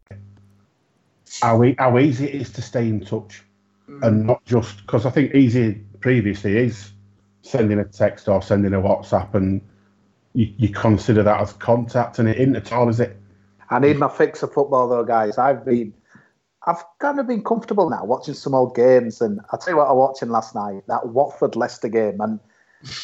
How, 1.44 1.64
e- 1.64 1.76
how 1.78 2.00
easy 2.00 2.26
it 2.26 2.42
is 2.42 2.50
to 2.54 2.64
stay 2.64 2.90
in 2.90 3.06
touch 3.06 3.44
and 4.02 4.24
mm. 4.24 4.26
not 4.26 4.44
just 4.46 4.78
because 4.78 5.06
I 5.06 5.12
think 5.12 5.36
easy 5.36 5.74
previously 6.00 6.58
is 6.58 6.92
sending 7.44 7.78
a 7.78 7.86
text 7.86 8.28
or 8.28 8.42
sending 8.42 8.74
a 8.74 8.82
WhatsApp 8.82 9.36
and 9.36 9.62
you, 10.34 10.52
you 10.58 10.70
consider 10.70 11.22
that 11.22 11.40
as 11.40 11.54
contact 11.54 12.18
and 12.18 12.28
it 12.28 12.38
isn't 12.38 12.56
at 12.56 12.74
all, 12.74 12.90
is 12.90 13.00
it? 13.00 13.16
I 13.70 13.78
need 13.78 13.98
my 13.98 14.10
fix 14.10 14.42
of 14.42 14.52
football 14.52 14.90
though, 14.90 15.04
guys. 15.04 15.38
I've 15.38 15.64
been 15.64 15.94
I've 16.68 16.84
kind 17.00 17.20
of 17.20 17.28
been 17.28 17.44
comfortable 17.44 17.90
now 17.90 18.04
watching 18.06 18.34
some 18.34 18.54
old 18.54 18.76
games, 18.76 19.22
and 19.22 19.40
I'll 19.52 19.60
tell 19.60 19.74
you 19.74 19.78
what 19.78 19.88
I 19.88 19.92
was 19.92 20.10
watching 20.10 20.30
last 20.30 20.56
night 20.56 20.84
that 20.88 21.10
Watford 21.10 21.56
Leicester 21.56 21.90
game, 21.90 22.20
and 22.20 22.40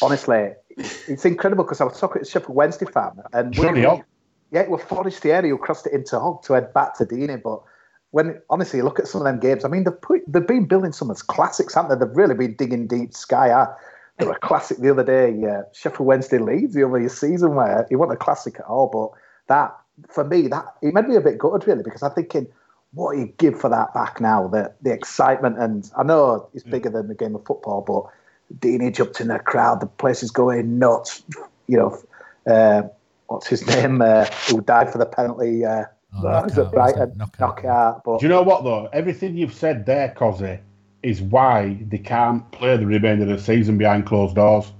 honestly, 0.00 0.50
it's 0.76 1.24
incredible 1.24 1.64
because 1.64 1.80
I 1.80 1.84
was 1.84 1.98
talking 1.98 2.22
to 2.22 2.28
Sheffield 2.28 2.54
Wednesday 2.54 2.86
fan, 2.86 3.12
and 3.32 3.54
Bloody 3.54 3.82
hell. 3.82 4.04
yeah, 4.50 4.62
it 4.62 4.70
was 4.70 4.82
Forestieri 4.82 5.48
who 5.48 5.58
crossed 5.58 5.86
it 5.86 5.92
into 5.92 6.18
Hogg 6.18 6.42
to 6.44 6.54
head 6.54 6.72
back 6.72 6.96
to 6.98 7.06
Deeney. 7.06 7.40
But 7.40 7.62
when 8.10 8.40
honestly, 8.50 8.78
you 8.78 8.84
look 8.84 8.98
at 8.98 9.06
some 9.06 9.20
of 9.20 9.26
them 9.26 9.38
games. 9.38 9.64
I 9.64 9.68
mean, 9.68 9.84
they've 9.84 10.00
put, 10.00 10.22
they've 10.26 10.46
been 10.46 10.66
building 10.66 10.92
some 10.92 11.10
of 11.10 11.16
those 11.16 11.22
classics, 11.22 11.74
haven't 11.74 11.98
they? 11.98 12.04
They've 12.04 12.16
really 12.16 12.34
been 12.34 12.56
digging 12.56 12.86
deep. 12.86 13.14
Sky 13.14 13.48
High. 13.50 13.72
They 14.18 14.26
were 14.26 14.32
a 14.32 14.38
classic 14.40 14.78
the 14.78 14.90
other 14.90 15.04
day. 15.04 15.34
Yeah, 15.38 15.62
Sheffield 15.72 16.06
Wednesday 16.06 16.38
leads 16.38 16.74
the 16.74 16.86
other 16.86 17.08
season 17.08 17.54
where 17.54 17.86
he 17.88 17.96
wasn't 17.96 18.20
a 18.20 18.24
classic 18.24 18.60
at 18.60 18.66
all. 18.66 18.88
But 18.88 19.18
that 19.48 19.76
for 20.08 20.24
me, 20.24 20.48
that 20.48 20.66
it 20.82 20.94
made 20.94 21.08
me 21.08 21.16
a 21.16 21.20
bit 21.20 21.38
gutted 21.38 21.66
really 21.66 21.82
because 21.82 22.02
I'm 22.02 22.12
thinking, 22.12 22.46
what 22.94 23.14
do 23.14 23.20
you 23.20 23.32
give 23.38 23.58
for 23.60 23.70
that 23.70 23.94
back 23.94 24.20
now? 24.20 24.48
The 24.48 24.72
the 24.82 24.92
excitement 24.92 25.58
and 25.58 25.90
I 25.96 26.02
know 26.02 26.48
it's 26.54 26.64
bigger 26.64 26.90
than 26.90 27.08
the 27.08 27.14
game 27.14 27.34
of 27.34 27.44
football, 27.44 27.80
but 27.80 28.58
Deeney 28.60 28.94
jumped 28.94 29.20
in 29.20 29.28
the 29.28 29.38
crowd. 29.38 29.80
The 29.80 29.86
place 29.86 30.22
is 30.22 30.30
going 30.30 30.78
nuts. 30.78 31.22
You 31.68 31.78
know, 31.78 32.52
uh, 32.52 32.82
what's 33.28 33.46
his 33.46 33.66
name? 33.74 34.02
Uh, 34.02 34.26
who 34.48 34.60
died 34.60 34.90
for 34.92 34.98
the 34.98 35.06
penalty? 35.06 35.64
Uh, 35.64 35.84
Oh, 36.14 36.20
Knockaert, 36.24 36.70
Brighton? 36.72 36.98
wasn't 37.18 37.22
it? 37.34 37.38
Knockaert. 37.40 38.02
But 38.04 38.20
Do 38.20 38.26
you 38.26 38.28
know 38.28 38.42
what 38.42 38.64
though? 38.64 38.86
Everything 38.92 39.34
you've 39.34 39.54
said 39.54 39.86
there, 39.86 40.14
Cozzy, 40.14 40.60
is 41.02 41.22
why 41.22 41.78
they 41.88 41.96
can't 41.96 42.50
play 42.52 42.76
the 42.76 42.84
remainder 42.84 43.22
of 43.22 43.30
the 43.30 43.38
season 43.42 43.78
behind 43.78 44.04
closed 44.04 44.34
doors 44.36 44.70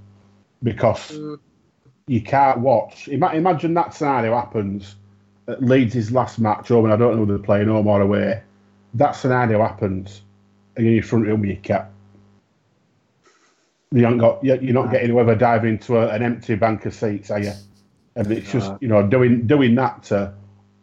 because 0.61 1.17
you 2.05 2.21
can't 2.21 2.59
watch. 2.59 3.07
Imagine 3.07 3.73
that 3.73 3.95
scenario 3.95 4.35
happens 4.35 4.95
at 5.47 5.61
Leeds' 5.63 6.11
last 6.11 6.39
match 6.39 6.69
home, 6.69 6.85
and 6.85 6.93
I 6.93 6.97
don't 6.97 7.15
know 7.15 7.21
whether 7.21 7.37
they're 7.37 7.45
playing 7.45 7.67
home 7.67 7.87
or 7.87 8.01
away. 8.01 8.41
That 8.95 9.11
scenario 9.11 9.61
happens, 9.61 10.21
and 10.75 10.85
you're 10.85 10.91
in 10.91 10.95
your 10.97 11.03
front 11.03 11.25
room 11.25 11.41
with 11.41 11.49
your 11.49 11.59
cat. 11.59 11.89
You 13.91 14.03
haven't 14.03 14.19
got. 14.19 14.43
You're 14.43 14.73
not 14.73 14.91
getting 14.91 15.09
whoever 15.09 15.35
dive 15.35 15.65
into 15.65 15.97
a, 15.97 16.07
an 16.09 16.23
empty 16.23 16.55
bank 16.55 16.85
of 16.85 16.93
seats, 16.93 17.29
are 17.29 17.39
you? 17.39 17.51
And 18.15 18.31
it's 18.31 18.51
just 18.51 18.71
you 18.81 18.87
know 18.87 19.05
doing 19.07 19.45
doing 19.47 19.75
that 19.75 20.03
to 20.03 20.33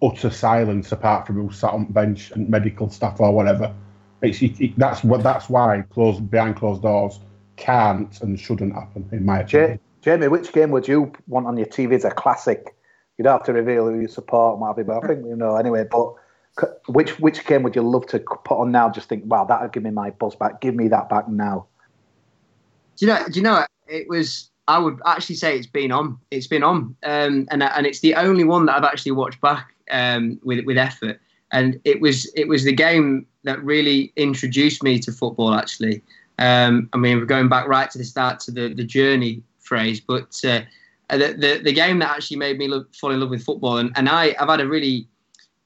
utter 0.03 0.31
silence 0.31 0.93
apart 0.93 1.27
from 1.27 1.37
who 1.37 1.53
sat 1.53 1.73
on 1.73 1.87
bench 1.87 2.31
and 2.33 2.49
medical 2.49 2.89
staff 2.91 3.21
or 3.21 3.33
whatever. 3.33 3.75
It's 4.23 4.43
it, 4.43 4.61
it- 4.61 4.79
that's 4.79 5.03
what 5.03 5.23
that's 5.23 5.49
why 5.49 5.83
closed 5.91 6.31
behind 6.31 6.57
closed 6.57 6.83
doors 6.83 7.21
can't 7.57 8.21
and 8.23 8.39
shouldn't 8.39 8.75
happen 8.75 9.09
in 9.13 9.25
my 9.25 9.41
opinion. 9.41 9.81
Jamie, 10.03 10.29
which 10.29 10.53
game 10.53 10.71
would 10.71 10.89
you 10.89 11.13
want 11.27 11.47
on 11.47 11.57
your 11.57 11.67
TV 11.67 11.93
as 11.95 12.05
a 12.05 12.11
classic? 12.11 12.75
You 13.21 13.25
don't 13.25 13.35
have 13.35 13.45
to 13.45 13.53
reveal 13.53 13.85
who 13.85 14.01
you 14.01 14.09
support, 14.09 14.59
and 14.59 14.87
but 14.87 15.05
I 15.05 15.07
think 15.07 15.27
you 15.27 15.37
know 15.37 15.57
anyway. 15.57 15.85
But 15.85 16.15
which 16.89 17.21
which 17.21 17.45
game 17.45 17.63
would 17.65 17.77
you 17.77 17.83
love 17.83 18.07
to 18.07 18.19
put 18.19 18.59
on 18.59 18.73
now? 18.73 18.89
Just 18.89 19.11
think, 19.11 19.25
wow, 19.27 19.45
that'll 19.45 19.69
give 19.69 19.83
me 19.83 19.91
my 19.91 20.09
buzz 20.09 20.35
back. 20.35 20.63
Give 20.63 20.75
me 20.75 20.89
that 20.89 21.11
back 21.11 21.29
now. 21.29 21.67
Do 22.97 23.05
you 23.05 23.13
know? 23.13 23.23
Do 23.27 23.39
you 23.39 23.43
know? 23.43 23.67
It 23.89 24.09
was. 24.09 24.49
I 24.69 24.79
would 24.79 24.99
actually 25.05 25.35
say 25.35 25.55
it's 25.55 25.67
been 25.67 25.93
on. 25.93 26.17
It's 26.31 26.47
been 26.47 26.63
on, 26.63 26.97
um, 27.03 27.47
and 27.51 27.63
and 27.63 27.87
it's 27.87 28.01
the 28.01 28.15
only 28.15 28.45
one 28.45 28.65
that 28.65 28.77
I've 28.77 28.85
actually 28.85 29.13
watched 29.13 29.43
back 29.43 29.69
um, 29.91 30.41
with 30.43 30.65
with 30.65 30.79
effort. 30.79 31.21
And 31.53 31.79
it 31.85 32.01
was 32.01 32.25
it 32.35 32.49
was 32.49 32.65
the 32.65 32.73
game 32.73 33.27
that 33.45 33.63
really 33.63 34.15
introduced 34.17 34.83
me 34.83 34.99
to 34.99 35.13
football. 35.13 35.53
Actually, 35.53 36.01
um, 36.39 36.89
I 36.95 36.97
mean, 36.97 37.19
we're 37.19 37.27
going 37.27 37.51
back 37.51 37.69
right 37.69 37.91
to 37.91 37.99
the 37.99 38.05
start 38.05 38.41
to 38.41 38.51
the 38.51 38.73
the 38.73 38.85
journey 38.85 39.43
phrase, 39.59 40.01
but 40.01 40.41
uh, 40.43 40.63
the, 41.17 41.35
the 41.35 41.61
the 41.65 41.73
game 41.73 41.99
that 42.01 42.11
actually 42.11 42.37
made 42.37 42.59
me 42.59 42.69
look, 42.69 42.95
fall 42.95 43.11
in 43.11 43.21
love 43.21 43.31
with 43.31 43.45
football. 43.45 43.79
And 43.79 43.93
and 43.97 44.09
I 44.09 44.35
I've 44.39 44.49
had 44.49 44.61
a 44.61 44.69
really 44.69 45.09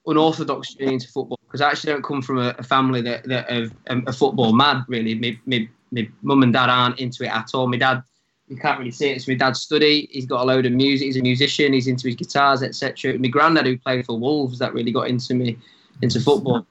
unorthodox 0.07 0.75
journey 0.75 0.95
into 0.95 1.09
football 1.09 1.39
because 1.47 1.61
I 1.61 1.71
actually 1.71 1.93
don't 1.93 2.05
come 2.05 2.23
from 2.23 2.39
a, 2.39 2.55
a 2.59 2.63
family 2.63 3.01
that 3.03 3.25
that 3.29 3.51
are, 3.51 3.71
um, 3.89 4.05
are 4.07 4.13
football 4.13 4.53
mad. 4.53 4.85
Really, 4.89 5.15
my 5.15 6.09
mum 6.23 6.43
and 6.43 6.53
dad 6.53 6.69
aren't 6.69 6.99
into 6.99 7.25
it 7.25 7.29
at 7.31 7.51
all. 7.55 7.67
My 7.67 7.77
dad, 7.77 8.03
you 8.49 8.57
can't 8.57 8.79
really 8.79 8.91
see 8.91 9.11
it. 9.11 9.17
It's 9.17 9.29
my 9.29 9.35
dad's 9.35 9.61
study. 9.61 10.09
He's 10.11 10.27
got 10.27 10.43
a 10.43 10.45
load 10.45 10.67
of 10.67 10.73
music. 10.73 11.07
He's 11.07 11.17
a 11.17 11.23
musician. 11.23 11.73
He's 11.73 11.87
into 11.87 12.09
his 12.09 12.17
guitars, 12.17 12.63
etc. 12.63 13.19
My 13.19 13.29
granddad, 13.29 13.67
who 13.67 13.79
played 13.79 14.07
for 14.07 14.19
Wolves, 14.19 14.59
that 14.59 14.75
really 14.75 14.93
got 14.93 15.09
into 15.09 15.35
me 15.35 15.59
into 16.03 16.21
football. 16.21 16.67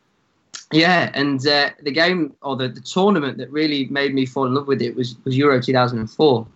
Yeah, 0.72 1.12
and 1.14 1.46
uh, 1.48 1.70
the 1.82 1.92
game 1.92 2.36
or 2.42 2.56
the, 2.56 2.68
the 2.68 2.82
tournament 2.82 3.38
that 3.38 3.52
really 3.52 3.86
made 3.86 4.14
me 4.14 4.26
fall 4.26 4.46
in 4.46 4.54
love 4.54 4.68
with 4.68 4.82
it 4.82 4.96
was 4.96 5.16
was 5.24 5.38
Euro 5.38 5.62
2004 5.62 6.48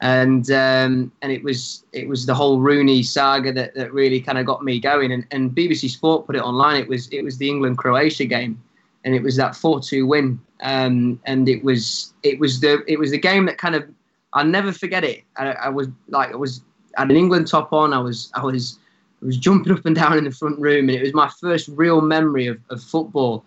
and 0.00 0.50
um, 0.50 1.10
and 1.22 1.32
it 1.32 1.42
was 1.42 1.84
it 1.92 2.08
was 2.08 2.26
the 2.26 2.34
whole 2.34 2.60
Rooney 2.60 3.02
saga 3.02 3.52
that, 3.52 3.74
that 3.74 3.92
really 3.92 4.20
kind 4.20 4.38
of 4.38 4.46
got 4.46 4.62
me 4.62 4.78
going. 4.78 5.12
And, 5.12 5.26
and 5.30 5.50
BBC 5.50 5.90
Sport 5.90 6.26
put 6.26 6.36
it 6.36 6.42
online. 6.42 6.80
It 6.80 6.88
was 6.88 7.08
it 7.08 7.22
was 7.22 7.38
the 7.38 7.48
England 7.48 7.78
Croatia 7.78 8.24
game, 8.24 8.62
and 9.04 9.14
it 9.14 9.22
was 9.22 9.36
that 9.36 9.56
four 9.56 9.80
two 9.80 10.06
win. 10.06 10.40
Um, 10.62 11.20
and 11.24 11.48
it 11.48 11.64
was 11.64 12.14
it 12.22 12.38
was 12.38 12.60
the 12.60 12.84
it 12.86 12.98
was 12.98 13.10
the 13.10 13.18
game 13.18 13.46
that 13.46 13.58
kind 13.58 13.74
of 13.74 13.88
I'll 14.34 14.44
never 14.44 14.72
forget 14.72 15.02
it. 15.02 15.24
I, 15.36 15.52
I 15.52 15.68
was 15.68 15.88
like 16.08 16.32
I 16.32 16.36
was 16.36 16.62
had 16.96 17.10
an 17.10 17.16
England 17.16 17.48
top 17.48 17.72
on. 17.72 17.92
I 17.92 17.98
was 17.98 18.30
I 18.34 18.44
was 18.44 18.78
I 19.20 19.26
was 19.26 19.36
jumping 19.36 19.72
up 19.76 19.84
and 19.84 19.96
down 19.96 20.16
in 20.16 20.24
the 20.24 20.30
front 20.30 20.60
room, 20.60 20.88
and 20.88 20.96
it 20.96 21.02
was 21.02 21.14
my 21.14 21.30
first 21.40 21.68
real 21.68 22.00
memory 22.00 22.46
of, 22.46 22.58
of 22.70 22.80
football. 22.82 23.44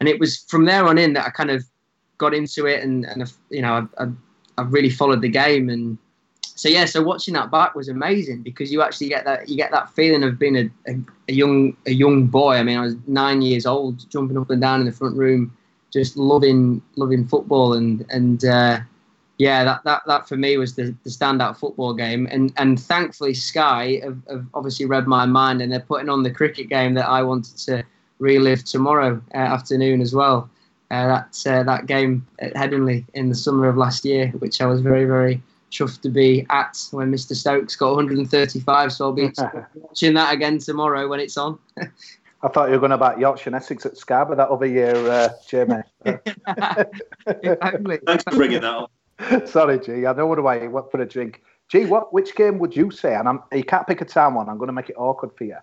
And 0.00 0.08
it 0.08 0.18
was 0.20 0.38
from 0.48 0.64
there 0.64 0.86
on 0.86 0.96
in 0.96 1.14
that 1.14 1.26
I 1.26 1.30
kind 1.30 1.50
of 1.50 1.64
got 2.16 2.32
into 2.32 2.64
it, 2.64 2.82
and 2.82 3.04
and 3.04 3.30
you 3.50 3.60
know 3.60 3.86
I, 3.98 4.04
I 4.04 4.08
I've 4.58 4.72
really 4.72 4.90
followed 4.90 5.20
the 5.20 5.28
game 5.28 5.68
and 5.68 5.98
so 6.42 6.68
yeah 6.68 6.86
so 6.86 7.02
watching 7.02 7.34
that 7.34 7.50
back 7.50 7.74
was 7.74 7.88
amazing 7.88 8.42
because 8.42 8.72
you 8.72 8.82
actually 8.82 9.08
get 9.08 9.24
that 9.24 9.48
you 9.48 9.56
get 9.56 9.70
that 9.70 9.90
feeling 9.90 10.24
of 10.24 10.38
being 10.38 10.56
a, 10.56 10.70
a, 10.90 10.96
a 11.28 11.32
young 11.32 11.76
a 11.86 11.92
young 11.92 12.26
boy. 12.26 12.56
I 12.56 12.62
mean 12.62 12.78
I 12.78 12.82
was 12.82 12.96
nine 13.06 13.42
years 13.42 13.66
old 13.66 14.08
jumping 14.10 14.38
up 14.38 14.50
and 14.50 14.60
down 14.60 14.80
in 14.80 14.86
the 14.86 14.92
front 14.92 15.16
room 15.16 15.56
just 15.92 16.16
loving 16.16 16.82
loving 16.96 17.26
football 17.26 17.74
and 17.74 18.04
and 18.10 18.44
uh, 18.44 18.80
yeah 19.38 19.64
that, 19.64 19.84
that 19.84 20.02
that 20.06 20.28
for 20.28 20.36
me 20.36 20.56
was 20.56 20.74
the, 20.74 20.94
the 21.04 21.10
standout 21.10 21.56
football 21.56 21.94
game. 21.94 22.26
And 22.30 22.52
and 22.56 22.80
thankfully 22.80 23.34
Sky 23.34 24.00
have, 24.02 24.18
have 24.28 24.46
obviously 24.54 24.86
read 24.86 25.06
my 25.06 25.26
mind 25.26 25.60
and 25.60 25.70
they're 25.70 25.80
putting 25.80 26.08
on 26.08 26.22
the 26.22 26.30
cricket 26.30 26.68
game 26.68 26.94
that 26.94 27.08
I 27.08 27.22
wanted 27.22 27.56
to 27.58 27.84
relive 28.18 28.64
tomorrow 28.64 29.22
uh, 29.34 29.38
afternoon 29.38 30.00
as 30.00 30.14
well 30.14 30.48
uh, 30.90 31.06
that 31.06 31.42
uh, 31.46 31.62
that 31.64 31.86
game 31.86 32.26
at 32.38 32.54
Headingley 32.54 33.04
in 33.14 33.28
the 33.28 33.34
summer 33.34 33.68
of 33.68 33.76
last 33.76 34.04
year, 34.04 34.28
which 34.38 34.60
I 34.60 34.66
was 34.66 34.80
very 34.80 35.04
very 35.04 35.42
chuffed 35.70 36.00
to 36.02 36.08
be 36.08 36.46
at 36.50 36.78
when 36.92 37.12
Mr 37.12 37.34
Stokes 37.34 37.76
got 37.76 37.96
135. 37.96 38.92
So 38.92 39.06
I'll 39.06 39.12
be 39.12 39.32
watching 39.74 40.14
that 40.14 40.32
again 40.32 40.58
tomorrow 40.58 41.08
when 41.08 41.20
it's 41.20 41.36
on. 41.36 41.58
I 42.42 42.48
thought 42.48 42.66
you 42.66 42.72
were 42.72 42.80
going 42.80 42.92
about 42.92 43.18
Yorkshire 43.18 43.48
and 43.48 43.56
Essex 43.56 43.86
at 43.86 43.96
Scarborough 43.96 44.36
that 44.36 44.48
other 44.48 44.66
year, 44.66 44.94
uh, 44.94 45.30
Jamie. 45.48 45.82
Thanks 46.04 46.20
for 48.24 48.30
bringing 48.30 48.60
that 48.60 48.64
up. 48.64 48.92
Sorry, 49.48 49.80
G. 49.80 50.06
I 50.06 50.12
know 50.12 50.26
what 50.26 50.42
why 50.42 50.62
you 50.62 50.70
went 50.70 50.90
for 50.90 51.00
a 51.00 51.06
drink. 51.06 51.42
G, 51.68 51.86
what 51.86 52.12
which 52.12 52.36
game 52.36 52.58
would 52.58 52.76
you 52.76 52.90
say? 52.90 53.14
And 53.14 53.28
I'm, 53.28 53.42
you 53.52 53.64
can't 53.64 53.86
pick 53.86 54.00
a 54.00 54.04
time 54.04 54.34
one. 54.34 54.48
I'm 54.48 54.58
going 54.58 54.68
to 54.68 54.72
make 54.72 54.90
it 54.90 54.96
awkward 54.96 55.32
for 55.36 55.44
you. 55.44 55.56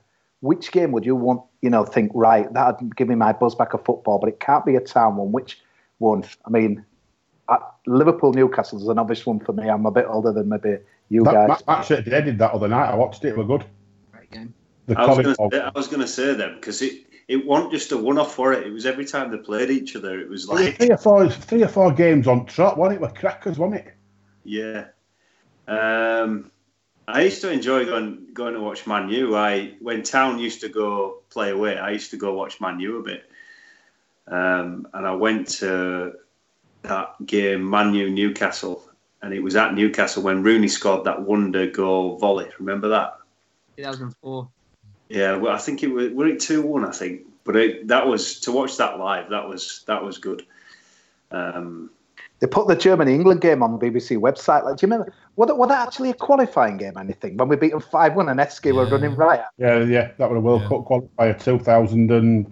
Which 0.44 0.74
game 0.74 0.92
would 0.92 1.06
you 1.06 1.16
want? 1.16 1.42
You 1.62 1.70
know, 1.70 1.86
think 1.86 2.12
right 2.14 2.52
that'd 2.54 2.98
give 2.98 3.08
me 3.08 3.16
my 3.16 3.32
buzz 3.32 3.56
back 3.56 3.74
of 3.74 3.86
football, 3.86 4.20
but 4.20 4.28
it 4.28 4.42
can't 4.42 4.66
be 4.66 4.76
a 4.76 4.82
town 4.82 5.16
one. 5.16 5.32
Which 5.32 5.62
one? 6.00 6.26
I 6.46 6.50
mean, 6.50 6.84
uh, 7.48 7.60
Liverpool 7.86 8.34
Newcastle 8.34 8.82
is 8.82 8.90
an 8.90 9.00
obvious 9.00 9.26
one 9.26 9.40
for 9.40 9.54
me. 9.54 9.70
I'm 9.70 9.86
a 9.86 9.92
bit 9.92 10.06
older 10.06 10.34
than 10.34 10.50
maybe 10.50 10.80
you 11.08 11.24
That 11.24 11.34
guys. 11.34 11.48
match, 11.48 11.64
match 11.66 11.88
that 11.88 12.04
they 12.04 12.22
did 12.22 12.40
that 12.40 12.52
other 12.52 12.68
night, 12.68 12.90
I 12.90 12.96
watched 12.96 13.24
it. 13.24 13.30
It 13.30 13.38
was 13.38 13.48
good. 13.48 13.64
Great 14.12 14.32
game. 14.32 14.54
The 14.88 15.00
I 15.00 15.08
was 15.08 15.18
gonna 15.18 15.36
say- 15.36 15.62
I 15.62 15.72
was 15.74 15.88
going 15.88 16.02
to 16.02 16.08
say 16.08 16.34
them 16.34 16.56
because 16.56 16.82
it 16.82 17.06
it 17.30 17.46
wasn't 17.48 17.72
just 17.72 17.94
a 17.94 17.98
one 17.98 18.18
off 18.18 18.36
for 18.36 18.52
it. 18.52 18.68
It 18.68 18.72
was 18.74 18.86
every 18.86 19.06
time 19.06 19.32
they 19.32 19.38
played 19.38 19.70
each 19.70 19.96
other. 19.96 20.20
It 20.20 20.28
was 20.30 20.50
like 20.50 20.76
three 20.76 20.92
or 20.92 20.98
four, 20.98 21.30
three 21.30 21.64
or 21.64 21.70
four 21.70 21.94
games 21.94 22.28
on 22.28 22.46
trot, 22.48 22.78
wasn't 22.78 22.98
it? 22.98 23.02
With 23.02 23.16
crackers, 23.16 23.58
wasn't 23.58 23.86
it? 23.88 23.94
Yeah. 24.44 24.88
Um, 25.70 26.52
I 27.08 27.22
used 27.22 27.42
to 27.42 27.52
enjoy 27.52 27.86
going 27.86 28.28
going 28.34 28.54
to 28.54 28.62
watch 28.62 28.88
Man 28.88 29.10
U. 29.10 29.36
I 29.36 29.74
when 29.80 30.04
Town 30.04 30.40
used 30.40 30.62
to 30.62 30.70
go 30.70 31.20
play 31.30 31.52
away, 31.52 31.78
I 31.78 31.92
used 31.92 32.12
to 32.12 32.18
go 32.18 32.34
watch 32.34 32.62
Man 32.62 32.80
U 32.80 33.00
a 33.00 33.04
bit. 33.04 33.30
Um, 34.28 34.88
and 34.94 35.06
I 35.06 35.14
went 35.14 35.50
to 35.60 36.14
that 36.84 37.26
game, 37.26 37.70
Man 37.70 37.94
U 37.94 38.10
Newcastle, 38.10 38.84
and 39.22 39.34
it 39.34 39.42
was 39.42 39.56
at 39.56 39.74
Newcastle 39.74 40.24
when 40.24 40.44
Rooney 40.44 40.70
scored 40.70 41.04
that 41.06 41.22
wonder 41.22 41.68
goal 41.68 42.18
volley. 42.18 42.50
Remember 42.58 42.88
that? 42.90 43.18
2004. 43.78 44.48
Yeah, 45.10 45.36
well, 45.36 45.54
I 45.54 45.58
think 45.58 45.84
it 45.84 45.88
was 45.88 46.12
were 46.12 46.28
it 46.28 46.40
two 46.40 46.62
one. 46.62 46.86
I 46.86 46.92
think, 46.92 47.24
but 47.44 47.56
it, 47.58 47.88
that 47.90 48.08
was 48.08 48.40
to 48.42 48.52
watch 48.52 48.78
that 48.78 48.98
live. 48.98 49.30
That 49.30 49.48
was 49.48 49.84
that 49.88 50.04
was 50.04 50.18
good. 50.18 50.46
Um, 51.32 51.90
They 52.44 52.48
put 52.48 52.68
the 52.68 52.76
Germany 52.76 53.14
England 53.16 53.40
game 53.40 53.64
on 53.64 53.72
the 53.72 53.78
BBC 53.78 54.18
website. 54.18 54.66
Like, 54.66 54.76
do 54.76 54.86
you 54.86 54.92
remember? 54.92 55.14
Was 55.38 55.48
that, 55.48 55.56
was 55.56 55.70
that 55.70 55.88
actually 55.88 56.10
a 56.10 56.14
qualifying 56.14 56.76
game? 56.76 56.98
Anything 56.98 57.38
when 57.38 57.48
we 57.48 57.56
beat 57.56 57.72
them 57.72 57.80
five 57.80 58.16
one 58.16 58.28
and 58.28 58.38
Heskey 58.38 58.74
were 58.76 58.86
running 58.86 59.16
right? 59.16 59.40
Yeah, 59.58 59.80
yeah. 59.80 60.12
That 60.18 60.30
was 60.30 60.40
a 60.40 60.42
World 60.42 60.64
Cup 60.64 60.84
qualifier, 60.84 61.42
two 61.42 61.58
thousand 61.58 62.12
and 62.12 62.46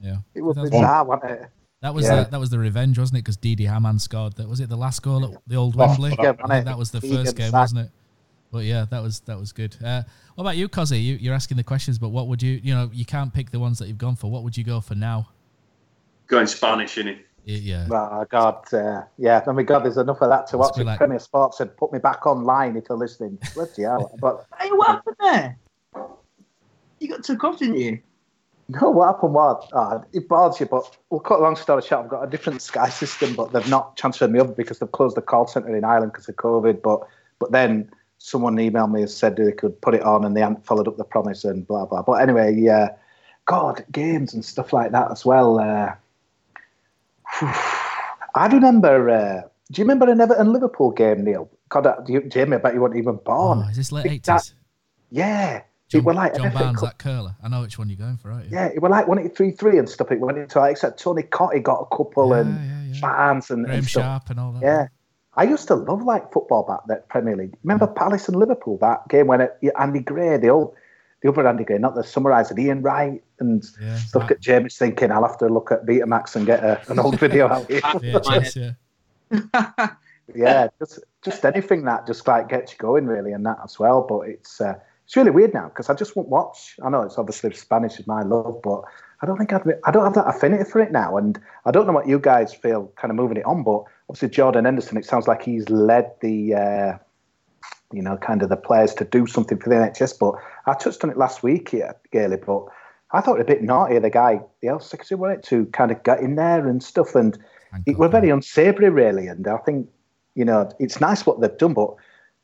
Yeah. 0.00 0.16
It 0.34 0.40
was 0.40 0.56
That's 0.56 0.70
bizarre, 0.70 1.04
wasn't 1.04 1.30
it? 1.30 1.46
That 1.82 1.94
was 1.94 2.04
Yeah. 2.06 2.24
the, 2.24 2.30
that 2.30 2.40
was 2.40 2.50
the 2.50 2.58
revenge, 2.58 2.98
wasn't 2.98 3.18
it? 3.18 3.20
Because 3.22 3.36
Didi 3.36 3.64
Hamann 3.66 4.00
scored. 4.00 4.32
That 4.38 4.48
was 4.48 4.58
it. 4.58 4.68
The 4.68 4.74
last 4.74 5.02
goal 5.02 5.24
at 5.24 5.40
the 5.46 5.54
old 5.54 5.76
Wembley. 5.76 6.16
yeah, 6.18 6.30
I 6.30 6.30
wasn't 6.32 6.48
think 6.48 6.62
it? 6.62 6.64
that 6.64 6.78
was 6.78 6.90
the 6.90 7.00
first 7.00 7.36
game, 7.36 7.52
wasn't 7.52 7.82
it? 7.82 7.90
But 8.50 8.64
yeah, 8.64 8.86
that 8.90 9.04
was 9.04 9.20
that 9.20 9.38
was 9.38 9.52
good. 9.52 9.76
Uh, 9.84 10.02
what 10.34 10.42
about 10.42 10.56
you, 10.56 10.68
Cozzy? 10.68 11.00
You, 11.00 11.14
you're 11.14 11.34
asking 11.34 11.58
the 11.58 11.62
questions, 11.62 11.96
but 11.96 12.08
what 12.08 12.26
would 12.26 12.42
you? 12.42 12.60
You 12.60 12.74
know, 12.74 12.90
you 12.92 13.04
can't 13.04 13.32
pick 13.32 13.52
the 13.52 13.60
ones 13.60 13.78
that 13.78 13.86
you've 13.86 13.98
gone 13.98 14.16
for. 14.16 14.32
What 14.32 14.42
would 14.42 14.56
you 14.56 14.64
go 14.64 14.80
for 14.80 14.96
now? 14.96 15.28
going 16.26 16.46
Spanish 16.48 16.98
in 16.98 17.06
it. 17.06 17.18
Yeah. 17.44 17.86
Oh 17.90 18.24
God, 18.30 18.72
uh, 18.72 19.02
yeah. 19.18 19.42
Oh 19.46 19.52
my 19.52 19.62
God, 19.62 19.80
there's 19.80 19.96
enough 19.96 20.20
of 20.22 20.30
that 20.30 20.46
to 20.48 20.58
watch. 20.58 20.78
like- 20.78 20.98
Premier 20.98 21.18
Sports 21.18 21.58
said, 21.58 21.76
"Put 21.76 21.92
me 21.92 21.98
back 21.98 22.26
online 22.26 22.76
if 22.76 22.84
you're 22.88 22.98
listening." 22.98 23.38
Bloody 23.54 23.82
hell! 23.82 24.10
But 24.20 24.46
Hey, 24.60 24.70
what 24.70 24.88
happened 24.88 25.16
there? 25.20 25.58
You 27.00 27.08
got 27.08 27.24
took 27.24 27.42
off, 27.42 27.58
didn't 27.58 27.78
you? 27.78 27.98
no, 28.68 28.90
what 28.90 29.06
happened 29.14 29.34
was 29.34 29.68
oh, 29.72 30.04
it 30.12 30.28
bothers 30.28 30.60
you. 30.60 30.66
But 30.66 30.96
we'll 31.10 31.20
cut 31.20 31.40
a 31.40 31.42
long 31.42 31.56
story 31.56 31.82
short. 31.82 32.04
I've 32.04 32.10
got 32.10 32.22
a 32.22 32.30
different 32.30 32.62
Sky 32.70 32.88
system, 32.88 33.34
but 33.34 33.52
they've 33.52 33.68
not 33.68 33.96
transferred 33.96 34.30
me 34.30 34.40
over 34.40 34.52
because 34.52 34.78
they've 34.78 34.92
closed 34.92 35.16
the 35.16 35.22
call 35.22 35.46
centre 35.46 35.74
in 35.76 35.84
Ireland 35.84 36.12
because 36.12 36.28
of 36.28 36.36
COVID. 36.36 36.80
But 36.82 37.00
but 37.38 37.50
then 37.52 37.90
someone 38.18 38.54
emailed 38.56 38.92
me 38.92 39.00
and 39.00 39.10
said 39.10 39.36
they 39.36 39.50
could 39.50 39.78
put 39.80 39.94
it 39.94 40.02
on, 40.02 40.24
and 40.24 40.36
they 40.36 40.40
hadn't 40.40 40.64
followed 40.64 40.86
up 40.86 40.96
the 40.96 41.04
promise 41.04 41.44
and 41.44 41.66
blah 41.66 41.86
blah. 41.86 42.02
But 42.02 42.14
anyway, 42.22 42.54
yeah, 42.54 42.90
God, 43.46 43.84
games 43.90 44.32
and 44.32 44.44
stuff 44.44 44.72
like 44.72 44.92
that 44.92 45.10
as 45.10 45.24
well. 45.24 45.58
Uh, 45.58 45.94
I 48.34 48.48
remember. 48.50 49.08
Uh, 49.08 49.42
do 49.70 49.80
you 49.80 49.84
remember 49.84 50.10
an 50.10 50.20
Everton 50.20 50.52
Liverpool 50.52 50.90
game, 50.90 51.24
Neil? 51.24 51.50
God, 51.68 52.06
do 52.06 52.12
you, 52.12 52.22
Jamie, 52.28 52.56
I 52.56 52.58
bet 52.58 52.74
you 52.74 52.80
weren't 52.80 52.96
even 52.96 53.16
born. 53.16 53.62
Oh, 53.64 53.68
is 53.68 53.76
this 53.76 53.92
late 53.92 54.06
eighties? 54.06 54.54
yeah, 55.10 55.62
John, 55.88 56.00
it 56.00 56.04
were 56.04 56.14
like 56.14 56.36
John 56.36 56.52
Barnes, 56.54 56.80
that 56.82 56.98
curler. 56.98 57.34
I 57.42 57.48
know 57.48 57.62
which 57.62 57.78
one 57.78 57.88
you're 57.88 57.96
going 57.96 58.18
for, 58.18 58.28
right? 58.28 58.46
Yeah, 58.50 58.66
it 58.66 58.82
were 58.82 58.88
like 58.88 59.08
one 59.08 59.18
eight 59.18 59.36
three 59.36 59.50
three 59.50 59.78
and 59.78 59.88
stuff. 59.88 60.10
It 60.10 60.20
went 60.20 60.38
into 60.38 60.58
like 60.58 60.72
except 60.72 61.00
Tony 61.00 61.22
Cottee 61.22 61.62
got 61.62 61.80
a 61.80 61.96
couple 61.96 62.34
and 62.34 63.00
Barnes 63.00 63.50
and, 63.50 63.64
Graham 63.64 63.78
and 63.78 63.88
stuff. 63.88 64.02
Sharp 64.02 64.30
and 64.30 64.40
all 64.40 64.52
that. 64.52 64.62
Yeah. 64.62 64.86
I 65.34 65.44
used 65.44 65.66
to 65.68 65.74
love 65.74 66.02
like 66.02 66.30
football 66.30 66.64
back 66.64 66.80
that 66.88 67.08
Premier 67.08 67.36
League. 67.36 67.54
Remember 67.62 67.86
Palace 67.86 68.28
and 68.28 68.36
Liverpool 68.36 68.76
that 68.82 69.08
game 69.08 69.28
when 69.28 69.40
it, 69.40 69.58
Andy 69.80 70.00
Gray, 70.00 70.36
the 70.36 70.50
old, 70.50 70.74
the 71.22 71.28
other 71.28 71.46
Andy 71.46 71.64
Gray, 71.64 71.78
not 71.78 71.94
the 71.94 72.02
summariser, 72.02 72.58
Ian 72.58 72.82
Wright, 72.82 73.22
and 73.38 73.64
look 74.14 74.30
at 74.30 74.40
James 74.40 74.76
thinking 74.76 75.10
I'll 75.10 75.26
have 75.26 75.38
to 75.38 75.46
look 75.46 75.70
at 75.70 75.86
Betamax 75.86 76.36
and 76.36 76.46
get 76.46 76.62
a, 76.64 76.80
an 76.90 76.98
old 76.98 77.18
video 77.18 77.48
out 77.48 77.70
here. 77.70 77.80
VHS, 77.80 78.74
yeah. 79.30 79.88
yeah, 80.34 80.68
just 80.78 80.98
just 81.22 81.44
anything 81.44 81.84
that 81.84 82.06
just 82.06 82.26
like 82.26 82.48
gets 82.48 82.72
you 82.72 82.78
going 82.78 83.06
really, 83.06 83.32
and 83.32 83.46
that 83.46 83.58
as 83.64 83.78
well. 83.78 84.04
But 84.06 84.28
it's 84.28 84.60
uh, 84.60 84.74
it's 85.04 85.16
really 85.16 85.30
weird 85.30 85.54
now 85.54 85.68
because 85.68 85.88
I 85.88 85.94
just 85.94 86.16
won't 86.16 86.28
watch. 86.28 86.76
I 86.84 86.90
know 86.90 87.02
it's 87.02 87.18
obviously 87.18 87.52
Spanish 87.54 87.98
is 88.00 88.06
my 88.06 88.22
love, 88.22 88.60
but 88.62 88.82
I 89.20 89.26
don't 89.26 89.38
think 89.38 89.52
I'd, 89.52 89.62
I 89.84 89.90
don't 89.92 90.04
have 90.04 90.14
that 90.14 90.28
affinity 90.28 90.68
for 90.68 90.80
it 90.80 90.90
now. 90.90 91.16
And 91.16 91.40
I 91.64 91.70
don't 91.70 91.86
know 91.86 91.92
what 91.92 92.08
you 92.08 92.18
guys 92.18 92.52
feel 92.52 92.92
kind 92.96 93.10
of 93.10 93.16
moving 93.16 93.36
it 93.36 93.44
on, 93.44 93.62
but 93.62 93.84
obviously 94.08 94.30
Jordan 94.30 94.64
Henderson, 94.64 94.96
it 94.98 95.04
sounds 95.04 95.28
like 95.28 95.42
he's 95.42 95.68
led 95.70 96.10
the. 96.20 96.54
Uh, 96.54 96.98
you 97.92 98.02
know, 98.02 98.16
kind 98.16 98.42
of 98.42 98.48
the 98.48 98.56
players 98.56 98.94
to 98.94 99.04
do 99.04 99.26
something 99.26 99.58
for 99.58 99.68
the 99.68 99.76
NHS. 99.76 100.18
But 100.18 100.34
I 100.66 100.74
touched 100.74 101.04
on 101.04 101.10
it 101.10 101.18
last 101.18 101.42
week 101.42 101.70
here, 101.70 101.94
Gailey, 102.10 102.36
but 102.36 102.66
I 103.12 103.20
thought 103.20 103.38
it 103.38 103.42
a 103.42 103.46
bit 103.46 103.62
naughty, 103.62 103.98
the 103.98 104.10
guy, 104.10 104.40
the 104.60 104.68
health 104.68 104.84
secretary, 104.84 105.18
wanted 105.18 105.42
to 105.44 105.66
kind 105.66 105.90
of 105.90 106.02
get 106.02 106.20
in 106.20 106.36
there 106.36 106.66
and 106.66 106.82
stuff. 106.82 107.14
And 107.14 107.38
it 107.86 107.98
were 107.98 108.08
very 108.08 108.30
unsavoury, 108.30 108.90
really. 108.90 109.26
And 109.26 109.46
I 109.46 109.58
think, 109.58 109.88
you 110.34 110.44
know, 110.44 110.70
it's 110.78 111.00
nice 111.00 111.26
what 111.26 111.40
they've 111.40 111.58
done, 111.58 111.74
but 111.74 111.94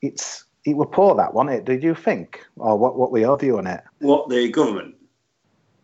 it's 0.02 0.44
it 0.64 0.76
were 0.76 0.86
poor 0.86 1.14
that, 1.14 1.32
wasn't 1.32 1.56
it? 1.56 1.64
Did 1.64 1.82
you 1.82 1.94
think? 1.94 2.44
Or 2.56 2.78
what, 2.78 2.96
what 2.96 3.10
were 3.10 3.18
your 3.18 3.38
view 3.38 3.58
on 3.58 3.66
it? 3.66 3.82
What 4.00 4.28
the 4.28 4.50
government? 4.50 4.94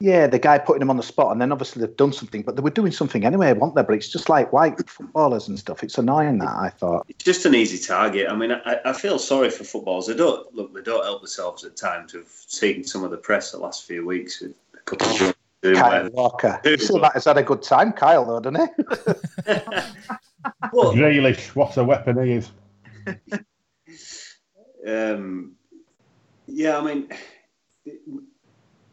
Yeah, 0.01 0.27
the 0.27 0.39
guy 0.39 0.59
putting 0.59 0.83
him 0.83 0.91
on 0.91 0.97
the 0.97 1.03
spot, 1.03 1.33
and 1.33 1.41
then 1.41 1.53
obviously 1.53 1.81
they've 1.81 1.97
done 1.97 2.13
something, 2.13 2.43
but 2.43 2.57
they 2.57 2.63
were 2.63 2.71
doing 2.71 2.93
something 2.93 3.25
anyway, 3.25 3.53
weren't 3.53 3.75
they? 3.75 3.83
But 3.83 3.95
it's 3.95 4.09
just 4.09 4.29
like 4.29 4.53
white 4.53 4.89
footballers 4.89 5.49
and 5.49 5.59
stuff. 5.59 5.83
It's 5.83 5.97
annoying 5.97 6.39
that 6.39 6.49
I 6.51 6.71
thought. 6.71 7.07
It's 7.09 7.25
just 7.25 7.47
an 7.47 7.55
easy 7.55 7.79
target. 7.79 8.29
I 8.29 8.35
mean, 8.35 8.53
I, 8.53 8.81
I 8.85 8.93
feel 8.93 9.19
sorry 9.19 9.51
for 9.51 9.65
footballers. 9.65 10.07
They 10.07 10.17
don't 10.17 10.53
look. 10.55 10.75
They 10.75 10.83
don't 10.83 11.05
help 11.05 11.21
themselves 11.21 11.65
at 11.65 11.77
times. 11.77 12.13
We've 12.13 12.27
seen 12.29 12.85
some 12.85 13.05
of 13.05 13.13
the 13.13 13.17
press 13.17 13.53
the 13.53 13.59
last 13.59 13.85
few 13.85 14.05
weeks. 14.05 14.41
with 14.41 14.55
A 14.75 14.79
couple 14.81 15.07
of 15.29 15.35
Kyle 15.63 16.11
Walker. 16.11 16.61
He 16.65 16.77
still 16.77 17.03
has 17.03 17.25
had 17.25 17.39
a 17.39 17.43
good 17.43 17.63
time, 17.63 17.93
Kyle, 17.93 18.25
though, 18.25 18.41
doesn't 18.41 18.69
he? 18.69 19.53
Grealish, 20.75 21.55
what 21.55 21.77
a 21.77 21.85
weapon 21.85 22.23
he 22.25 22.33
is. 22.33 22.51
Um, 24.87 25.55
yeah, 26.47 26.77
I 26.77 26.85
mean, 26.85 27.09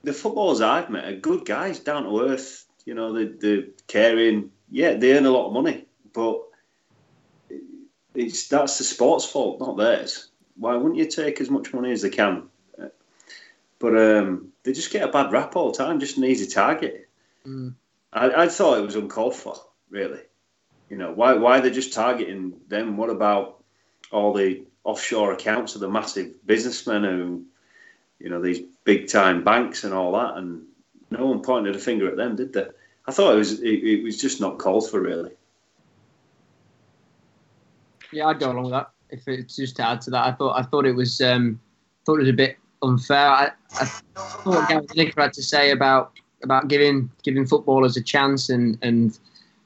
the 0.04 0.14
footballers 0.14 0.62
I've 0.62 0.89
met 0.89 1.06
are 1.06 1.16
good 1.18 1.45
guys, 1.45 1.80
down 1.80 2.04
to 2.04 2.22
earth. 2.22 2.66
You 2.86 2.95
know, 2.95 3.26
they're 3.26 3.66
caring. 3.88 4.52
Yeah, 4.70 4.93
they 4.93 5.18
earn 5.18 5.26
a 5.26 5.32
lot 5.32 5.47
of 5.47 5.54
money, 5.54 5.86
but 6.14 6.41
it's 8.16 8.47
that's 8.47 8.78
the 8.78 8.84
sport's 8.84 9.26
fault, 9.26 9.60
not 9.60 9.78
theirs. 9.78 10.30
Why 10.56 10.76
wouldn't 10.76 10.97
you 10.97 11.06
take 11.06 11.41
as 11.41 11.49
much 11.49 11.74
money 11.74 11.91
as 11.91 12.02
they 12.02 12.10
can? 12.10 12.43
But 13.80 13.97
um, 13.97 14.49
they 14.64 14.74
just 14.74 14.91
get 14.91 15.08
a 15.08 15.12
bad 15.12 15.32
rap 15.32 15.56
all 15.56 15.72
the 15.72 15.78
time, 15.78 15.99
just 15.99 16.18
an 16.18 16.24
easy 16.24 16.47
target. 16.47 17.10
I, 18.14 18.43
I 18.43 18.47
thought 18.47 18.78
it 18.78 18.86
was 18.86 18.95
uncalled 18.95 19.36
for, 19.36 19.56
really. 19.89 20.20
You 20.89 20.97
know, 20.97 21.12
why 21.12 21.34
why 21.34 21.60
they're 21.60 21.72
just 21.72 21.93
targeting 21.93 22.54
them? 22.68 22.97
What 22.97 23.10
about 23.10 23.64
all 24.12 24.34
the 24.34 24.66
offshore 24.84 25.34
accounts 25.34 25.76
of 25.76 25.82
the 25.82 25.89
massive 25.89 26.45
businessmen 26.45 27.04
who, 27.04 27.45
you 28.20 28.30
know, 28.30 28.41
these 28.41 28.62
big 28.84 29.08
time 29.08 29.44
banks 29.44 29.84
and 29.84 29.94
all 29.94 30.12
that? 30.14 30.38
And 30.38 30.64
no 31.10 31.28
one 31.28 31.42
pointed 31.42 31.76
a 31.76 31.80
finger 31.80 32.10
at 32.10 32.18
them, 32.18 32.36
did 32.36 32.54
they? 32.54 32.68
I 33.08 33.12
thought 33.12 33.34
it 33.34 33.38
was 33.38 33.60
it, 33.62 33.84
it 33.84 34.04
was 34.04 34.20
just 34.22 34.40
not 34.40 34.60
called 34.60 34.90
for, 34.90 35.02
really. 35.02 35.32
Yeah, 38.12 38.28
I'd 38.28 38.40
go 38.40 38.52
along 38.52 38.64
with 38.64 38.74
that. 38.74 38.90
If 39.10 39.28
it's 39.28 39.56
just 39.56 39.76
to 39.78 39.88
add 39.88 40.02
to 40.02 40.12
that, 40.12 40.26
I 40.26 40.32
thought 40.32 40.60
I 40.60 40.64
thought 40.64 40.86
it 40.86 40.96
was 40.96 41.22
um, 41.22 41.60
thought 42.06 42.16
it 42.16 42.22
was 42.22 42.30
a 42.30 42.34
bit 42.34 42.58
unfair. 42.82 43.28
I, 43.28 43.52
I 43.80 43.86
thought 43.86 44.70
Gary 44.70 44.86
Lineker 44.88 45.22
had 45.22 45.34
to 45.34 45.44
say 45.44 45.72
about 45.72 46.14
about 46.44 46.68
giving 46.68 47.10
giving 47.24 47.46
footballers 47.46 47.98
a 47.98 48.02
chance 48.02 48.50
and 48.50 48.78
and 48.82 49.18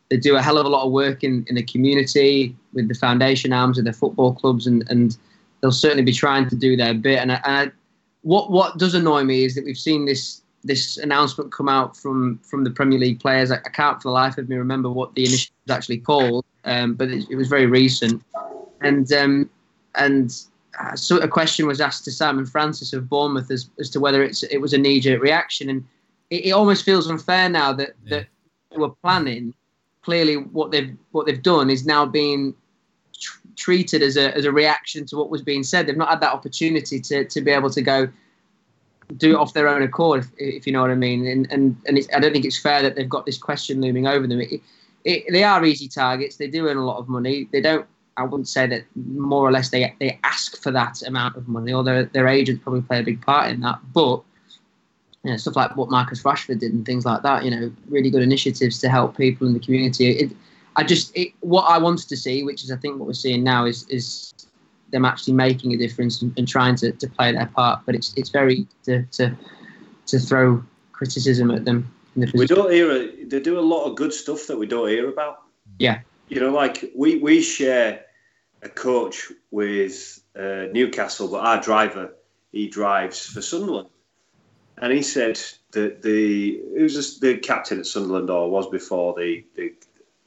they 0.09 0.17
do 0.17 0.35
a 0.35 0.41
hell 0.41 0.57
of 0.57 0.65
a 0.65 0.69
lot 0.69 0.85
of 0.85 0.91
work 0.91 1.23
in, 1.23 1.45
in 1.47 1.55
the 1.55 1.63
community 1.63 2.55
with 2.73 2.87
the 2.87 2.93
foundation 2.93 3.51
arms 3.51 3.77
of 3.77 3.85
their 3.85 3.93
football 3.93 4.33
clubs 4.33 4.67
and, 4.67 4.87
and 4.89 5.17
they'll 5.61 5.71
certainly 5.71 6.03
be 6.03 6.13
trying 6.13 6.47
to 6.47 6.55
do 6.55 6.77
their 6.77 6.93
bit. 6.93 7.19
And, 7.19 7.31
I, 7.31 7.41
and 7.43 7.71
I, 7.71 7.73
what 8.25 8.49
what 8.49 8.77
does 8.79 8.95
annoy 8.95 9.23
me 9.23 9.45
is 9.45 9.53
that 9.53 9.63
we've 9.63 9.77
seen 9.77 10.05
this 10.05 10.41
this 10.63 10.97
announcement 10.97 11.51
come 11.51 11.69
out 11.69 11.95
from 11.95 12.39
from 12.39 12.63
the 12.63 12.71
Premier 12.71 12.97
League 12.97 13.19
players. 13.19 13.51
I, 13.51 13.57
I 13.57 13.69
can't 13.69 14.01
for 14.01 14.09
the 14.09 14.13
life 14.13 14.39
of 14.39 14.49
me 14.49 14.55
remember 14.55 14.89
what 14.89 15.13
the 15.13 15.25
initiative 15.25 15.55
was 15.67 15.77
actually 15.77 15.99
called, 15.99 16.43
um, 16.63 16.95
but 16.95 17.09
it, 17.09 17.25
it 17.29 17.35
was 17.35 17.47
very 17.47 17.67
recent. 17.67 18.23
And 18.81 19.13
um, 19.13 19.47
and 19.93 20.35
uh, 20.79 20.95
so 20.95 21.17
a 21.17 21.27
question 21.27 21.67
was 21.67 21.79
asked 21.79 22.03
to 22.05 22.11
Simon 22.11 22.47
Francis 22.47 22.93
of 22.93 23.07
Bournemouth 23.07 23.51
as, 23.51 23.69
as 23.79 23.91
to 23.91 23.99
whether 23.99 24.23
it's 24.23 24.41
it 24.41 24.57
was 24.57 24.73
a 24.73 24.77
knee 24.79 24.99
jerk 24.99 25.21
reaction, 25.21 25.69
and 25.69 25.85
it, 26.31 26.47
it 26.47 26.51
almost 26.51 26.83
feels 26.83 27.07
unfair 27.07 27.47
now 27.47 27.71
that 27.73 27.91
that 28.09 28.25
they 28.71 28.77
were 28.77 28.95
planning. 29.03 29.53
Clearly, 30.01 30.37
what 30.37 30.71
they've 30.71 30.97
what 31.11 31.27
they've 31.27 31.43
done 31.43 31.69
is 31.69 31.85
now 31.85 32.07
being 32.07 32.55
treated 33.55 34.01
as 34.01 34.17
a 34.17 34.35
as 34.35 34.45
a 34.45 34.51
reaction 34.51 35.05
to 35.07 35.17
what 35.17 35.29
was 35.29 35.41
being 35.41 35.63
said. 35.63 35.87
They've 35.87 35.97
not 35.97 36.09
had 36.09 36.21
that 36.21 36.33
opportunity 36.33 36.99
to 36.99 37.25
to 37.25 37.41
be 37.41 37.51
able 37.51 37.69
to 37.69 37.81
go 37.81 38.09
do 39.17 39.31
it 39.31 39.35
off 39.35 39.53
their 39.53 39.67
own 39.67 39.83
accord, 39.83 40.23
if, 40.23 40.31
if 40.37 40.67
you 40.67 40.73
know 40.73 40.81
what 40.81 40.91
I 40.91 40.95
mean. 40.95 41.25
And 41.27 41.51
and 41.51 41.77
and 41.85 41.99
I 42.13 42.19
don't 42.19 42.33
think 42.33 42.45
it's 42.45 42.59
fair 42.59 42.81
that 42.81 42.95
they've 42.95 43.09
got 43.09 43.25
this 43.25 43.37
question 43.37 43.81
looming 43.81 44.07
over 44.07 44.27
them. 44.27 44.41
It, 44.41 44.61
it, 45.03 45.25
they 45.31 45.43
are 45.43 45.63
easy 45.63 45.87
targets. 45.87 46.37
They 46.37 46.47
do 46.47 46.67
earn 46.67 46.77
a 46.77 46.85
lot 46.85 46.97
of 46.97 47.07
money. 47.07 47.47
They 47.51 47.61
don't. 47.61 47.85
I 48.17 48.23
wouldn't 48.23 48.47
say 48.47 48.65
that 48.67 48.85
more 48.95 49.47
or 49.47 49.51
less 49.51 49.69
they 49.69 49.93
they 49.99 50.19
ask 50.23 50.61
for 50.61 50.71
that 50.71 51.01
amount 51.03 51.35
of 51.35 51.47
money, 51.47 51.73
although 51.73 52.05
their 52.05 52.27
agents 52.27 52.63
probably 52.63 52.81
play 52.81 52.99
a 52.99 53.03
big 53.03 53.21
part 53.21 53.51
in 53.51 53.59
that. 53.61 53.79
But 53.93 54.21
you 55.23 55.31
know, 55.31 55.37
stuff 55.37 55.55
like 55.55 55.75
what 55.75 55.89
Marcus 55.89 56.23
Rashford 56.23 56.59
did 56.59 56.73
and 56.73 56.85
things 56.85 57.05
like 57.05 57.23
that. 57.23 57.43
You 57.43 57.51
know, 57.51 57.71
really 57.89 58.09
good 58.09 58.21
initiatives 58.21 58.79
to 58.79 58.89
help 58.89 59.17
people 59.17 59.47
in 59.47 59.53
the 59.53 59.59
community. 59.59 60.09
It, 60.11 60.31
I 60.75 60.83
just 60.83 61.15
it, 61.15 61.33
what 61.39 61.63
I 61.63 61.77
wanted 61.77 62.09
to 62.09 62.17
see, 62.17 62.43
which 62.43 62.63
is 62.63 62.71
I 62.71 62.77
think 62.77 62.99
what 62.99 63.07
we're 63.07 63.13
seeing 63.13 63.43
now, 63.43 63.65
is 63.65 63.87
is 63.87 64.33
them 64.91 65.05
actually 65.05 65.33
making 65.33 65.73
a 65.73 65.77
difference 65.77 66.21
and, 66.21 66.33
and 66.37 66.47
trying 66.47 66.75
to, 66.75 66.91
to 66.91 67.07
play 67.07 67.31
their 67.31 67.47
part. 67.47 67.81
But 67.85 67.95
it's 67.95 68.13
it's 68.15 68.29
very 68.29 68.67
to 68.83 69.03
to, 69.03 69.35
to 70.07 70.19
throw 70.19 70.63
criticism 70.91 71.51
at 71.51 71.65
them. 71.65 71.91
In 72.15 72.21
the 72.21 72.31
We 72.33 72.45
don't 72.45 72.71
hear. 72.71 73.11
They 73.25 73.39
do 73.39 73.59
a 73.59 73.61
lot 73.61 73.85
of 73.85 73.95
good 73.95 74.13
stuff 74.13 74.47
that 74.47 74.57
we 74.57 74.65
don't 74.65 74.87
hear 74.87 75.09
about. 75.09 75.43
Yeah. 75.79 75.99
You 76.29 76.39
know, 76.39 76.51
like 76.51 76.91
we 76.95 77.17
we 77.17 77.41
share 77.41 78.05
a 78.61 78.69
coach 78.69 79.31
with 79.51 80.21
uh, 80.37 80.67
Newcastle, 80.71 81.29
but 81.29 81.45
our 81.45 81.61
driver 81.61 82.13
he 82.51 82.67
drives 82.67 83.25
for 83.25 83.41
Sunderland, 83.41 83.89
and 84.77 84.93
he 84.93 85.01
said 85.01 85.39
that 85.71 86.01
the 86.01 86.61
it 86.75 86.81
was 86.81 86.93
just 86.93 87.21
the 87.21 87.37
captain 87.37 87.79
at 87.79 87.85
Sunderland 87.85 88.29
or 88.29 88.49
was 88.49 88.67
before 88.69 89.13
the 89.13 89.45
the 89.55 89.73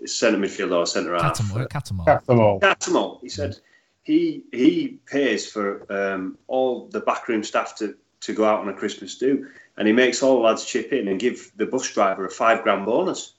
centre 0.07 0.39
midfielder 0.39 0.77
or 0.77 0.87
centre 0.87 1.15
half. 1.15 1.39
Cattermole. 1.39 1.69
Cattermole. 1.69 2.07
Cattermole. 2.07 2.61
Cattermole. 2.61 3.21
He 3.21 3.29
said 3.29 3.59
he 4.03 4.45
he 4.53 4.99
pays 5.07 5.51
for 5.51 5.87
um, 5.93 6.39
all 6.47 6.89
the 6.89 7.01
backroom 7.01 7.43
staff 7.43 7.77
to, 7.77 7.95
to 8.21 8.33
go 8.33 8.45
out 8.45 8.61
on 8.61 8.69
a 8.69 8.75
Christmas 8.75 9.17
do, 9.19 9.47
and 9.77 9.87
he 9.87 9.93
makes 9.93 10.23
all 10.23 10.37
the 10.37 10.43
lads 10.43 10.65
chip 10.65 10.93
in 10.93 11.09
and 11.09 11.21
give 11.21 11.53
the 11.57 11.67
bus 11.67 11.93
driver 11.93 12.27
a 12.27 12.31
five 12.31 12.63
grand 12.63 12.87
bonus. 12.87 13.35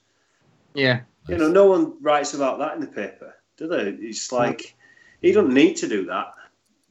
Yeah. 0.74 1.00
You 1.28 1.36
know, 1.36 1.48
no 1.48 1.66
one 1.66 1.94
writes 2.00 2.34
about 2.34 2.58
that 2.58 2.74
in 2.74 2.80
the 2.80 2.86
paper, 2.86 3.34
do 3.56 3.68
they? 3.68 3.90
It's 4.00 4.32
like 4.32 4.74
he 5.20 5.32
doesn't 5.32 5.52
need 5.52 5.74
to 5.76 5.88
do 5.88 6.06
that, 6.06 6.34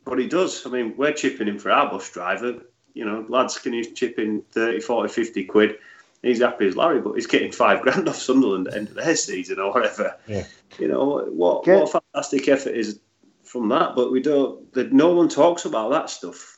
but 0.05 0.20
he 0.20 0.28
does. 0.28 0.65
I 0.65 0.70
mean, 0.70 0.95
we're 0.97 1.13
chipping 1.13 1.47
in 1.47 1.57
for 1.57 1.72
our 1.72 1.89
bus 1.89 2.09
driver. 2.11 2.61
You 2.93 3.05
know, 3.05 3.26
lads, 3.30 3.57
can 3.57 3.74
you 3.74 3.86
chip 3.86 4.20
in 4.20 4.41
30, 4.51 4.82
40, 4.82 5.13
50 5.13 5.43
quid? 5.45 5.78
He's 6.22 6.41
happy 6.41 6.67
as 6.67 6.76
Larry, 6.76 7.01
but 7.01 7.13
he's 7.13 7.28
getting 7.28 7.51
five 7.51 7.82
grand 7.82 8.09
off 8.09 8.17
Sunderland 8.17 8.67
at 8.67 8.74
the 8.74 8.80
end 8.80 8.88
of 8.89 8.95
their 8.95 9.15
season 9.15 9.59
or 9.59 9.72
whatever. 9.72 10.15
Yeah. 10.28 10.45
You 10.78 10.88
know 10.89 11.05
what? 11.30 11.65
What 11.65 11.67
a 11.67 11.88
fantastic 11.88 12.47
effort 12.49 12.76
is 12.76 12.99
from 13.43 13.70
that, 13.70 13.95
but 13.95 14.11
we 14.11 14.22
don't. 14.22 14.72
That 14.74 14.91
no 14.91 15.13
one 15.15 15.30
talks 15.30 15.65
about 15.65 15.91
that 15.91 16.09
stuff. 16.09 16.57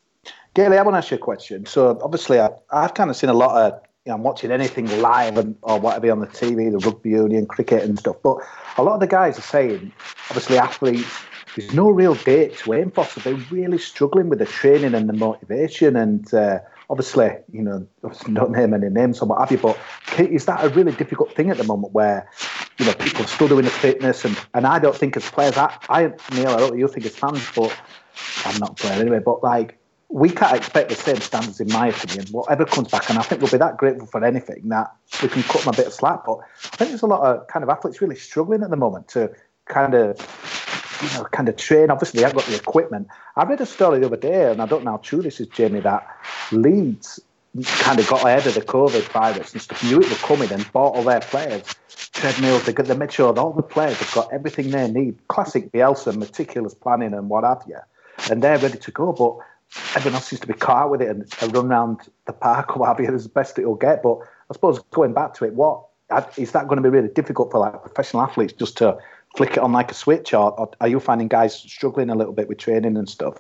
Gailey, 0.54 0.78
I 0.78 0.82
want 0.82 0.96
to 0.96 0.98
ask 0.98 1.12
you 1.12 1.16
a 1.16 1.20
question. 1.20 1.66
So 1.66 1.98
obviously, 2.04 2.40
I, 2.40 2.50
I've 2.72 2.94
kind 2.94 3.10
of 3.10 3.16
seen 3.16 3.30
a 3.30 3.34
lot 3.34 3.56
of. 3.56 3.82
You 4.06 4.10
know, 4.10 4.16
I'm 4.16 4.24
watching 4.24 4.50
anything 4.50 4.88
live 5.00 5.38
and, 5.38 5.56
or 5.62 5.80
whatever 5.80 6.12
on 6.12 6.22
the 6.22 6.28
TV, 6.28 6.72
the 6.72 6.80
rugby 6.80 7.12
union, 7.12 7.46
cricket, 7.46 7.84
and 7.84 8.00
stuff. 8.00 8.16
But 8.24 8.38
a 8.78 8.84
lot 8.84 8.96
of 8.96 9.00
the 9.00 9.06
guys 9.06 9.38
are 9.38 9.44
saying, 9.44 9.94
obviously, 10.28 10.58
athletes, 10.58 11.22
there's 11.56 11.72
no 11.76 11.92
real 11.92 12.16
date 12.16 12.58
to 12.60 12.74
aim 12.74 12.90
for, 12.90 13.06
so 13.06 13.22
they're 13.22 13.46
really 13.52 13.78
struggling 13.78 14.28
with 14.28 14.40
the 14.40 14.48
training 14.48 14.96
and 14.96 15.08
the 15.08 15.14
motivation. 15.14 15.96
And 15.96 16.34
uh, 16.34 16.62
obviously, 16.92 17.32
you 17.52 17.62
know, 17.62 17.88
obviously 18.04 18.34
don't 18.34 18.52
name 18.52 18.74
any 18.74 18.90
names 18.90 19.22
or 19.22 19.26
what 19.28 19.40
have 19.40 19.52
you, 19.52 19.58
but 19.58 19.80
is 20.20 20.46
that 20.46 20.64
a 20.64 20.70
really 20.70 20.92
difficult 20.92 21.34
thing 21.34 21.50
at 21.50 21.58
the 21.58 21.64
moment 21.64 21.94
where, 21.94 22.30
you 22.78 22.86
know, 22.86 22.94
people 22.94 23.24
are 23.24 23.28
still 23.28 23.48
doing 23.48 23.64
the 23.64 23.72
fitness 23.72 24.26
and, 24.26 24.38
and 24.54 24.68
I 24.68 24.78
don't 24.78 24.96
think 24.96 25.16
as 25.16 25.28
players, 25.30 25.58
I, 25.58 25.76
I 25.90 26.12
Neil, 26.34 26.50
I 26.50 26.58
don't 26.58 26.78
you 26.78 26.88
think 26.90 27.06
as 27.06 27.16
fans, 27.16 27.50
but 27.56 27.76
I'm 28.46 28.60
not 28.60 28.72
a 28.72 28.74
player 28.74 29.00
anyway, 29.02 29.20
but 29.20 29.42
like, 29.42 29.78
we 30.10 30.30
can't 30.30 30.58
expect 30.58 30.90
the 30.90 30.96
same 30.96 31.22
standards, 31.22 31.62
in 31.62 31.70
my 31.70 31.88
opinion. 31.88 32.28
Whatever 32.32 32.66
comes 32.66 32.90
back, 32.90 33.10
and 33.10 33.18
I 33.18 33.22
think 33.22 33.42
we'll 33.42 33.50
be 33.50 33.58
that 33.58 33.78
grateful 33.78 34.08
for 34.08 34.22
anything 34.26 34.68
that 34.68 34.94
we 35.24 35.30
can 35.30 35.42
cut 35.44 35.62
them 35.62 35.74
a 35.74 35.78
bit 35.78 35.88
of 35.88 35.94
slack. 35.94 36.26
But 36.26 36.40
I 36.66 36.76
think 36.76 36.90
there's 36.90 37.02
a 37.02 37.08
lot 37.08 37.22
of 37.22 37.48
kind 37.48 37.64
of 37.64 37.70
athletes 37.70 38.02
really 38.02 38.18
struggling 38.18 38.62
at 38.62 38.70
the 38.70 38.76
moment 38.76 39.08
to 39.10 39.32
kind 39.70 39.94
of, 39.94 40.20
you 41.02 41.18
know, 41.18 41.26
kind 41.26 41.50
of 41.50 41.58
train. 41.58 41.90
Obviously, 41.90 42.20
they 42.20 42.24
haven't 42.24 42.40
got 42.40 42.48
the 42.48 42.56
equipment. 42.56 43.08
I 43.36 43.44
read 43.46 43.62
a 43.62 43.66
story 43.66 44.00
the 44.00 44.06
other 44.06 44.18
day, 44.18 44.52
and 44.52 44.62
I 44.62 44.66
don't 44.66 44.84
know 44.84 44.92
how 44.92 44.98
true 44.98 45.22
this 45.22 45.40
is, 45.40 45.48
Jamie, 45.48 45.80
that 45.82 46.08
Leeds 46.52 47.20
kind 47.66 48.00
of 48.00 48.08
got 48.08 48.24
ahead 48.24 48.48
of 48.48 48.54
the 48.54 48.62
COVID 48.62 49.02
virus 49.10 49.52
and 49.54 49.62
stuff, 49.62 49.84
knew 49.84 50.00
it 50.00 50.10
was 50.10 50.22
coming, 50.22 50.52
and 50.52 50.72
bought 50.72 50.96
all 50.96 51.04
their 51.04 51.20
players 51.20 51.64
treadmills. 52.14 52.66
They, 52.66 52.74
got, 52.74 52.86
they 52.86 52.96
made 52.96 53.12
sure 53.12 53.34
that 53.34 53.42
all 53.42 53.54
the 53.54 53.62
players 53.62 53.98
have 53.98 54.14
got 54.14 54.34
everything 54.34 54.72
they 54.72 54.90
need. 54.90 55.28
Classic 55.28 55.72
Bielsa, 55.72 56.16
meticulous 56.16 56.74
planning, 56.74 57.14
and 57.14 57.30
what 57.30 57.44
have 57.44 57.64
you. 57.68 57.80
And 58.30 58.42
they're 58.42 58.58
ready 58.58 58.78
to 58.78 58.92
go, 58.92 59.12
but 59.12 59.38
everyone 59.96 60.16
else 60.16 60.28
seems 60.28 60.40
to 60.42 60.48
be 60.48 60.54
caught 60.54 60.92
with 60.92 61.02
it 61.02 61.10
and, 61.10 61.54
run 61.54 61.72
around 61.72 62.10
the 62.26 62.34
park 62.34 62.76
or 62.76 62.82
what 62.82 62.90
have 62.90 63.00
you 63.00 63.14
as 63.14 63.28
best 63.28 63.58
it'll 63.58 63.76
get. 63.76 64.04
But 64.04 64.20
I 64.50 64.54
suppose 64.54 64.80
going 64.92 65.14
back 65.14 65.34
to 65.36 65.46
it, 65.46 65.54
what 65.54 65.86
is 66.38 66.52
that 66.52 66.68
going 66.68 66.82
to 66.82 66.84
be 66.84 66.90
really 66.90 67.08
difficult 67.08 67.52
for 67.52 67.60
like 67.60 67.82
professional 67.82 68.24
athletes 68.24 68.54
just 68.54 68.78
to 68.78 68.98
flick 69.36 69.52
it 69.52 69.60
on 69.60 69.72
like 69.72 69.92
a 69.92 69.94
switch, 69.94 70.34
or, 70.34 70.52
or 70.60 70.72
are 70.82 70.88
you 70.88 71.00
finding 71.00 71.28
guys 71.28 71.56
struggling 71.56 72.10
a 72.10 72.16
little 72.16 72.34
bit 72.34 72.48
with 72.48 72.58
training 72.58 72.98
and 72.98 73.10
stuff? 73.10 73.38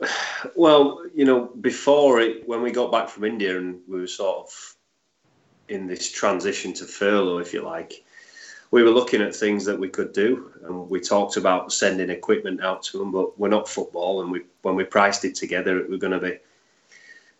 Well, 0.54 1.02
you 1.16 1.24
know, 1.24 1.46
before 1.60 2.20
it, 2.20 2.48
when 2.48 2.62
we 2.62 2.70
got 2.70 2.92
back 2.92 3.08
from 3.08 3.24
India 3.24 3.58
and 3.58 3.80
we 3.88 3.98
were 3.98 4.06
sort 4.06 4.46
of 4.46 4.76
in 5.68 5.88
this 5.88 6.12
transition 6.12 6.72
to 6.74 6.84
furlough, 6.84 7.38
if 7.38 7.52
you 7.52 7.62
like, 7.62 8.04
we 8.70 8.84
were 8.84 8.90
looking 8.90 9.20
at 9.20 9.34
things 9.34 9.64
that 9.64 9.78
we 9.78 9.88
could 9.88 10.12
do, 10.12 10.52
and 10.62 10.88
we 10.88 11.00
talked 11.00 11.36
about 11.36 11.72
sending 11.72 12.08
equipment 12.08 12.62
out 12.62 12.84
to 12.84 12.98
them. 12.98 13.10
But 13.10 13.36
we're 13.36 13.48
not 13.48 13.68
football, 13.68 14.20
and 14.22 14.30
we 14.30 14.42
when 14.62 14.76
we 14.76 14.84
priced 14.84 15.24
it 15.24 15.34
together, 15.34 15.78
it 15.78 15.88
was 15.88 15.98
going 15.98 16.12
to 16.12 16.20
be 16.20 16.38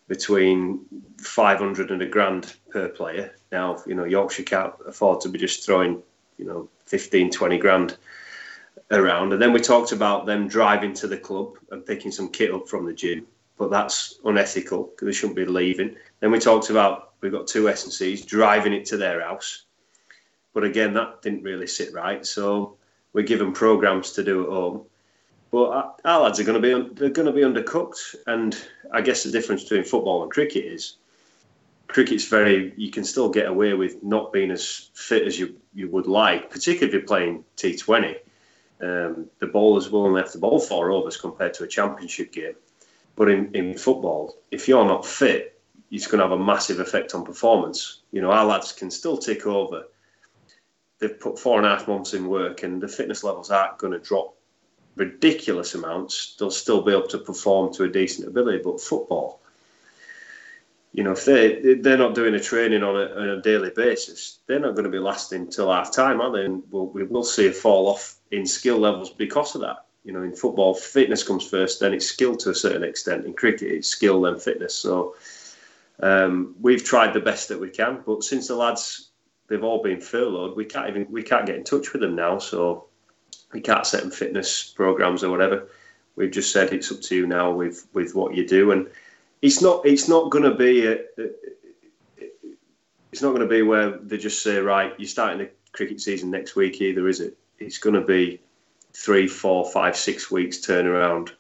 between 0.09 0.81
500 1.19 1.91
and 1.91 2.03
a 2.03 2.07
grand 2.07 2.57
per 2.71 2.89
player. 2.89 3.35
Now, 3.53 3.83
you 3.87 3.95
know, 3.95 4.05
Yorkshire 4.05 4.43
can't 4.43 4.73
afford 4.87 5.21
to 5.21 5.29
be 5.29 5.39
just 5.39 5.65
throwing, 5.65 6.03
you 6.39 6.45
know, 6.45 6.69
15, 6.87 7.31
20 7.31 7.59
grand 7.59 7.97
around. 8.91 9.33
And 9.33 9.43
then 9.43 9.53
we 9.53 9.61
talked 9.61 9.93
about 9.93 10.25
them 10.25 10.49
driving 10.49 10.95
to 10.95 11.07
the 11.07 11.19
club 11.19 11.57
and 11.71 11.85
picking 11.85 12.11
some 12.11 12.31
kit 12.31 12.55
up 12.55 12.69
from 12.69 12.87
the 12.87 12.93
gym, 12.93 13.27
but 13.59 13.71
that's 13.71 14.19
unethical 14.25 14.85
because 14.85 15.07
they 15.07 15.13
shouldn't 15.13 15.37
be 15.37 15.45
leaving. 15.45 15.97
Then 16.21 16.31
we 16.31 16.39
talked 16.39 16.71
about 16.71 17.13
we've 17.21 17.33
got 17.33 17.47
two 17.47 17.69
S 17.69 17.85
and 17.85 17.93
C's 17.93 18.25
driving 18.25 18.73
it 18.73 18.87
to 18.87 18.97
their 18.97 19.21
house 19.23 19.65
but 20.59 20.65
again, 20.65 20.93
that 20.95 21.23
didn't 21.23 21.45
really 21.45 21.69
sit 21.69 21.93
right. 21.93 22.27
So 22.27 22.77
we're 23.13 23.23
given 23.23 23.53
programs 23.53 24.11
to 24.15 24.25
do 24.25 24.43
at 24.43 24.49
home. 24.49 24.83
But 25.53 26.01
our 26.05 26.23
lads 26.23 26.41
are 26.41 26.45
going 26.45 26.61
to 26.61 26.85
be 26.85 26.95
they're 26.95 27.11
going 27.11 27.27
to 27.27 27.33
be 27.33 27.43
undercooked, 27.43 28.17
and 28.27 28.57
I 28.93 29.01
guess 29.01 29.23
the 29.23 29.31
difference 29.31 29.63
between 29.63 29.85
football 29.85 30.25
and 30.25 30.33
cricket 30.33 30.65
is 30.65 30.97
cricket's 31.89 32.27
very 32.27 32.73
you 32.77 32.91
can 32.91 33.05
still 33.05 33.29
get 33.29 33.47
away 33.47 33.75
with 33.75 34.03
not 34.03 34.33
being 34.33 34.51
as 34.51 34.91
fit 34.95 35.27
as 35.27 35.39
you 35.39 35.57
you 35.75 35.89
would 35.91 36.07
like, 36.07 36.51
particularly 36.51 36.89
if 36.89 36.93
you're 36.93 37.03
playing 37.07 37.45
T20. 37.57 38.17
Um, 38.81 39.27
the 39.41 39.47
bowlers 39.47 39.91
will 39.91 40.07
only 40.07 40.21
have 40.21 40.31
to 40.33 40.39
bowl 40.39 40.61
four 40.61 40.93
overs 40.93 41.17
compared 41.17 41.55
to 41.55 41.65
a 41.65 41.69
championship 41.69 42.33
game. 42.33 42.55
But 43.17 43.29
in, 43.29 43.53
in 43.53 43.77
football, 43.77 44.37
if 44.53 44.69
you're 44.69 44.85
not 44.85 45.05
fit, 45.05 45.61
it's 45.91 46.07
going 46.07 46.19
to 46.19 46.25
have 46.29 46.39
a 46.39 46.45
massive 46.45 46.79
effect 46.79 47.13
on 47.15 47.25
performance. 47.25 48.03
You 48.13 48.21
know, 48.21 48.31
our 48.31 48.45
lads 48.45 48.71
can 48.71 48.93
still 48.93 49.19
tick 49.19 49.47
over 49.47 49.87
they've 50.99 51.19
put 51.19 51.39
four 51.39 51.59
and 51.59 51.67
a 51.67 51.71
half 51.71 51.89
months 51.89 52.15
in 52.15 52.27
work 52.27 52.63
and 52.63 52.81
the 52.81 52.89
fitness 52.89 53.25
levels 53.25 53.51
aren't 53.51 53.79
going 53.79 53.93
to 53.93 53.99
drop 53.99 54.35
ridiculous 54.97 55.75
amounts. 55.75 56.35
They'll 56.39 56.51
still 56.51 56.83
be 56.83 56.93
able 56.93 57.09
to 57.09 57.19
perform 57.19 57.73
to 57.75 57.85
a 57.85 57.89
decent 57.89 58.29
ability. 58.29 58.61
But 58.65 58.81
football, 58.81 59.38
you 60.99 61.05
know, 61.05 61.13
if 61.13 61.25
they 61.25 61.75
they're 61.75 61.97
not 61.97 62.17
doing 62.17 62.35
a 62.35 62.41
training 62.41 62.83
on 62.83 62.97
a, 62.97 63.07
on 63.15 63.29
a 63.29 63.41
daily 63.41 63.71
basis, 63.71 64.41
they're 64.49 64.59
not 64.59 64.75
going 64.75 64.83
to 64.83 64.91
be 64.91 64.99
lasting 64.99 65.49
till 65.49 65.71
half 65.71 65.95
time, 65.95 66.21
are 66.21 66.33
they? 66.33 66.45
And 66.45 66.65
we'll, 66.73 66.89
we 66.89 67.05
will 67.05 67.23
see 67.23 67.47
a 67.47 67.53
fall 67.53 67.87
off 67.87 68.17
in 68.33 68.45
skill 68.45 68.79
levels 68.79 69.11
because 69.11 69.55
of 69.55 69.61
that. 69.61 69.87
You 70.03 70.13
know, 70.13 70.25
in 70.25 70.35
football, 70.35 70.75
fitness 70.75 71.23
comes 71.23 71.47
first, 71.47 71.79
then 71.79 71.95
it's 71.95 72.07
skill 72.07 72.37
to 72.39 72.51
a 72.51 72.55
certain 72.55 72.83
extent. 72.83 73.27
In 73.27 73.35
cricket, 73.35 73.71
it's 73.71 73.87
skill 73.87 74.21
then 74.23 74.41
fitness. 74.41 74.75
So 74.75 75.15
um, 76.01 76.57
we've 76.61 76.83
tried 76.83 77.13
the 77.13 77.21
best 77.21 77.49
that 77.51 77.61
we 77.61 77.71
can, 77.71 78.03
but 78.05 78.25
since 78.25 78.49
the 78.49 78.57
lads 78.57 79.11
they've 79.47 79.63
all 79.63 79.81
been 79.81 80.01
furloughed. 80.01 80.57
We 80.57 80.65
can't 80.65 80.89
even 80.89 81.07
we 81.13 81.23
can't 81.23 81.47
get 81.47 81.55
in 81.55 81.63
touch 81.63 81.93
with 81.93 82.03
them 82.03 82.17
now, 82.17 82.41
so 82.41 82.87
we 83.53 83.61
can't 83.61 83.87
set 83.87 84.01
them 84.01 84.11
fitness 84.11 84.73
programs 84.75 85.23
or 85.23 85.31
whatever. 85.31 85.69
We've 86.17 86.33
just 86.33 86.53
said 86.53 86.73
it's 86.73 86.91
up 86.91 87.03
to 87.03 87.15
you 87.15 87.29
now 87.29 87.53
with 87.53 87.87
with 87.93 88.17
what 88.17 88.35
you 88.35 88.45
do, 88.49 88.73
and 88.73 88.89
it's 89.43 89.63
not 89.63 89.87
it's 89.87 90.09
not 90.09 90.31
going 90.31 90.45
to 90.45 90.55
be 90.55 90.87
a, 90.87 90.95
a, 90.95 91.31
it's 93.13 93.23
not 93.23 93.31
going 93.31 93.43
to 93.43 93.49
be 93.49 93.63
where 93.63 93.99
they 93.99 94.19
just 94.19 94.43
say 94.43 94.59
right, 94.59 94.95
you're 94.99 95.09
starting 95.09 95.39
the 95.39 95.51
cricket 95.73 96.01
season 96.01 96.31
next 96.31 96.57
week 96.57 96.81
either, 96.81 97.09
is 97.09 97.21
it? 97.21 97.37
It's 97.59 97.79
going 97.79 97.95
to 97.95 98.01
be 98.01 98.41
three, 98.93 99.27
four, 99.27 99.71
five, 99.71 99.97
six 99.97 100.31
weeks 100.31 100.59
turnaround 100.59 101.31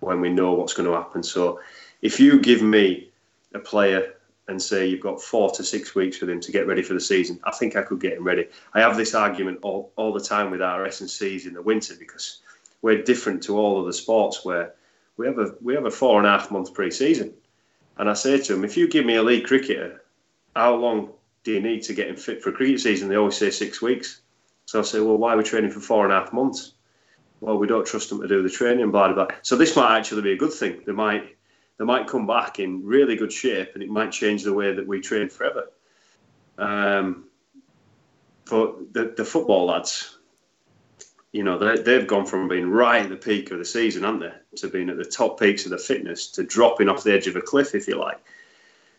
when 0.00 0.20
we 0.20 0.28
know 0.30 0.52
what's 0.52 0.74
going 0.74 0.88
to 0.88 0.94
happen. 0.94 1.22
So 1.22 1.60
if 2.02 2.20
you 2.20 2.40
give 2.40 2.62
me 2.62 3.10
a 3.54 3.58
player 3.58 4.14
and 4.48 4.60
say 4.60 4.86
you've 4.86 5.00
got 5.00 5.22
four 5.22 5.50
to 5.52 5.64
six 5.64 5.94
weeks 5.94 6.20
with 6.20 6.28
him 6.28 6.40
to 6.40 6.52
get 6.52 6.66
ready 6.66 6.82
for 6.82 6.92
the 6.92 7.00
season, 7.00 7.40
I 7.44 7.52
think 7.52 7.76
I 7.76 7.82
could 7.82 8.00
get 8.00 8.18
him 8.18 8.24
ready. 8.24 8.48
I 8.74 8.80
have 8.80 8.96
this 8.96 9.14
argument 9.14 9.60
all, 9.62 9.92
all 9.96 10.12
the 10.12 10.20
time 10.20 10.50
with 10.50 10.60
our 10.60 10.84
S 10.84 11.00
and 11.00 11.10
C's 11.10 11.46
in 11.46 11.54
the 11.54 11.62
winter 11.62 11.94
because 11.98 12.40
we're 12.82 13.02
different 13.02 13.42
to 13.44 13.56
all 13.58 13.80
other 13.80 13.92
sports 13.92 14.44
where 14.44 14.74
we 15.16 15.26
have 15.26 15.38
a 15.38 15.54
we 15.60 15.74
have 15.74 15.86
a 15.86 15.90
four 15.90 16.18
and 16.18 16.26
a 16.26 16.30
half 16.30 16.50
month 16.50 16.74
pre-season, 16.74 17.32
and 17.98 18.08
I 18.10 18.14
say 18.14 18.38
to 18.38 18.54
him, 18.54 18.64
if 18.64 18.76
you 18.76 18.88
give 18.88 19.06
me 19.06 19.16
a 19.16 19.22
league 19.22 19.46
cricketer, 19.46 20.02
how 20.54 20.74
long 20.74 21.10
do 21.44 21.52
you 21.52 21.60
need 21.60 21.82
to 21.84 21.94
get 21.94 22.08
him 22.08 22.16
fit 22.16 22.42
for 22.42 22.52
cricket 22.52 22.80
season? 22.80 23.08
They 23.08 23.16
always 23.16 23.36
say 23.36 23.50
six 23.50 23.80
weeks. 23.82 24.22
So 24.66 24.80
I 24.80 24.82
say, 24.82 25.00
well, 25.00 25.18
why 25.18 25.34
are 25.34 25.36
we 25.36 25.44
training 25.44 25.70
for 25.70 25.80
four 25.80 26.04
and 26.04 26.12
a 26.12 26.18
half 26.18 26.32
months? 26.32 26.72
Well, 27.40 27.58
we 27.58 27.66
don't 27.66 27.86
trust 27.86 28.08
them 28.08 28.22
to 28.22 28.28
do 28.28 28.42
the 28.42 28.48
training, 28.48 28.90
blah 28.90 29.12
blah. 29.12 29.26
blah. 29.26 29.36
So 29.42 29.56
this 29.56 29.76
might 29.76 29.98
actually 29.98 30.22
be 30.22 30.32
a 30.32 30.36
good 30.36 30.52
thing. 30.52 30.82
They 30.86 30.92
might 30.92 31.36
they 31.78 31.84
might 31.84 32.06
come 32.06 32.26
back 32.26 32.60
in 32.60 32.84
really 32.84 33.16
good 33.16 33.32
shape 33.32 33.74
and 33.74 33.82
it 33.82 33.90
might 33.90 34.12
change 34.12 34.42
the 34.42 34.52
way 34.52 34.72
that 34.72 34.86
we 34.86 35.00
train 35.00 35.28
forever. 35.28 35.70
Um, 36.56 37.24
but 38.48 38.92
the, 38.92 39.14
the 39.16 39.24
football 39.24 39.66
lads, 39.66 40.13
you 41.34 41.42
know, 41.42 41.58
they, 41.58 41.92
have 41.94 42.06
gone 42.06 42.24
from 42.24 42.48
being 42.48 42.70
right 42.70 43.02
at 43.02 43.10
the 43.10 43.16
peak 43.16 43.50
of 43.50 43.58
the 43.58 43.64
season, 43.64 44.04
haven't 44.04 44.20
they, 44.20 44.32
to 44.56 44.68
being 44.68 44.88
at 44.88 44.96
the 44.96 45.04
top 45.04 45.38
peaks 45.38 45.64
of 45.66 45.70
the 45.72 45.78
fitness, 45.78 46.28
to 46.28 46.44
dropping 46.44 46.88
off 46.88 47.02
the 47.02 47.12
edge 47.12 47.26
of 47.26 47.36
a 47.36 47.40
cliff, 47.40 47.74
if 47.74 47.88
you 47.88 47.96
like. 47.96 48.20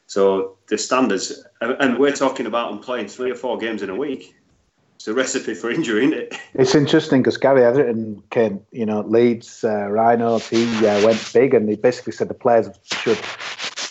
So 0.07 0.57
the 0.67 0.77
standards, 0.77 1.43
and 1.61 1.97
we're 1.97 2.15
talking 2.15 2.45
about 2.45 2.69
them 2.69 2.79
playing 2.79 3.07
three 3.07 3.31
or 3.31 3.35
four 3.35 3.57
games 3.57 3.81
in 3.81 3.89
a 3.89 3.95
week 3.95 4.35
it's 4.95 5.07
a 5.07 5.13
recipe 5.13 5.53
for 5.53 5.69
injury, 5.69 6.05
isn't 6.05 6.17
it? 6.17 6.35
It's 6.55 6.73
interesting 6.73 7.21
because 7.21 7.37
Gary 7.37 7.61
Hetherington 7.61 8.23
came, 8.31 8.65
you 8.71 8.85
know, 8.85 9.01
Leeds, 9.01 9.63
uh, 9.63 9.87
he 10.49 10.87
uh, 10.87 11.05
went 11.05 11.31
big 11.33 11.53
and 11.53 11.69
he 11.69 11.75
basically 11.75 12.13
said 12.13 12.27
the 12.27 12.33
players 12.33 12.69
should 12.83 13.19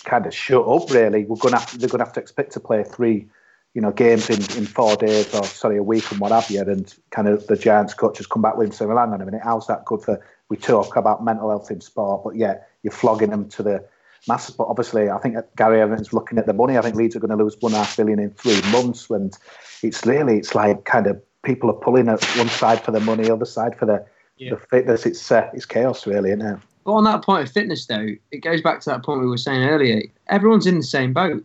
kind 0.04 0.26
of 0.26 0.34
shut 0.34 0.66
up. 0.66 0.90
Really, 0.90 1.24
we're 1.24 1.36
to 1.36 1.60
have, 1.60 1.78
they're 1.78 1.88
going 1.88 2.00
to 2.00 2.04
have 2.04 2.14
to 2.14 2.20
expect 2.20 2.52
to 2.52 2.60
play 2.60 2.82
three, 2.82 3.28
you 3.74 3.80
know, 3.80 3.90
games 3.90 4.30
in, 4.30 4.36
in 4.56 4.66
four 4.66 4.96
days 4.96 5.34
or 5.34 5.44
sorry 5.44 5.76
a 5.76 5.82
week 5.82 6.10
and 6.10 6.20
what 6.20 6.32
have 6.32 6.48
you. 6.48 6.60
And 6.60 6.92
kind 7.10 7.28
of 7.28 7.46
the 7.48 7.56
Giants 7.56 7.92
coach 7.92 8.18
has 8.18 8.26
come 8.26 8.40
back 8.40 8.56
with 8.56 8.68
him 8.68 8.72
saying, 8.72 8.88
"Well, 8.88 8.98
hang 8.98 9.12
on 9.12 9.20
a 9.20 9.24
minute, 9.24 9.42
how's 9.42 9.66
that 9.66 9.84
good 9.84 10.00
for?" 10.02 10.24
We 10.48 10.56
talk 10.56 10.96
about 10.96 11.24
mental 11.24 11.50
health 11.50 11.70
in 11.70 11.80
sport, 11.80 12.22
but 12.24 12.36
yeah, 12.36 12.58
you're 12.82 12.92
flogging 12.92 13.30
them 13.30 13.48
to 13.50 13.62
the 13.62 13.84
masses. 14.28 14.54
But 14.54 14.68
obviously, 14.68 15.10
I 15.10 15.18
think 15.18 15.36
Gary 15.56 15.78
Hetherington's 15.78 16.12
looking 16.12 16.38
at 16.38 16.46
the 16.46 16.52
money. 16.52 16.78
I 16.78 16.82
think 16.82 16.96
Leeds 16.96 17.16
are 17.16 17.20
going 17.20 17.36
to 17.36 17.42
lose 17.42 17.56
one 17.60 17.72
half 17.72 17.96
billion 17.96 18.18
in 18.18 18.30
three 18.30 18.60
months, 18.70 19.10
and 19.10 19.36
it's 19.82 20.06
really 20.06 20.38
it's 20.38 20.54
like 20.54 20.84
kind 20.84 21.06
of 21.06 21.20
people 21.42 21.70
are 21.70 21.74
pulling 21.74 22.08
at 22.08 22.22
one 22.36 22.48
side 22.48 22.82
for 22.82 22.90
the 22.90 23.00
money, 23.00 23.30
other 23.30 23.44
side 23.44 23.76
for 23.76 23.86
the, 23.86 24.04
yeah. 24.36 24.50
the 24.50 24.56
fitness. 24.56 25.06
It's 25.06 25.32
uh, 25.32 25.50
it's 25.52 25.66
chaos, 25.66 26.06
really, 26.06 26.30
isn't 26.30 26.46
it? 26.46 26.58
But 26.84 26.92
on 26.92 27.04
that 27.04 27.24
point 27.24 27.46
of 27.46 27.52
fitness, 27.52 27.86
though, 27.86 28.08
it 28.30 28.38
goes 28.38 28.60
back 28.60 28.80
to 28.80 28.90
that 28.90 29.02
point 29.02 29.20
we 29.20 29.26
were 29.26 29.38
saying 29.38 29.64
earlier. 29.64 30.02
Everyone's 30.28 30.66
in 30.66 30.76
the 30.76 30.84
same 30.84 31.12
boat. 31.12 31.44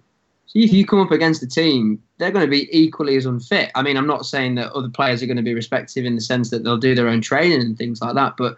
So 0.49 0.57
if 0.57 0.73
you 0.73 0.83
come 0.83 0.99
up 0.99 1.11
against 1.11 1.43
a 1.43 1.47
team, 1.47 2.01
they're 2.17 2.31
going 2.31 2.45
to 2.45 2.49
be 2.49 2.67
equally 2.75 3.15
as 3.15 3.27
unfit. 3.27 3.69
I 3.75 3.83
mean, 3.83 3.95
I'm 3.95 4.07
not 4.07 4.25
saying 4.25 4.55
that 4.55 4.71
other 4.71 4.89
players 4.89 5.21
are 5.21 5.27
going 5.27 5.37
to 5.37 5.43
be 5.43 5.53
respective 5.53 6.05
in 6.05 6.15
the 6.15 6.21
sense 6.21 6.49
that 6.49 6.63
they'll 6.63 6.75
do 6.75 6.95
their 6.95 7.07
own 7.07 7.21
training 7.21 7.61
and 7.61 7.77
things 7.77 8.01
like 8.01 8.15
that, 8.15 8.33
but 8.35 8.55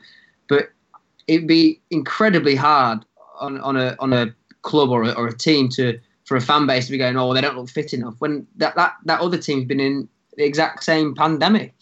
but 0.47 0.69
it'd 1.27 1.47
be 1.47 1.81
incredibly 1.89 2.55
hard 2.55 3.03
on, 3.41 3.59
on 3.59 3.75
a 3.75 3.97
on 3.99 4.13
a 4.13 4.33
club 4.61 4.89
or 4.89 5.03
a, 5.03 5.11
or 5.11 5.27
a 5.27 5.37
team 5.37 5.67
to 5.69 5.99
for 6.23 6.37
a 6.37 6.41
fan 6.41 6.65
base 6.65 6.85
to 6.85 6.91
be 6.91 6.97
going, 6.97 7.17
oh, 7.17 7.33
they 7.33 7.41
don't 7.41 7.57
look 7.57 7.69
fit 7.69 7.93
enough 7.93 8.15
when 8.19 8.47
that 8.55 8.73
that, 8.75 8.93
that 9.03 9.19
other 9.19 9.37
team's 9.37 9.65
been 9.65 9.81
in 9.81 10.07
the 10.37 10.45
exact 10.45 10.85
same 10.85 11.13
pandemic. 11.13 11.73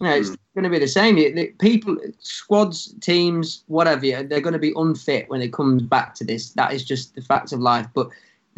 You 0.00 0.06
know, 0.06 0.14
it's 0.14 0.30
mm. 0.30 0.36
going 0.54 0.62
to 0.62 0.70
be 0.70 0.78
the 0.78 0.86
same. 0.86 1.16
People, 1.58 1.96
squads, 2.20 2.94
teams, 3.00 3.64
whatever, 3.66 4.22
they're 4.22 4.40
going 4.40 4.52
to 4.52 4.58
be 4.60 4.72
unfit 4.76 5.28
when 5.28 5.42
it 5.42 5.52
comes 5.52 5.82
back 5.82 6.14
to 6.14 6.24
this. 6.24 6.50
That 6.50 6.72
is 6.72 6.84
just 6.84 7.16
the 7.16 7.22
fact 7.22 7.52
of 7.52 7.58
life. 7.58 7.88
But 7.92 8.08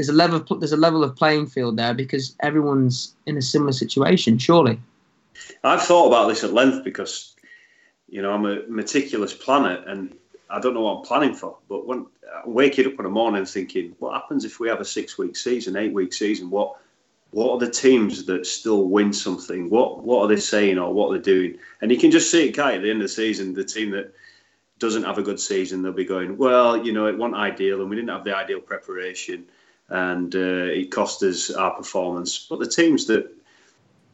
there's 0.01 0.09
a 0.09 0.15
level 0.15 0.39
of, 0.39 0.61
there's 0.61 0.73
a 0.73 0.79
level 0.79 1.05
of 1.05 1.15
playing 1.15 1.47
field 1.47 1.77
there 1.77 1.93
because 1.93 2.35
everyone's 2.41 3.15
in 3.27 3.37
a 3.37 3.43
similar 3.43 3.73
situation. 3.73 4.39
Surely, 4.39 4.81
I've 5.63 5.83
thought 5.83 6.07
about 6.07 6.29
this 6.29 6.43
at 6.43 6.55
length 6.55 6.85
because 6.85 7.37
you 8.09 8.23
know 8.23 8.33
I'm 8.33 8.47
a 8.47 8.67
meticulous 8.67 9.35
planner 9.35 9.85
and 9.87 10.17
I 10.49 10.59
don't 10.59 10.73
know 10.73 10.81
what 10.81 11.01
I'm 11.01 11.05
planning 11.05 11.35
for. 11.35 11.59
But 11.69 11.87
when 11.87 12.07
I'm 12.35 12.55
waking 12.55 12.87
up 12.87 12.95
in 12.95 13.03
the 13.05 13.11
morning 13.11 13.45
thinking, 13.45 13.95
what 13.99 14.15
happens 14.15 14.47
if 14.47 14.59
we 14.59 14.71
have 14.71 14.81
a 14.81 14.87
six 14.87 15.19
week 15.19 15.37
season, 15.37 15.77
eight 15.77 15.93
week 15.93 16.15
season? 16.15 16.49
What 16.49 16.79
what 17.33 17.53
are 17.53 17.59
the 17.59 17.71
teams 17.71 18.25
that 18.25 18.47
still 18.47 18.89
win 18.89 19.13
something? 19.13 19.69
What 19.69 20.03
what 20.03 20.23
are 20.23 20.29
they 20.29 20.41
saying 20.41 20.79
or 20.79 20.95
what 20.95 21.11
are 21.11 21.19
they 21.19 21.23
doing? 21.23 21.59
And 21.83 21.91
you 21.91 21.99
can 21.99 22.11
just 22.11 22.31
see 22.31 22.49
it, 22.49 22.53
Kai, 22.53 22.77
at 22.77 22.81
the 22.81 22.89
end 22.89 23.03
of 23.03 23.09
the 23.09 23.15
season, 23.15 23.53
the 23.53 23.65
team 23.65 23.91
that 23.91 24.15
doesn't 24.79 25.05
have 25.05 25.19
a 25.19 25.23
good 25.23 25.39
season, 25.39 25.83
they'll 25.83 25.93
be 25.93 26.07
going, 26.07 26.39
well, 26.39 26.83
you 26.87 26.91
know, 26.91 27.07
it 27.07 27.19
wasn't 27.19 27.37
ideal 27.37 27.83
and 27.83 27.91
we 27.91 27.97
didn't 27.97 28.09
have 28.09 28.25
the 28.25 28.35
ideal 28.35 28.61
preparation 28.61 29.45
and 29.91 30.35
uh, 30.35 30.39
it 30.39 30.91
cost 30.91 31.23
us 31.23 31.51
our 31.51 31.75
performance. 31.75 32.47
But 32.49 32.61
the 32.61 32.69
teams 32.69 33.07
that 33.07 33.31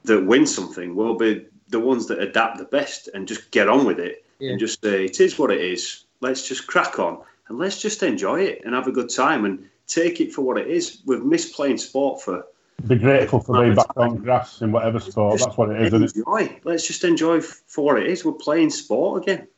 that 0.05 0.25
win 0.25 0.47
something 0.47 0.95
will 0.95 1.17
be 1.17 1.47
the 1.69 1.81
ones 1.81 2.07
that 2.07 2.21
adapt 2.21 2.59
the 2.59 2.65
best 2.65 3.09
and 3.13 3.27
just 3.27 3.51
get 3.51 3.69
on 3.69 3.85
with 3.85 3.99
it 3.99 4.25
yeah. 4.39 4.51
and 4.51 4.61
just 4.61 4.81
say 4.83 5.05
it 5.05 5.21
is 5.21 5.39
what 5.39 5.51
it 5.51 5.61
is. 5.61 6.05
Let's 6.21 6.47
just 6.47 6.67
crack 6.67 6.99
on 6.99 7.21
and 7.49 7.59
let's 7.59 7.81
just 7.81 8.03
enjoy 8.03 8.43
it 8.43 8.63
and 8.65 8.75
have 8.75 8.87
a 8.87 8.93
good 8.93 9.11
time 9.11 9.45
and 9.45 9.69
take 9.87 10.21
it 10.21 10.33
for 10.33 10.43
what 10.43 10.59
it 10.59 10.69
is. 10.69 11.03
We've 11.07 11.25
missed 11.25 11.55
playing 11.55 11.79
sport 11.79 12.23
for. 12.23 12.47
Be 12.87 12.97
grateful 12.97 13.41
for 13.41 13.63
being 13.63 13.75
back 13.75 13.97
on 13.97 14.17
grass 14.17 14.61
in 14.61 14.71
whatever 14.71 15.01
sport. 15.01 15.41
That's 15.41 15.57
what 15.57 15.71
it 15.71 15.93
is. 15.93 16.15
Enjoy. 16.15 16.43
It? 16.43 16.61
Let's 16.65 16.87
just 16.87 17.05
enjoy 17.05 17.41
for 17.41 17.85
what 17.85 17.99
it 17.99 18.07
is. 18.07 18.25
We're 18.25 18.33
playing 18.33 18.71
sport 18.71 19.23
again. 19.23 19.49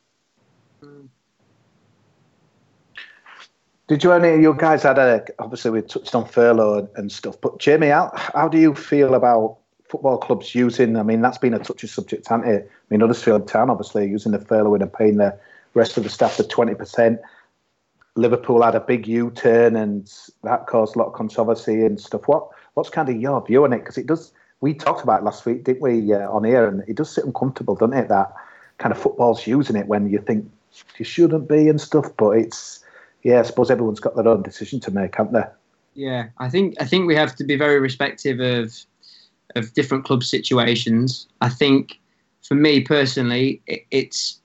Did 3.89 4.03
you 4.03 4.11
any 4.11 4.29
of 4.29 4.39
you 4.39 4.53
guys 4.53 4.83
had 4.83 4.99
a 4.99 5.25
obviously 5.39 5.71
we 5.71 5.81
touched 5.81 6.13
on 6.13 6.27
furlough 6.27 6.87
and 6.95 7.11
stuff, 7.11 7.41
but 7.41 7.57
Jamie, 7.57 7.87
how, 7.87 8.11
how 8.13 8.47
do 8.47 8.59
you 8.59 8.75
feel 8.75 9.15
about 9.15 9.57
football 9.89 10.19
clubs 10.19 10.53
using? 10.53 10.95
I 10.95 11.01
mean, 11.01 11.21
that's 11.21 11.39
been 11.39 11.55
a 11.55 11.59
touchy 11.59 11.87
subject, 11.87 12.27
hasn't 12.27 12.47
it? 12.47 12.69
I 12.69 12.85
mean, 12.91 12.99
Huddersfield 12.99 13.47
Town 13.47 13.71
obviously 13.71 14.07
using 14.07 14.31
the 14.31 14.37
furlough 14.37 14.75
and 14.75 14.93
paying 14.93 15.17
the 15.17 15.35
rest 15.73 15.97
of 15.97 16.03
the 16.03 16.09
staff 16.11 16.37
the 16.37 16.43
twenty 16.43 16.75
percent. 16.75 17.19
Liverpool 18.15 18.61
had 18.61 18.75
a 18.75 18.79
big 18.79 19.07
U-turn 19.07 19.75
and 19.75 20.13
that 20.43 20.67
caused 20.67 20.95
a 20.95 20.99
lot 20.99 21.07
of 21.07 21.13
controversy 21.13 21.83
and 21.83 21.99
stuff. 21.99 22.27
What 22.27 22.47
what's 22.75 22.91
kind 22.91 23.09
of 23.09 23.19
your 23.19 23.43
view 23.43 23.63
on 23.63 23.73
it? 23.73 23.79
Because 23.79 23.97
it 23.97 24.05
does. 24.05 24.31
We 24.61 24.75
talked 24.75 25.01
about 25.01 25.21
it 25.21 25.25
last 25.25 25.47
week, 25.47 25.63
didn't 25.63 25.81
we, 25.81 26.13
uh, 26.13 26.29
on 26.29 26.43
here? 26.43 26.67
And 26.67 26.83
it 26.87 26.95
does 26.95 27.09
sit 27.09 27.25
uncomfortable, 27.25 27.73
doesn't 27.73 27.97
it? 27.97 28.09
That 28.09 28.31
kind 28.77 28.93
of 28.93 29.01
football's 29.01 29.47
using 29.47 29.75
it 29.75 29.87
when 29.87 30.11
you 30.11 30.19
think 30.19 30.47
you 30.99 31.05
shouldn't 31.05 31.49
be 31.49 31.69
and 31.69 31.81
stuff, 31.81 32.05
but 32.15 32.31
it's 32.31 32.85
yeah, 33.23 33.39
I 33.39 33.43
suppose 33.43 33.69
everyone's 33.69 33.99
got 33.99 34.15
their 34.15 34.27
own 34.27 34.43
decision 34.43 34.79
to 34.81 34.91
make, 34.91 35.15
haven't 35.15 35.33
they? 35.33 35.45
Yeah, 35.93 36.27
I 36.37 36.49
think 36.49 36.75
I 36.79 36.85
think 36.85 37.07
we 37.07 37.15
have 37.15 37.35
to 37.35 37.43
be 37.43 37.55
very 37.55 37.79
respective 37.79 38.39
of 38.39 38.73
of 39.55 39.73
different 39.73 40.05
club 40.05 40.23
situations. 40.23 41.27
I 41.41 41.49
think 41.49 41.99
for 42.43 42.55
me 42.55 42.81
personally, 42.81 43.61
it, 43.67 43.85
it's 43.91 44.39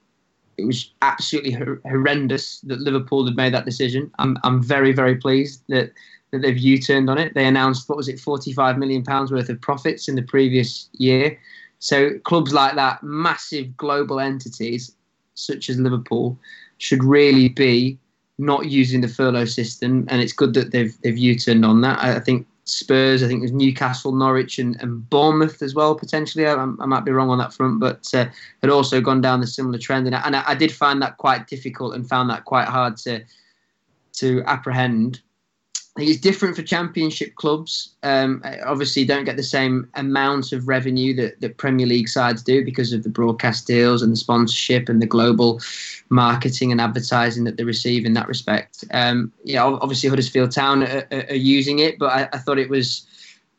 it 0.57 0.65
was 0.65 0.93
absolutely 1.03 1.53
horrendous 1.53 2.61
that 2.61 2.81
Liverpool 2.81 3.27
had 3.27 3.37
made 3.37 3.55
that 3.55 3.65
decision. 3.65 4.11
I'm 4.19 4.39
I'm 4.43 4.63
very 4.63 4.93
very 4.93 5.17
pleased 5.17 5.63
that 5.69 5.93
that 6.31 6.43
they've 6.43 6.59
U-turned 6.59 7.09
on 7.09 7.19
it. 7.19 7.35
They 7.35 7.47
announced 7.47 7.89
what 7.89 7.97
was 7.97 8.09
it, 8.09 8.19
45 8.19 8.77
million 8.77 9.05
pounds 9.05 9.31
worth 9.31 9.49
of 9.49 9.61
profits 9.61 10.09
in 10.09 10.17
the 10.17 10.23
previous 10.23 10.89
year. 10.95 11.39
So 11.79 12.19
clubs 12.21 12.53
like 12.53 12.75
that, 12.75 13.05
massive 13.05 13.77
global 13.77 14.19
entities 14.19 14.97
such 15.35 15.71
as 15.71 15.79
Liverpool, 15.79 16.37
should 16.79 17.05
really 17.05 17.49
be 17.49 17.99
not 18.39 18.67
using 18.67 19.01
the 19.01 19.09
furlough 19.09 19.45
system, 19.45 20.07
and 20.09 20.21
it's 20.21 20.33
good 20.33 20.55
that 20.55 20.71
they've 20.71 20.95
they've 21.03 21.17
U-turned 21.17 21.65
on 21.65 21.81
that. 21.83 21.99
I, 22.01 22.17
I 22.17 22.21
think 22.21 22.47
Spurs, 22.65 23.23
I 23.23 23.29
think 23.29 23.43
there's 23.43 23.53
Newcastle, 23.53 24.13
Norwich, 24.13 24.59
and, 24.59 24.81
and 24.81 25.09
Bournemouth 25.09 25.63
as 25.63 25.75
well 25.75 25.95
potentially. 25.95 26.47
I, 26.47 26.55
I, 26.55 26.65
might 26.65 27.05
be 27.05 27.13
wrong 27.13 27.31
on 27.31 27.39
that 27.39 27.53
front, 27.53 27.79
but 27.79 28.13
uh, 28.15 28.27
had 28.63 28.71
also 28.71 29.01
gone 29.01 29.21
down 29.21 29.41
the 29.41 29.47
similar 29.47 29.79
trend, 29.79 30.07
and, 30.07 30.17
I, 30.17 30.23
and 30.25 30.37
I, 30.37 30.55
did 30.55 30.73
find 30.73 31.01
that 31.03 31.19
quite 31.19 31.47
difficult 31.47 31.95
and 31.95 32.09
found 32.09 32.31
that 32.31 32.45
quite 32.45 32.69
hard 32.69 32.97
to 32.99 33.23
to 34.15 34.43
apprehend. 34.47 35.21
It's 35.97 36.21
different 36.21 36.57
for 36.57 36.63
championship 36.63 37.37
clubs. 37.37 37.95
Um, 38.03 38.43
obviously, 38.67 39.05
don't 39.05 39.25
get 39.25 39.37
the 39.37 39.45
same 39.45 39.89
amount 39.95 40.53
of 40.53 40.67
revenue 40.67 41.15
that, 41.15 41.41
that 41.41 41.57
Premier 41.57 41.87
League 41.87 42.09
sides 42.09 42.43
do 42.43 42.65
because 42.65 42.93
of 42.93 43.05
the 43.05 43.09
broadcast 43.09 43.69
deals 43.69 44.03
and 44.03 44.11
the 44.11 44.17
sponsorship 44.17 44.89
and 44.89 45.01
the 45.01 45.07
global 45.07 45.61
marketing 46.09 46.73
and 46.73 46.81
advertising 46.81 47.45
that 47.45 47.59
they 47.59 47.65
receive 47.65 48.05
in 48.05 48.15
that 48.15 48.27
respect. 48.27 48.85
Um, 48.91 49.33
yeah, 49.45 49.65
obviously 49.65 50.09
Huddersfield 50.09 50.51
Town 50.51 50.83
are, 50.83 51.07
are, 51.13 51.27
are 51.31 51.35
using 51.35 51.79
it, 51.79 51.97
but 51.97 52.07
I, 52.11 52.29
I, 52.33 52.39
thought 52.39 52.59
it 52.59 52.71
was 52.71 53.07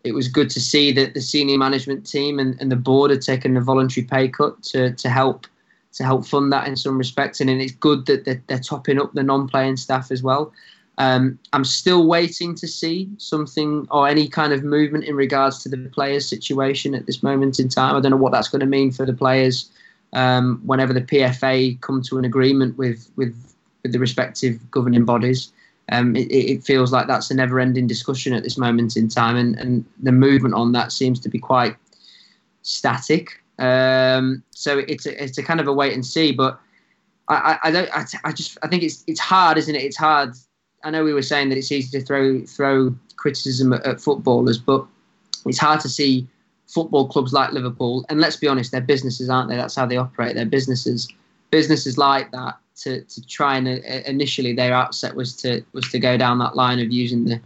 it 0.04 0.14
was 0.14 0.28
good 0.28 0.50
to 0.50 0.60
see 0.60 0.92
that 0.92 1.14
the 1.14 1.22
senior 1.22 1.58
management 1.58 2.06
team 2.06 2.38
and, 2.38 2.60
and 2.60 2.70
the 2.70 2.76
board 2.76 3.12
had 3.12 3.22
taken 3.22 3.56
a 3.56 3.62
voluntary 3.62 4.06
pay 4.06 4.28
cut 4.28 4.62
to 4.64 4.92
to 4.94 5.10
help 5.10 5.48
to 5.94 6.04
help 6.04 6.26
fund 6.26 6.52
that 6.52 6.68
in 6.68 6.76
some 6.76 6.98
respects, 6.98 7.40
and 7.40 7.50
it's 7.50 7.72
good 7.72 8.06
that 8.08 8.26
they're, 8.26 8.44
they're 8.48 8.60
topping 8.60 9.00
up 9.00 9.14
the 9.14 9.24
non-playing 9.24 9.78
staff 9.78 10.12
as 10.12 10.22
well. 10.22 10.52
Um, 10.98 11.38
I'm 11.52 11.66
still 11.66 12.08
waiting 12.08 12.56
to 12.56 12.68
see 12.68 13.10
something 13.18 13.88
or 13.92 14.08
any 14.08 14.28
kind 14.28 14.54
of 14.54 14.64
movement 14.64 15.04
in 15.04 15.16
regards 15.16 15.62
to 15.64 15.70
the 15.70 15.78
players' 15.90 16.28
situation 16.28 16.96
at 16.96 17.06
this 17.06 17.22
moment 17.22 17.60
in 17.60 17.68
time. 17.68 17.96
I 17.96 18.00
don't 18.00 18.12
know 18.12 18.18
what 18.18 18.32
that's 18.32 18.48
going 18.48 18.62
to 18.62 18.66
mean 18.66 18.92
for 18.92 19.06
the 19.06 19.14
players 19.14 19.70
um, 20.14 20.62
whenever 20.66 20.94
the 20.94 21.02
PFA 21.02 21.80
come 21.82 22.02
to 22.04 22.18
an 22.18 22.26
agreement 22.26 22.78
with 22.78 23.10
with, 23.18 23.56
with 23.84 23.92
the 23.92 24.00
respective 24.00 24.60
governing 24.72 25.06
bodies. 25.06 25.52
Um, 25.92 26.16
it, 26.16 26.32
it, 26.32 26.64
feels 26.64 26.92
like 26.92 27.06
that's 27.06 27.30
a 27.30 27.36
never-ending 27.36 27.86
discussion 27.86 28.34
at 28.34 28.42
this 28.42 28.58
moment 28.58 28.98
in 28.98 29.08
time, 29.08 29.36
and, 29.36 29.56
and 29.60 29.86
the 30.02 30.12
movement 30.12 30.56
on 30.56 30.72
that 30.72 30.92
seems 30.92 31.20
to 31.20 31.30
be 31.30 31.38
quite 31.38 31.76
static. 32.64 33.40
Um, 33.60 34.42
so 34.50 34.80
it's 34.80 35.06
a, 35.06 35.24
it's 35.24 35.38
a 35.38 35.44
kind 35.44 35.60
of 35.60 35.68
a 35.68 35.74
wait 35.74 35.94
and 35.94 36.04
see. 36.04 36.32
But 36.32 36.60
I, 37.28 37.36
I, 37.36 37.68
I 37.68 37.72
don't 37.72 37.90
I, 37.96 38.06
I 38.24 38.32
just 38.32 38.58
I 38.64 38.68
think 38.68 38.82
it's 38.82 39.04
it's 39.06 39.20
hard, 39.20 39.58
isn't 39.60 39.76
it? 39.76 39.84
It's 39.84 39.98
hard 39.98 40.34
I 40.86 40.92
know 40.92 41.04
we 41.04 41.14
were 41.14 41.24
saying 41.24 41.50
that 41.50 41.58
it's 41.58 41.72
easy 41.72 42.00
to 42.00 42.06
throw 42.06 42.46
throw 42.46 42.96
criticism 43.18 43.74
at, 43.74 43.86
at, 43.86 44.00
footballers, 44.00 44.60
but 44.60 44.86
it's 45.48 45.58
hard 45.58 45.80
to 45.82 45.90
see 45.90 46.28
football 46.68 47.08
clubs 47.08 47.34
like 47.34 47.52
Liverpool. 47.52 48.06
And 48.08 48.22
let's 48.22 48.36
be 48.36 48.48
honest, 48.48 48.72
they're 48.72 48.82
businesses, 48.82 49.30
aren't 49.30 49.50
they? 49.50 49.56
That's 49.56 49.76
how 49.76 49.88
they 49.88 49.98
operate. 49.98 50.36
They're 50.36 50.46
businesses. 50.46 51.08
Businesses 51.50 51.98
like 51.98 52.32
that 52.32 52.58
to, 52.84 53.02
to 53.02 53.26
try 53.26 53.58
and 53.58 53.68
uh, 53.68 54.02
initially 54.06 54.54
their 54.54 54.74
outset 54.74 55.16
was 55.16 55.36
to 55.38 55.64
was 55.74 55.90
to 55.90 56.00
go 56.00 56.18
down 56.18 56.38
that 56.40 56.56
line 56.56 56.80
of 56.80 56.92
using 56.92 57.26
the 57.26 57.42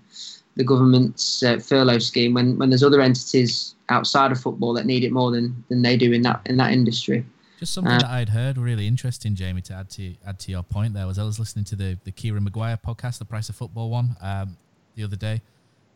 the 0.55 0.63
government's 0.65 1.41
uh, 1.41 1.57
furlough 1.59 1.99
scheme 1.99 2.33
when 2.33 2.57
when 2.57 2.69
there's 2.69 2.83
other 2.83 3.01
entities 3.01 3.73
outside 3.87 4.33
of 4.33 4.39
football 4.39 4.73
that 4.73 4.85
need 4.85 5.05
it 5.05 5.13
more 5.13 5.31
than 5.31 5.63
than 5.69 5.81
they 5.81 5.95
do 5.95 6.11
in 6.11 6.23
that 6.23 6.41
in 6.45 6.57
that 6.57 6.73
industry. 6.73 7.25
Just 7.59 7.73
something 7.73 7.91
uh, 7.91 7.99
that 7.99 8.09
I'd 8.09 8.29
heard 8.29 8.57
really 8.57 8.87
interesting, 8.87 9.35
Jamie, 9.35 9.61
to 9.63 9.73
add 9.73 9.89
to 9.91 10.15
add 10.25 10.39
to 10.39 10.51
your 10.51 10.63
point 10.63 10.93
there 10.93 11.05
was 11.05 11.19
I 11.19 11.25
was 11.25 11.39
listening 11.39 11.65
to 11.65 11.75
the 11.75 11.97
the 12.05 12.11
Kieran 12.11 12.45
Maguire 12.45 12.77
podcast, 12.77 13.19
the 13.19 13.25
Price 13.25 13.49
of 13.49 13.55
Football 13.57 13.89
one, 13.89 14.15
um, 14.21 14.55
the 14.95 15.03
other 15.03 15.17
day, 15.17 15.41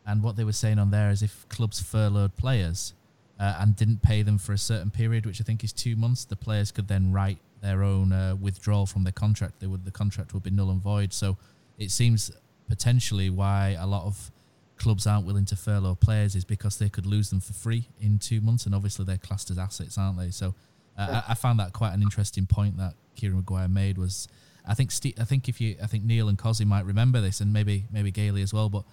and 0.06 0.22
what 0.22 0.36
they 0.36 0.44
were 0.44 0.52
saying 0.52 0.78
on 0.78 0.90
there 0.90 1.08
is 1.08 1.22
if 1.22 1.48
clubs 1.48 1.80
furloughed 1.80 2.36
players 2.36 2.92
uh, 3.40 3.56
and 3.60 3.74
didn't 3.76 4.02
pay 4.02 4.20
them 4.20 4.36
for 4.36 4.52
a 4.52 4.58
certain 4.58 4.90
period, 4.90 5.24
which 5.24 5.40
I 5.40 5.44
think 5.44 5.64
is 5.64 5.72
two 5.72 5.96
months, 5.96 6.26
the 6.26 6.36
players 6.36 6.70
could 6.70 6.86
then 6.86 7.12
write 7.12 7.38
their 7.62 7.82
own 7.82 8.12
uh, 8.12 8.36
withdrawal 8.36 8.84
from 8.84 9.04
their 9.04 9.12
contract. 9.12 9.60
They 9.60 9.66
would 9.66 9.86
the 9.86 9.90
contract 9.90 10.34
would 10.34 10.42
be 10.42 10.50
null 10.50 10.70
and 10.70 10.82
void. 10.82 11.14
So 11.14 11.38
it 11.78 11.90
seems 11.90 12.30
potentially 12.68 13.30
why 13.30 13.74
a 13.80 13.86
lot 13.86 14.04
of 14.04 14.30
clubs 14.76 15.06
aren't 15.06 15.24
willing 15.24 15.46
to 15.46 15.56
furlough 15.56 15.94
players 15.94 16.34
is 16.34 16.44
because 16.44 16.76
they 16.76 16.90
could 16.90 17.06
lose 17.06 17.30
them 17.30 17.40
for 17.40 17.54
free 17.54 17.88
in 17.98 18.18
two 18.18 18.42
months, 18.42 18.66
and 18.66 18.74
obviously 18.74 19.06
they're 19.06 19.16
classed 19.16 19.50
as 19.50 19.56
assets, 19.56 19.96
aren't 19.96 20.18
they? 20.18 20.30
So 20.30 20.54
uh, 20.96 21.22
I, 21.26 21.32
I, 21.32 21.34
found 21.34 21.58
that 21.60 21.72
quite 21.72 21.92
an 21.92 22.02
interesting 22.02 22.46
point 22.46 22.76
that 22.78 22.94
Kieran 23.16 23.36
Maguire 23.36 23.68
made. 23.68 23.98
Was 23.98 24.28
I 24.66 24.74
think 24.74 24.92
I 25.18 25.24
think 25.24 25.48
if 25.48 25.60
you 25.60 25.76
I 25.82 25.86
think 25.86 26.04
Neil 26.04 26.28
and 26.28 26.38
Cozzy 26.38 26.66
might 26.66 26.84
remember 26.84 27.20
this, 27.20 27.40
and 27.40 27.52
maybe 27.52 27.84
maybe 27.90 28.10
Gailey 28.10 28.42
as 28.42 28.52
well. 28.52 28.68
But 28.68 28.84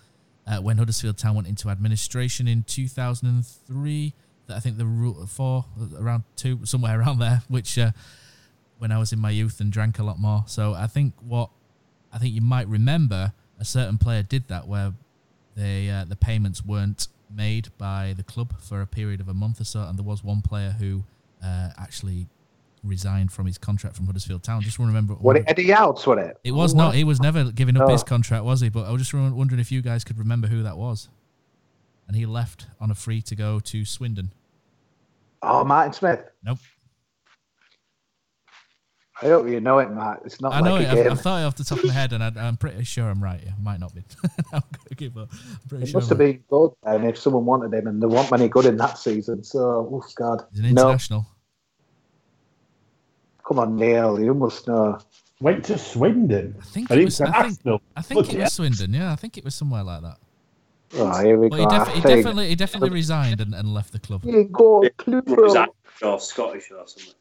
uh, 0.47 0.58
when 0.60 0.78
Huddersfield 0.78 1.18
Town 1.18 1.36
went 1.36 1.47
into 1.47 1.70
administration 1.70 2.47
in 2.47 2.64
2003, 2.64 4.14
that 4.47 4.58
I 4.58 4.60
think 4.60 4.78
the 4.78 4.86
rule 4.86 5.26
four 5.28 5.66
around 5.97 6.24
two 6.36 6.66
somewhere 6.66 6.99
around 6.99 7.20
there, 7.20 7.43
which 7.47 7.78
uh, 7.78 7.91
when 8.80 8.91
I 8.91 8.97
was 8.97 9.14
in 9.14 9.20
my 9.20 9.30
youth 9.30 9.60
and 9.60 9.72
drank 9.72 9.99
a 9.99 10.04
lot 10.04 10.20
more. 10.20 10.43
So 10.47 10.74
I 10.74 10.88
think 10.88 11.14
what 11.22 11.49
I 12.12 12.18
think 12.18 12.34
you 12.34 12.41
might 12.41 12.68
remember 12.68 13.34
a 13.60 13.66
certain 13.66 13.97
player 13.97 14.24
did 14.24 14.47
that 14.47 14.68
where 14.68 14.93
they 15.56 15.89
uh, 15.89 16.06
the 16.06 16.16
payments 16.16 16.66
weren't 16.66 17.08
made 17.34 17.70
by 17.78 18.14
the 18.18 18.24
club 18.24 18.60
for 18.62 18.82
a 18.82 18.88
period 18.88 19.22
of 19.22 19.28
a 19.28 19.34
month 19.34 19.62
or 19.62 19.66
so, 19.66 19.82
and 19.84 19.97
there 19.97 20.06
was 20.06 20.24
one 20.24 20.41
player 20.41 20.72
who 20.80 21.04
uh, 21.44 21.70
actually 21.78 22.28
resigned 22.84 23.32
from 23.32 23.46
his 23.46 23.58
contract 23.58 23.96
from 23.96 24.06
Huddersfield 24.08 24.44
Town. 24.44 24.62
Just 24.62 24.80
want 24.80 24.88
to 24.89 24.94
remember. 24.94 25.14
What 25.16 25.38
it 25.38 25.44
Eddie 25.48 25.64
Youds, 25.66 26.06
was 26.08 26.18
it? 26.20 26.38
It 26.44 26.52
was 26.52 26.74
not. 26.74 26.96
He 26.96 27.04
was 27.04 27.20
never 27.22 27.52
giving 27.52 27.78
up 27.78 27.88
No. 27.88 27.94
his 27.94 28.04
contract, 28.04 28.44
was 28.44 28.62
he? 28.62 28.70
But 28.70 28.88
I 28.88 28.92
was 28.92 29.02
just 29.02 29.14
wondering 29.14 29.60
if 29.60 29.72
you 29.72 29.82
guys 29.82 30.04
could 30.04 30.18
remember 30.18 30.48
who 30.48 30.64
that 30.64 30.78
was. 30.78 31.10
And 32.08 32.16
he 32.18 32.26
left 32.26 32.68
on 32.80 32.92
a 32.92 32.96
free 32.96 33.22
to 33.22 33.36
go 33.36 33.60
to 33.60 33.86
Swindon. 33.86 34.32
Oh, 35.42 35.64
Martin 35.64 35.94
Smith. 35.94 36.24
Nope. 36.44 36.60
I 39.24 39.28
hope 39.28 39.48
you 39.48 39.60
know 39.62 39.78
it, 39.80 39.92
Matt. 39.92 40.22
It's 40.26 40.42
not 40.42 40.54
I 40.54 40.62
know 40.62 40.74
like 40.76 40.82
it. 40.84 40.86
a 40.86 40.90
I've, 40.92 40.96
game. 40.96 41.12
I've 41.12 41.22
thought 41.22 41.42
it 41.42 41.46
off 41.46 41.56
the 41.56 41.64
top 41.64 41.78
of 41.80 41.86
my 41.86 41.94
head, 41.94 42.12
and 42.14 42.24
I, 42.24 42.32
I'm 42.38 42.58
pretty 42.58 42.84
sure 42.84 43.08
I'm 43.10 43.22
right. 43.22 43.40
It 43.42 43.54
might 43.62 43.80
not 43.80 43.94
be. 43.94 44.04
I'm 44.54 44.62
gonna 44.72 44.96
give 44.96 45.16
up. 45.18 45.30
I'm 45.32 45.60
pretty 45.70 45.84
It 45.84 45.88
sure. 45.90 46.00
must 46.00 46.10
have 46.10 46.20
I'm 46.20 46.32
been 46.32 46.44
good 46.50 46.72
then 46.84 47.06
if 47.06 47.18
someone 47.20 47.46
wanted 47.46 47.74
him, 47.78 47.88
and 47.88 48.02
there 48.02 48.10
weren't 48.10 48.32
many 48.32 48.48
good 48.48 48.66
in 48.66 48.78
that 48.78 48.98
seson. 48.98 49.44
So, 49.44 49.90
oh 49.92 50.04
God, 50.16 50.46
He's 50.52 50.62
an 50.62 50.74
no, 50.74 50.98
come 53.48 53.60
on, 53.60 53.76
Neil, 53.76 54.20
you 54.20 54.34
must 54.34 54.68
know. 54.68 55.00
Went 55.40 55.66
to 55.66 55.78
Swindon. 55.78 56.56
I 56.60 56.64
think 56.66 56.90
And 56.92 57.00
it 57.02 57.06
was. 57.06 57.20
I 57.22 57.26
think, 57.26 57.36
Arsenal. 57.36 57.82
I 57.98 58.02
think 58.02 58.24
Bloody 58.26 58.38
it 58.38 58.42
was 58.42 58.54
Swindon. 58.54 58.94
Yeah, 58.94 59.12
I 59.12 59.16
think 59.16 59.38
it 59.38 59.44
was 59.44 59.56
somewhere 59.56 59.84
like 59.84 60.02
that. 60.04 60.18
Oh, 60.94 61.24
here 61.24 61.38
we 61.38 61.50
But 61.50 61.58
go. 61.58 61.62
he, 61.64 61.66
def- 61.80 61.88
I 61.88 61.92
he 61.94 62.02
definitely, 62.02 62.48
he 62.50 62.56
definitely 62.56 62.90
resigned 62.90 63.42
and, 63.42 63.54
and 63.56 63.74
left 63.74 63.92
the 63.92 64.00
club. 64.00 64.24
You 64.24 64.44
go, 64.46 64.80
Was 64.80 64.90
Clitheroe. 64.98 65.54
that 65.54 65.70
or 66.04 66.20
Scottish 66.20 66.70
or 66.72 66.86
something? 66.88 67.14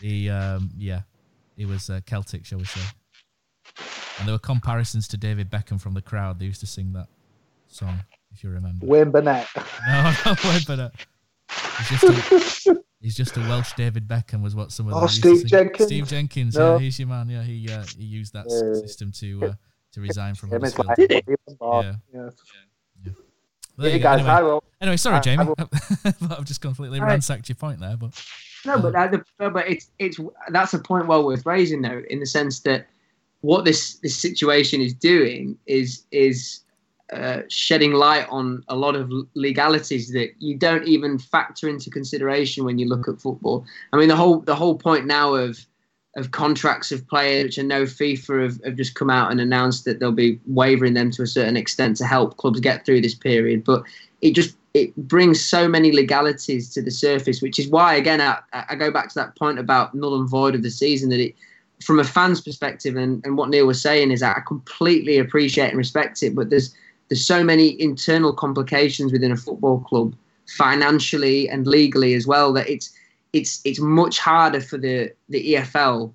He, 0.00 0.30
um, 0.30 0.70
yeah, 0.78 1.02
he 1.60 1.66
was 1.66 1.90
uh, 1.90 2.00
Celtic, 2.06 2.46
shall 2.46 2.58
we 2.58 2.64
say? 2.64 2.80
And 4.18 4.26
there 4.26 4.34
were 4.34 4.38
comparisons 4.38 5.06
to 5.08 5.18
David 5.18 5.50
Beckham 5.50 5.78
from 5.78 5.92
the 5.92 6.00
crowd. 6.00 6.38
They 6.38 6.46
used 6.46 6.60
to 6.60 6.66
sing 6.66 6.94
that 6.94 7.08
song, 7.68 8.00
if 8.32 8.42
you 8.42 8.48
remember. 8.48 8.86
Wayne 8.86 9.10
Burnett. 9.10 9.46
No, 9.86 10.12
no, 10.24 10.34
wait, 10.46 10.64
but 10.66 10.78
uh, 10.78 10.90
he's 11.78 12.00
just 12.00 12.66
a, 12.66 12.82
he's 13.02 13.14
just 13.14 13.36
a 13.36 13.40
Welsh 13.40 13.72
David 13.74 14.08
Beckham, 14.08 14.42
was 14.42 14.54
what 14.56 14.72
some 14.72 14.86
of 14.86 14.94
them 14.94 15.04
Oh, 15.04 15.06
Steve. 15.06 15.44
Jenkins. 15.46 15.86
Steve 15.86 16.06
Jenkins, 16.08 16.54
No. 16.56 16.74
yeah, 16.74 16.78
he's 16.80 16.98
your 16.98 17.08
man. 17.08 17.28
Yeah, 17.28 17.42
he 17.42 17.70
uh, 17.70 17.84
he 17.98 18.04
used 18.04 18.32
that 18.32 18.46
Yeah. 18.48 18.80
system 18.80 19.12
to 19.20 19.44
uh, 19.48 19.52
to 19.92 20.00
resign 20.00 20.34
from 20.34 20.48
Him 20.50 20.64
is 20.64 20.72
Huddersfield. 20.74 20.86
like, 20.86 21.08
Did 21.08 21.24
he? 21.28 21.56
Yeah. 21.60 21.94
Yeah. 22.14 23.12
There 23.76 23.90
you 23.90 23.98
go. 23.98 24.02
guys, 24.02 24.20
Anyway, 24.20 24.30
I 24.32 24.58
anyway, 24.82 24.96
sorry, 24.96 25.14
I- 25.16 25.18
I 25.18 25.22
Jamie. 25.22 25.44
will- 25.44 25.56
I've 26.38 26.44
just 26.44 26.60
completely 26.60 27.00
right. 27.00 27.08
ransacked 27.08 27.48
your 27.48 27.56
point 27.56 27.80
there, 27.80 27.96
but 27.96 28.10
No, 28.66 28.80
but 28.80 28.92
that, 28.92 29.24
but 29.38 29.68
it's 29.68 29.90
it's 29.98 30.18
that's 30.50 30.74
a 30.74 30.78
point 30.78 31.06
well 31.06 31.24
worth 31.24 31.46
raising 31.46 31.82
though, 31.82 32.02
in 32.10 32.20
the 32.20 32.26
sense 32.26 32.60
that 32.60 32.86
what 33.40 33.64
this 33.64 33.94
this 33.96 34.16
situation 34.16 34.80
is 34.80 34.92
doing 34.92 35.58
is 35.66 36.04
is 36.10 36.60
uh, 37.12 37.42
shedding 37.48 37.92
light 37.92 38.26
on 38.30 38.62
a 38.68 38.76
lot 38.76 38.94
of 38.94 39.10
legalities 39.34 40.12
that 40.12 40.30
you 40.38 40.56
don't 40.56 40.86
even 40.86 41.18
factor 41.18 41.68
into 41.68 41.90
consideration 41.90 42.64
when 42.64 42.78
you 42.78 42.86
look 42.86 43.08
at 43.08 43.20
football. 43.20 43.64
I 43.92 43.96
mean, 43.96 44.08
the 44.08 44.16
whole 44.16 44.40
the 44.40 44.54
whole 44.54 44.76
point 44.76 45.06
now 45.06 45.34
of 45.34 45.66
of 46.16 46.32
contracts 46.32 46.90
of 46.92 47.06
players, 47.08 47.44
which 47.44 47.58
I 47.58 47.62
know 47.62 47.84
FIFA 47.84 48.42
have, 48.42 48.64
have 48.64 48.76
just 48.76 48.94
come 48.94 49.10
out 49.10 49.30
and 49.30 49.40
announced 49.40 49.84
that 49.84 50.00
they'll 50.00 50.12
be 50.12 50.40
waiving 50.46 50.94
them 50.94 51.10
to 51.12 51.22
a 51.22 51.26
certain 51.26 51.56
extent 51.56 51.96
to 51.98 52.04
help 52.04 52.36
clubs 52.36 52.60
get 52.60 52.84
through 52.84 53.00
this 53.00 53.14
period. 53.14 53.64
But 53.64 53.84
it 54.20 54.34
just 54.34 54.56
it 54.74 54.94
brings 54.96 55.44
so 55.44 55.68
many 55.68 55.90
legalities 55.92 56.72
to 56.74 56.82
the 56.82 56.90
surface, 56.90 57.42
which 57.42 57.58
is 57.58 57.68
why 57.68 57.94
again 57.94 58.20
I, 58.20 58.38
I 58.52 58.74
go 58.74 58.90
back 58.90 59.08
to 59.08 59.14
that 59.16 59.36
point 59.36 59.58
about 59.58 59.94
null 59.94 60.18
and 60.18 60.28
void 60.28 60.54
of 60.54 60.62
the 60.62 60.70
season 60.70 61.10
that 61.10 61.20
it 61.20 61.34
from 61.82 61.98
a 61.98 62.04
fan's 62.04 62.40
perspective 62.40 62.96
and, 62.96 63.24
and 63.24 63.38
what 63.38 63.48
Neil 63.48 63.66
was 63.66 63.80
saying 63.80 64.10
is 64.10 64.20
that 64.20 64.36
I 64.36 64.40
completely 64.40 65.18
appreciate 65.18 65.68
and 65.68 65.78
respect 65.78 66.22
it, 66.22 66.34
but 66.34 66.50
there's 66.50 66.74
there's 67.08 67.26
so 67.26 67.42
many 67.42 67.80
internal 67.80 68.32
complications 68.32 69.12
within 69.12 69.32
a 69.32 69.36
football 69.36 69.80
club, 69.80 70.14
financially 70.56 71.48
and 71.48 71.66
legally 71.66 72.14
as 72.14 72.26
well, 72.26 72.52
that 72.52 72.68
it's 72.68 72.92
it's 73.32 73.60
it's 73.64 73.80
much 73.80 74.18
harder 74.18 74.60
for 74.60 74.78
the 74.78 75.12
the 75.28 75.54
EFL 75.54 76.12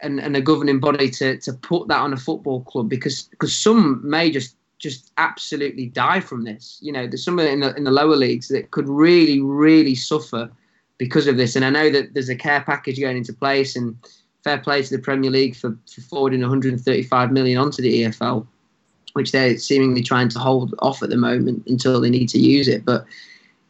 and, 0.00 0.20
and 0.20 0.34
the 0.34 0.40
governing 0.40 0.80
body 0.80 1.10
to 1.10 1.38
to 1.38 1.52
put 1.52 1.88
that 1.88 2.00
on 2.00 2.12
a 2.12 2.16
football 2.16 2.62
club 2.62 2.88
because 2.88 3.22
because 3.22 3.54
some 3.54 4.00
may 4.08 4.30
just 4.30 4.56
just 4.84 5.10
absolutely 5.16 5.86
die 5.86 6.20
from 6.20 6.44
this. 6.44 6.78
You 6.80 6.92
know, 6.92 7.06
there's 7.08 7.24
some 7.24 7.40
in 7.40 7.60
the 7.60 7.74
in 7.74 7.84
the 7.84 7.90
lower 7.90 8.14
leagues 8.14 8.48
that 8.48 8.70
could 8.70 8.88
really 8.88 9.40
really 9.40 9.96
suffer 9.96 10.50
because 10.98 11.26
of 11.26 11.36
this. 11.36 11.56
And 11.56 11.64
I 11.64 11.70
know 11.70 11.90
that 11.90 12.14
there's 12.14 12.28
a 12.28 12.36
care 12.36 12.60
package 12.60 13.00
going 13.00 13.16
into 13.16 13.32
place, 13.32 13.74
and 13.74 13.96
fair 14.44 14.58
play 14.58 14.82
to 14.82 14.96
the 14.96 15.02
Premier 15.02 15.30
League 15.30 15.56
for, 15.56 15.76
for 15.92 16.02
forwarding 16.02 16.40
135 16.40 17.32
million 17.32 17.58
onto 17.58 17.82
the 17.82 18.02
EFL, 18.02 18.46
which 19.14 19.32
they're 19.32 19.56
seemingly 19.56 20.02
trying 20.02 20.28
to 20.28 20.38
hold 20.38 20.74
off 20.80 21.02
at 21.02 21.08
the 21.08 21.16
moment 21.16 21.64
until 21.66 22.00
they 22.00 22.10
need 22.10 22.28
to 22.28 22.38
use 22.38 22.68
it. 22.68 22.84
But 22.84 23.06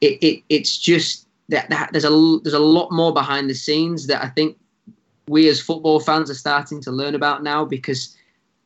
it, 0.00 0.18
it 0.22 0.42
it's 0.48 0.76
just 0.76 1.26
that, 1.48 1.70
that 1.70 1.90
there's 1.92 2.04
a 2.04 2.38
there's 2.42 2.54
a 2.54 2.58
lot 2.58 2.90
more 2.90 3.14
behind 3.14 3.48
the 3.48 3.54
scenes 3.54 4.08
that 4.08 4.22
I 4.22 4.28
think 4.28 4.58
we 5.28 5.48
as 5.48 5.60
football 5.60 6.00
fans 6.00 6.28
are 6.28 6.34
starting 6.34 6.82
to 6.82 6.90
learn 6.90 7.14
about 7.14 7.42
now 7.42 7.64
because 7.64 8.16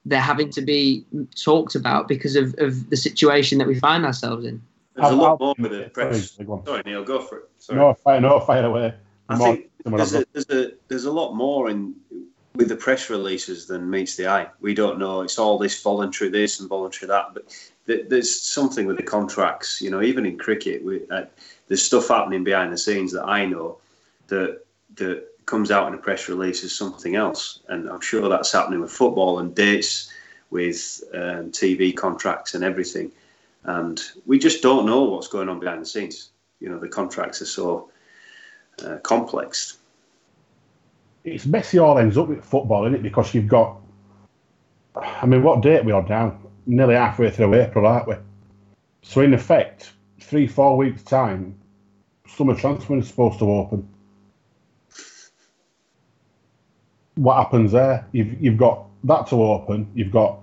they're 0.07 0.21
having 0.21 0.51
to 0.51 0.63
be 0.63 1.05
talked 1.37 1.75
about 1.75 2.09
because 2.09 2.37
of, 2.37 2.55
of 2.59 2.89
the 2.91 2.97
situation 2.97 3.59
that 3.59 3.67
we 3.67 3.79
find 3.79 4.05
ourselves 4.07 4.45
in. 4.47 4.63
There's 4.95 5.09
a 5.09 5.11
I'll- 5.11 5.17
lot 5.17 5.41
more 5.41 5.55
with 5.59 5.71
the 5.73 5.91
press. 5.93 6.33
go. 6.33 6.63
Sorry, 6.67 6.83
Neil, 6.85 7.05
go 7.05 7.21
for 7.21 7.39
it. 7.39 7.51
Sorry. 7.59 7.79
No, 7.79 7.95
fire, 7.95 8.21
no, 8.21 8.41
fire 8.41 8.65
away. 8.65 8.95
I 9.29 9.35
Come 9.37 9.43
think 9.57 9.71
there's 9.85 10.15
a, 10.15 10.25
there's 10.33 10.51
a 10.51 10.73
there's 10.89 11.05
a 11.05 11.13
lot 11.13 11.35
more 11.35 11.69
in 11.71 11.95
with 12.55 12.69
the 12.69 12.77
press 12.77 13.09
releases 13.11 13.67
than 13.67 13.89
meets 13.89 14.17
the 14.17 14.27
eye. 14.27 14.49
We 14.61 14.75
don't 14.75 14.99
know. 14.99 15.21
It's 15.21 15.39
all 15.39 15.59
this 15.59 15.81
voluntary 15.83 16.31
this 16.31 16.59
and 16.61 16.69
voluntary 16.69 17.09
that, 17.09 17.35
but 17.35 17.45
th- 17.87 18.07
there's 18.09 18.35
something 18.41 18.87
with 18.87 18.97
the 18.97 19.03
contracts. 19.05 19.81
You 19.81 19.91
know, 19.91 20.03
even 20.03 20.27
in 20.27 20.39
cricket, 20.39 20.83
we, 20.85 21.03
uh, 21.11 21.27
there's 21.69 21.83
stuff 21.83 22.09
happening 22.09 22.43
behind 22.43 22.73
the 22.73 22.79
scenes 22.79 23.13
that 23.13 23.25
I 23.25 23.45
know 23.45 23.79
that 24.29 24.65
that 24.97 25.29
comes 25.49 25.71
out 25.71 25.89
in 25.89 25.95
a 25.95 25.99
press 25.99 26.29
release 26.29 26.63
as 26.63 26.73
something 26.75 27.17
else, 27.17 27.61
and 27.69 27.89
I'm 27.89 28.01
sure 28.01 28.29
that's 28.29 28.53
happening 28.53 28.81
with 28.81 28.93
football 28.93 29.41
and 29.41 29.55
dates 29.55 30.13
with 30.51 31.03
um, 31.15 31.51
TV 31.51 31.97
contracts 31.97 32.55
and 32.55 32.63
everything. 32.63 33.11
And 33.65 34.01
we 34.27 34.39
just 34.39 34.63
don't 34.63 34.87
know 34.87 35.03
what's 35.05 35.27
going 35.27 35.49
on 35.49 35.59
behind 35.59 35.83
the 35.83 35.87
scenes. 35.87 36.31
You 36.61 36.69
know, 36.69 36.79
the 36.79 36.89
contracts 36.89 37.43
are 37.43 37.47
so 37.47 37.91
uh, 38.85 38.99
complex. 38.99 39.79
It's 41.25 41.47
messy 41.47 41.79
all 41.79 41.99
ends 41.99 42.17
up 42.17 42.29
with 42.29 42.45
football, 42.45 42.85
isn't 42.85 42.97
it? 42.97 43.03
Because 43.03 43.35
you've 43.35 43.49
got, 43.49 43.81
I 44.97 45.27
mean, 45.27 45.43
what 45.43 45.63
date 45.63 45.85
we 45.85 45.93
are 45.93 46.07
now? 46.07 46.39
Nearly 46.67 46.95
halfway 46.95 47.31
through 47.31 47.55
April, 47.55 47.87
aren't 47.87 48.09
we? 48.09 48.15
So 49.03 49.23
in 49.23 49.35
effect, 49.35 49.93
three, 50.21 50.47
four 50.47 50.77
weeks 50.77 51.03
time, 51.03 51.59
summer 52.27 52.55
transfer 52.55 52.99
is 52.99 53.09
supposed 53.09 53.39
to 53.39 53.51
open. 53.51 53.89
What 57.19 57.37
happens 57.37 57.73
there? 57.73 58.07
You've 58.13 58.41
you've 58.41 58.57
got 58.57 58.85
that 59.03 59.27
to 59.29 59.43
open. 59.43 59.91
You've 59.93 60.13
got 60.13 60.39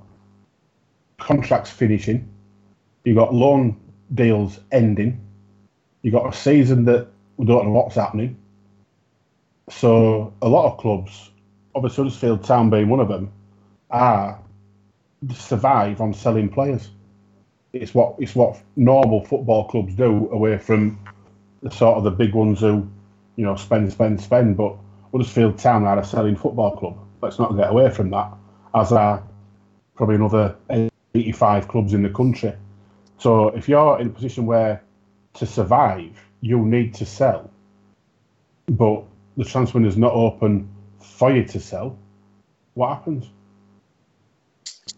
contracts 1.17 1.69
finishing. 1.69 2.27
You've 3.05 3.15
got 3.15 3.33
loan 3.33 3.79
deals 4.13 4.59
ending. 4.73 5.21
You've 6.01 6.13
got 6.13 6.27
a 6.33 6.37
season 6.37 6.83
that 6.85 7.07
we 7.37 7.45
don't 7.45 7.65
know 7.65 7.71
what's 7.71 7.95
happening. 7.95 8.37
So 9.69 10.33
a 10.41 10.49
lot 10.49 10.69
of 10.69 10.77
clubs, 10.77 11.31
obviously 11.73 12.03
Huddersfield 12.03 12.43
Town 12.43 12.69
being 12.69 12.89
one 12.89 12.99
of 12.99 13.07
them, 13.07 13.31
are 13.89 14.37
survive 15.33 16.01
on 16.01 16.13
selling 16.13 16.49
players. 16.49 16.89
It's 17.71 17.93
what 17.93 18.15
it's 18.19 18.35
what 18.35 18.61
normal 18.75 19.23
football 19.23 19.69
clubs 19.69 19.95
do 19.95 20.29
away 20.29 20.57
from 20.57 20.99
the 21.63 21.71
sort 21.71 21.97
of 21.97 22.03
the 22.03 22.11
big 22.11 22.33
ones 22.33 22.59
who, 22.59 22.85
you 23.37 23.45
know, 23.45 23.55
spend, 23.55 23.93
spend, 23.93 24.19
spend. 24.19 24.57
But 24.57 24.75
Huddersfield 25.15 25.57
Town 25.57 25.85
are 25.85 25.97
a 25.97 26.03
selling 26.03 26.35
football 26.35 26.75
club. 26.75 26.97
Let's 27.21 27.39
not 27.39 27.55
get 27.55 27.69
away 27.69 27.89
from 27.89 28.09
that. 28.09 28.33
As 28.73 28.91
are 28.91 29.23
probably 29.95 30.15
another 30.15 30.57
85 31.13 31.69
clubs 31.69 31.93
in 31.93 32.03
the 32.03 32.09
country. 32.09 32.51
So 33.17 33.47
if 33.47 33.69
you're 33.69 33.97
in 34.01 34.07
a 34.07 34.09
position 34.09 34.45
where 34.45 34.83
to 35.35 35.45
survive 35.45 36.21
you'll 36.41 36.65
need 36.65 36.93
to 36.95 37.05
sell, 37.05 37.49
but 38.67 39.05
the 39.37 39.45
transfer 39.45 39.77
window 39.77 39.87
is 39.87 39.95
not 39.95 40.11
open 40.11 40.69
for 40.99 41.31
you 41.31 41.45
to 41.45 41.61
sell, 41.61 41.97
what 42.73 42.89
happens? 42.89 43.29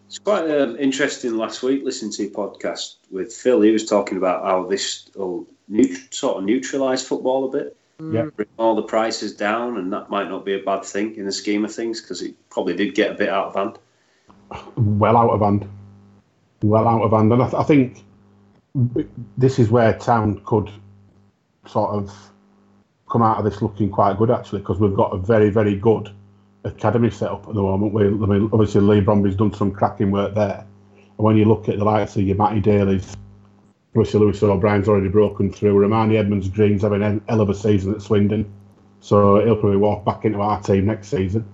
It's 0.08 0.18
quite 0.18 0.50
um, 0.50 0.76
interesting 0.78 1.36
last 1.36 1.62
week 1.62 1.84
listening 1.84 2.10
to 2.14 2.24
your 2.24 2.32
podcast 2.32 2.96
with 3.12 3.32
Phil. 3.32 3.60
He 3.60 3.70
was 3.70 3.86
talking 3.86 4.18
about 4.18 4.44
how 4.44 4.66
this 4.66 5.08
will 5.14 5.46
neut- 5.70 6.12
sort 6.12 6.38
of 6.38 6.44
neutralise 6.44 7.06
football 7.06 7.44
a 7.44 7.52
bit, 7.52 7.77
Yeah. 8.00 8.22
Mm. 8.22 8.36
bring 8.36 8.48
all 8.58 8.76
the 8.76 8.82
prices 8.82 9.34
down, 9.34 9.76
and 9.76 9.92
that 9.92 10.08
might 10.08 10.28
not 10.28 10.44
be 10.44 10.54
a 10.54 10.62
bad 10.62 10.84
thing 10.84 11.16
in 11.16 11.24
the 11.24 11.32
scheme 11.32 11.64
of 11.64 11.74
things 11.74 12.00
because 12.00 12.22
it 12.22 12.34
probably 12.48 12.76
did 12.76 12.94
get 12.94 13.10
a 13.10 13.14
bit 13.14 13.28
out 13.28 13.48
of 13.48 13.54
hand. 13.56 13.78
well 14.76 15.16
out 15.16 15.30
of 15.30 15.40
hand. 15.40 15.68
Well 16.62 16.86
out 16.86 17.02
of 17.02 17.10
hand. 17.10 17.32
And 17.32 17.42
I, 17.42 17.48
th- 17.50 17.60
I 17.60 17.64
think 17.64 18.04
this 19.36 19.58
is 19.58 19.68
where 19.70 19.98
Town 19.98 20.40
could 20.44 20.70
sort 21.66 21.90
of 21.90 22.14
come 23.10 23.22
out 23.22 23.38
of 23.38 23.44
this 23.44 23.62
looking 23.62 23.90
quite 23.90 24.16
good, 24.16 24.30
actually, 24.30 24.60
because 24.60 24.78
we've 24.78 24.94
got 24.94 25.12
a 25.12 25.18
very, 25.18 25.50
very 25.50 25.74
good 25.74 26.10
academy 26.62 27.10
set 27.10 27.30
up 27.32 27.48
at 27.48 27.54
the 27.54 27.62
moment. 27.62 27.92
We, 27.92 28.04
I 28.04 28.10
mean, 28.10 28.48
obviously, 28.52 28.80
Leigh 28.80 29.00
Bromby's 29.00 29.34
done 29.34 29.52
some 29.52 29.72
cracking 29.72 30.12
work 30.12 30.36
there. 30.36 30.64
And 30.96 31.24
when 31.24 31.36
you 31.36 31.46
look 31.46 31.68
at 31.68 31.78
the 31.78 31.84
likes 31.84 32.14
of 32.14 32.22
your 32.22 32.36
Matty 32.36 32.60
Daly's, 32.60 33.16
Obviously, 33.96 34.20
Lewis 34.20 34.42
O'Brien's 34.42 34.88
already 34.88 35.08
broken 35.08 35.50
through. 35.52 35.74
Rarmani 35.74 36.16
Edmonds 36.16 36.48
Green's 36.48 36.82
having 36.82 37.02
a 37.02 37.20
hell 37.28 37.40
of 37.40 37.50
a 37.50 37.54
season 37.54 37.94
at 37.94 38.02
Swindon, 38.02 38.50
so 39.00 39.44
he'll 39.44 39.56
probably 39.56 39.78
walk 39.78 40.04
back 40.04 40.24
into 40.24 40.40
our 40.40 40.60
team 40.60 40.86
next 40.86 41.08
season. 41.08 41.46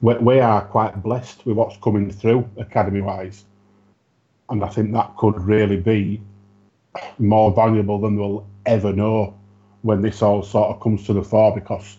We, 0.00 0.14
we 0.16 0.40
are 0.40 0.62
quite 0.62 1.02
blessed 1.02 1.44
with 1.46 1.56
what's 1.56 1.76
coming 1.78 2.10
through 2.10 2.48
academy 2.56 3.00
wise, 3.00 3.44
and 4.50 4.62
I 4.62 4.68
think 4.68 4.92
that 4.92 5.16
could 5.16 5.40
really 5.40 5.76
be 5.76 6.20
more 7.18 7.52
valuable 7.52 8.00
than 8.00 8.16
we'll 8.16 8.46
ever 8.66 8.92
know 8.92 9.34
when 9.82 10.02
this 10.02 10.22
all 10.22 10.42
sort 10.42 10.70
of 10.70 10.80
comes 10.80 11.04
to 11.06 11.12
the 11.12 11.22
fore 11.22 11.54
because 11.54 11.96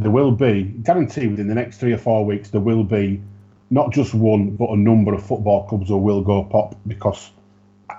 there 0.00 0.10
will 0.10 0.32
be, 0.32 0.62
guarantee 0.62 1.26
within 1.26 1.46
the 1.46 1.54
next 1.54 1.78
three 1.78 1.92
or 1.92 1.98
four 1.98 2.24
weeks, 2.24 2.50
there 2.50 2.60
will 2.60 2.84
be 2.84 3.22
not 3.70 3.92
just 3.92 4.14
one, 4.14 4.56
but 4.56 4.70
a 4.70 4.76
number 4.76 5.14
of 5.14 5.24
football 5.24 5.66
clubs 5.68 5.88
who 5.88 5.98
will 5.98 6.22
go 6.22 6.44
pop 6.44 6.74
because 6.86 7.30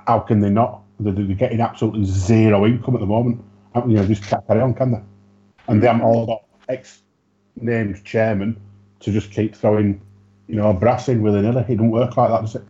how 0.08 0.20
can 0.20 0.40
they 0.40 0.50
not? 0.50 0.81
They're, 1.04 1.14
they're 1.14 1.36
getting 1.36 1.62
absolutely 1.62 2.06
zero 2.06 2.66
income 2.66 2.96
at 2.96 3.00
the 3.00 3.08
moment. 3.08 3.44
You 3.76 3.96
know, 3.96 4.06
just 4.06 4.24
carry 4.24 4.62
on, 4.62 4.74
can 4.74 4.92
they? 4.92 5.02
And 5.68 5.82
they 5.82 5.88
haven't 5.88 6.02
all 6.02 6.26
got 6.26 6.44
ex 6.70 7.04
named 7.56 8.04
chairman 8.04 8.60
to 9.00 9.12
just 9.12 9.32
keep 9.32 9.56
throwing, 9.56 10.02
you 10.48 10.56
know, 10.56 10.74
brass 10.74 11.08
in 11.08 11.22
willy 11.22 11.42
nilly. 11.42 11.66
It 11.68 11.78
don't 11.78 11.92
work 11.92 12.18
like 12.18 12.30
that, 12.30 12.42
does 12.42 12.56
it? 12.56 12.64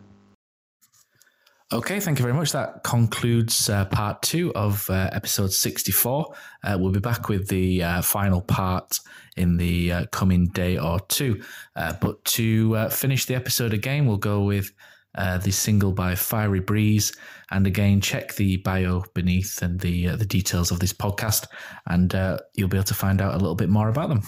Okay, 1.72 2.00
thank 2.00 2.18
you 2.18 2.22
very 2.22 2.34
much. 2.34 2.52
That 2.52 2.82
concludes 2.84 3.70
uh, 3.70 3.86
part 3.86 4.20
two 4.20 4.52
of 4.54 4.90
uh, 4.90 5.08
episode 5.12 5.52
64. 5.52 6.34
Uh, 6.62 6.76
we'll 6.78 6.92
be 6.92 7.00
back 7.00 7.30
with 7.30 7.48
the 7.48 7.82
uh, 7.82 8.02
final 8.02 8.42
part 8.42 9.00
in 9.38 9.56
the 9.56 9.90
uh, 9.90 10.06
coming 10.12 10.48
day 10.48 10.76
or 10.76 11.00
two. 11.08 11.42
Uh, 11.74 11.94
but 11.98 12.22
to 12.26 12.90
finish 12.90 13.24
the 13.24 13.34
episode 13.34 13.72
again, 13.72 14.06
we'll 14.06 14.18
go 14.18 14.42
with 14.42 14.70
Uh, 15.14 15.36
the 15.36 15.52
single 15.52 15.92
by 15.92 16.14
Fiery 16.14 16.60
Breeze. 16.60 17.12
And 17.50 17.66
again, 17.66 18.00
check 18.00 18.34
the 18.36 18.56
bio 18.58 19.04
beneath 19.12 19.60
and 19.60 19.78
the 19.78 20.08
uh, 20.08 20.16
the 20.16 20.24
details 20.24 20.70
of 20.70 20.80
this 20.80 20.94
podcast, 20.94 21.46
and 21.86 22.14
uh, 22.14 22.38
you'll 22.54 22.68
be 22.68 22.78
able 22.78 22.84
to 22.84 22.94
find 22.94 23.20
out 23.20 23.34
a 23.34 23.38
little 23.38 23.54
bit 23.54 23.68
more 23.68 23.90
about 23.90 24.08
them. 24.08 24.22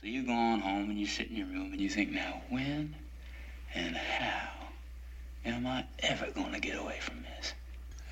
So 0.00 0.06
you 0.06 0.24
go 0.24 0.32
on 0.32 0.60
home 0.60 0.88
and 0.90 0.98
you 0.98 1.06
sit 1.06 1.28
in 1.28 1.36
your 1.36 1.46
room 1.46 1.72
and 1.72 1.80
you 1.80 1.90
think, 1.90 2.10
now 2.10 2.40
when 2.48 2.94
and 3.74 3.96
how 3.96 4.50
am 5.44 5.66
I 5.66 5.84
ever 6.00 6.30
going 6.30 6.52
to 6.52 6.60
get 6.60 6.78
away 6.78 6.98
from 7.00 7.22
this? 7.22 7.52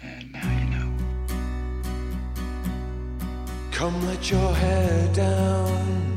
And 0.02 0.32
now 0.32 0.60
you 0.60 0.66
know. 0.70 0.92
Come 3.70 4.06
let 4.06 4.30
your 4.30 4.54
hair 4.54 5.08
down. 5.14 6.11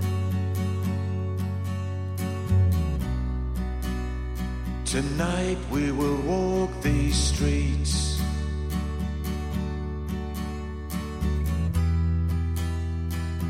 Tonight 4.95 5.57
we 5.69 5.91
will 5.91 6.21
walk 6.21 6.71
these 6.81 7.17
streets. 7.17 8.17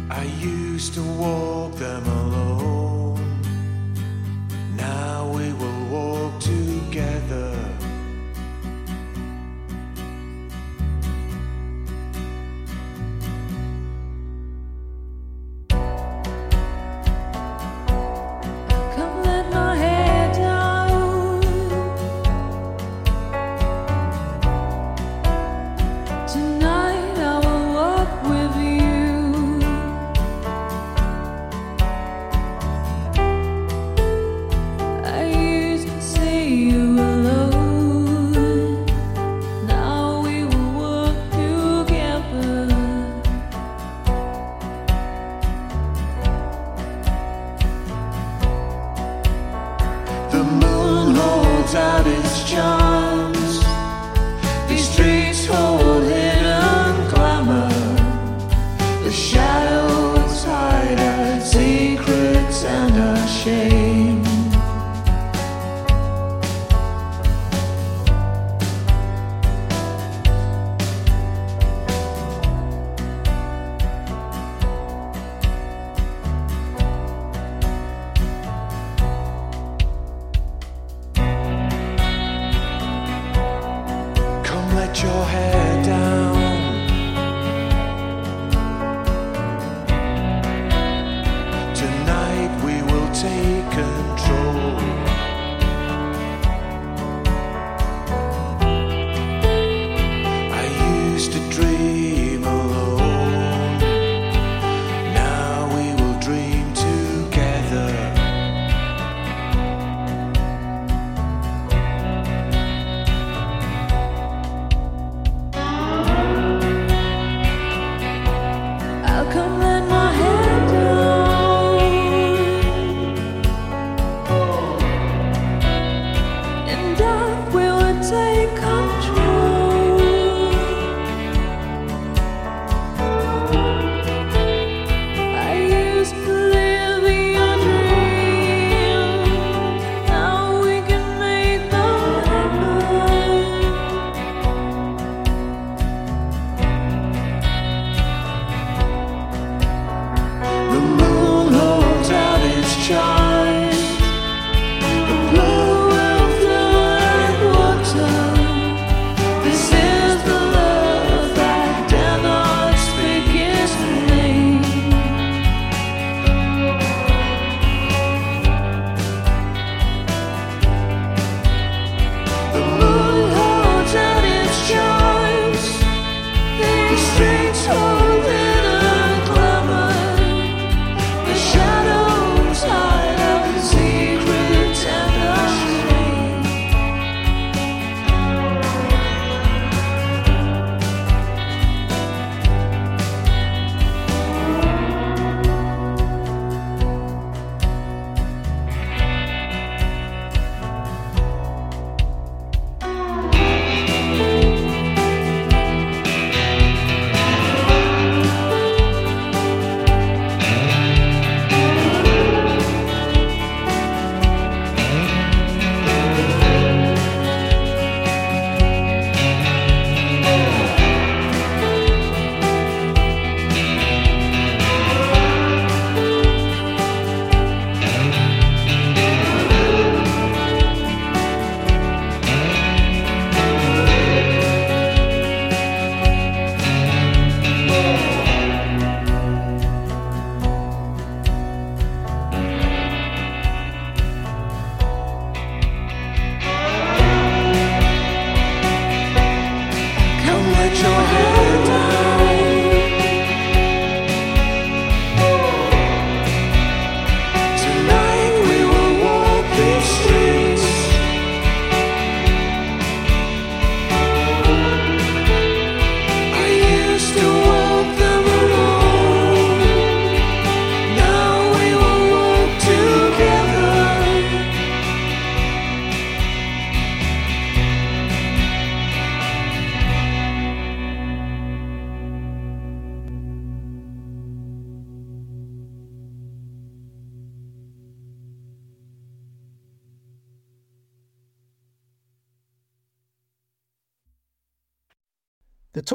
I 0.10 0.24
used 0.42 0.96
to 0.96 1.04
walk 1.04 1.76
them 1.76 2.04
alone. 2.08 2.85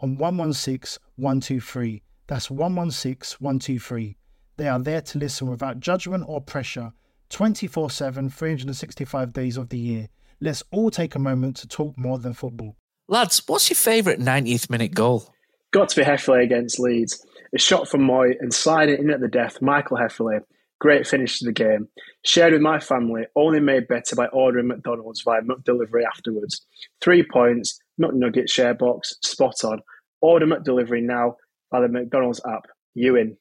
on 0.00 0.16
116 0.16 1.00
123. 1.16 2.02
That's 2.26 2.50
116 2.50 3.36
123. 3.40 4.16
They 4.56 4.68
are 4.68 4.78
there 4.78 5.00
to 5.00 5.18
listen 5.18 5.48
without 5.48 5.80
judgment 5.80 6.24
or 6.26 6.40
pressure 6.40 6.92
24 7.30 7.90
7, 7.90 8.28
365 8.28 9.32
days 9.32 9.56
of 9.56 9.68
the 9.68 9.78
year. 9.78 10.08
Let's 10.40 10.62
all 10.70 10.90
take 10.90 11.14
a 11.14 11.18
moment 11.18 11.56
to 11.58 11.68
talk 11.68 11.96
more 11.96 12.18
than 12.18 12.34
football. 12.34 12.76
Lads, 13.08 13.42
what's 13.46 13.68
your 13.70 13.76
favourite 13.76 14.18
90th 14.18 14.70
minute 14.70 14.94
goal? 14.94 15.34
Got 15.72 15.90
to 15.90 16.00
be 16.00 16.06
Hefele 16.06 16.42
against 16.42 16.80
Leeds. 16.80 17.24
A 17.54 17.58
shot 17.58 17.88
from 17.88 18.02
Mooy 18.02 18.34
and 18.40 18.52
sliding 18.52 18.98
in 19.00 19.10
at 19.10 19.20
the 19.20 19.28
death, 19.28 19.60
Michael 19.60 19.98
Hefele. 19.98 20.40
Great 20.78 21.06
finish 21.06 21.38
to 21.38 21.44
the 21.44 21.52
game. 21.52 21.88
Shared 22.24 22.52
with 22.52 22.62
my 22.62 22.80
family, 22.80 23.24
only 23.36 23.60
made 23.60 23.86
better 23.86 24.16
by 24.16 24.26
ordering 24.28 24.68
McDonald's 24.68 25.20
via 25.22 25.42
McDelivery 25.42 26.04
afterwards. 26.06 26.64
Three 27.02 27.22
points, 27.22 27.78
McNugget 28.00 28.50
share 28.50 28.74
box, 28.74 29.16
spot 29.22 29.64
on. 29.64 29.80
Order 30.20 30.46
McDelivery 30.46 31.02
now 31.02 31.36
by 31.70 31.80
the 31.80 31.88
McDonald's 31.88 32.40
app. 32.46 32.66
You 32.94 33.16
in. 33.16 33.36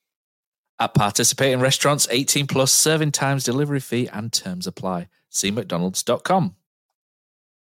At 0.79 0.93
participating 0.93 1.59
restaurants, 1.59 2.07
18 2.09 2.47
plus 2.47 2.71
serving 2.71 3.11
times, 3.11 3.43
delivery 3.43 3.81
fee, 3.81 4.07
and 4.07 4.31
terms 4.31 4.65
apply. 4.65 5.09
See 5.29 5.51
McDonald's.com. 5.51 6.55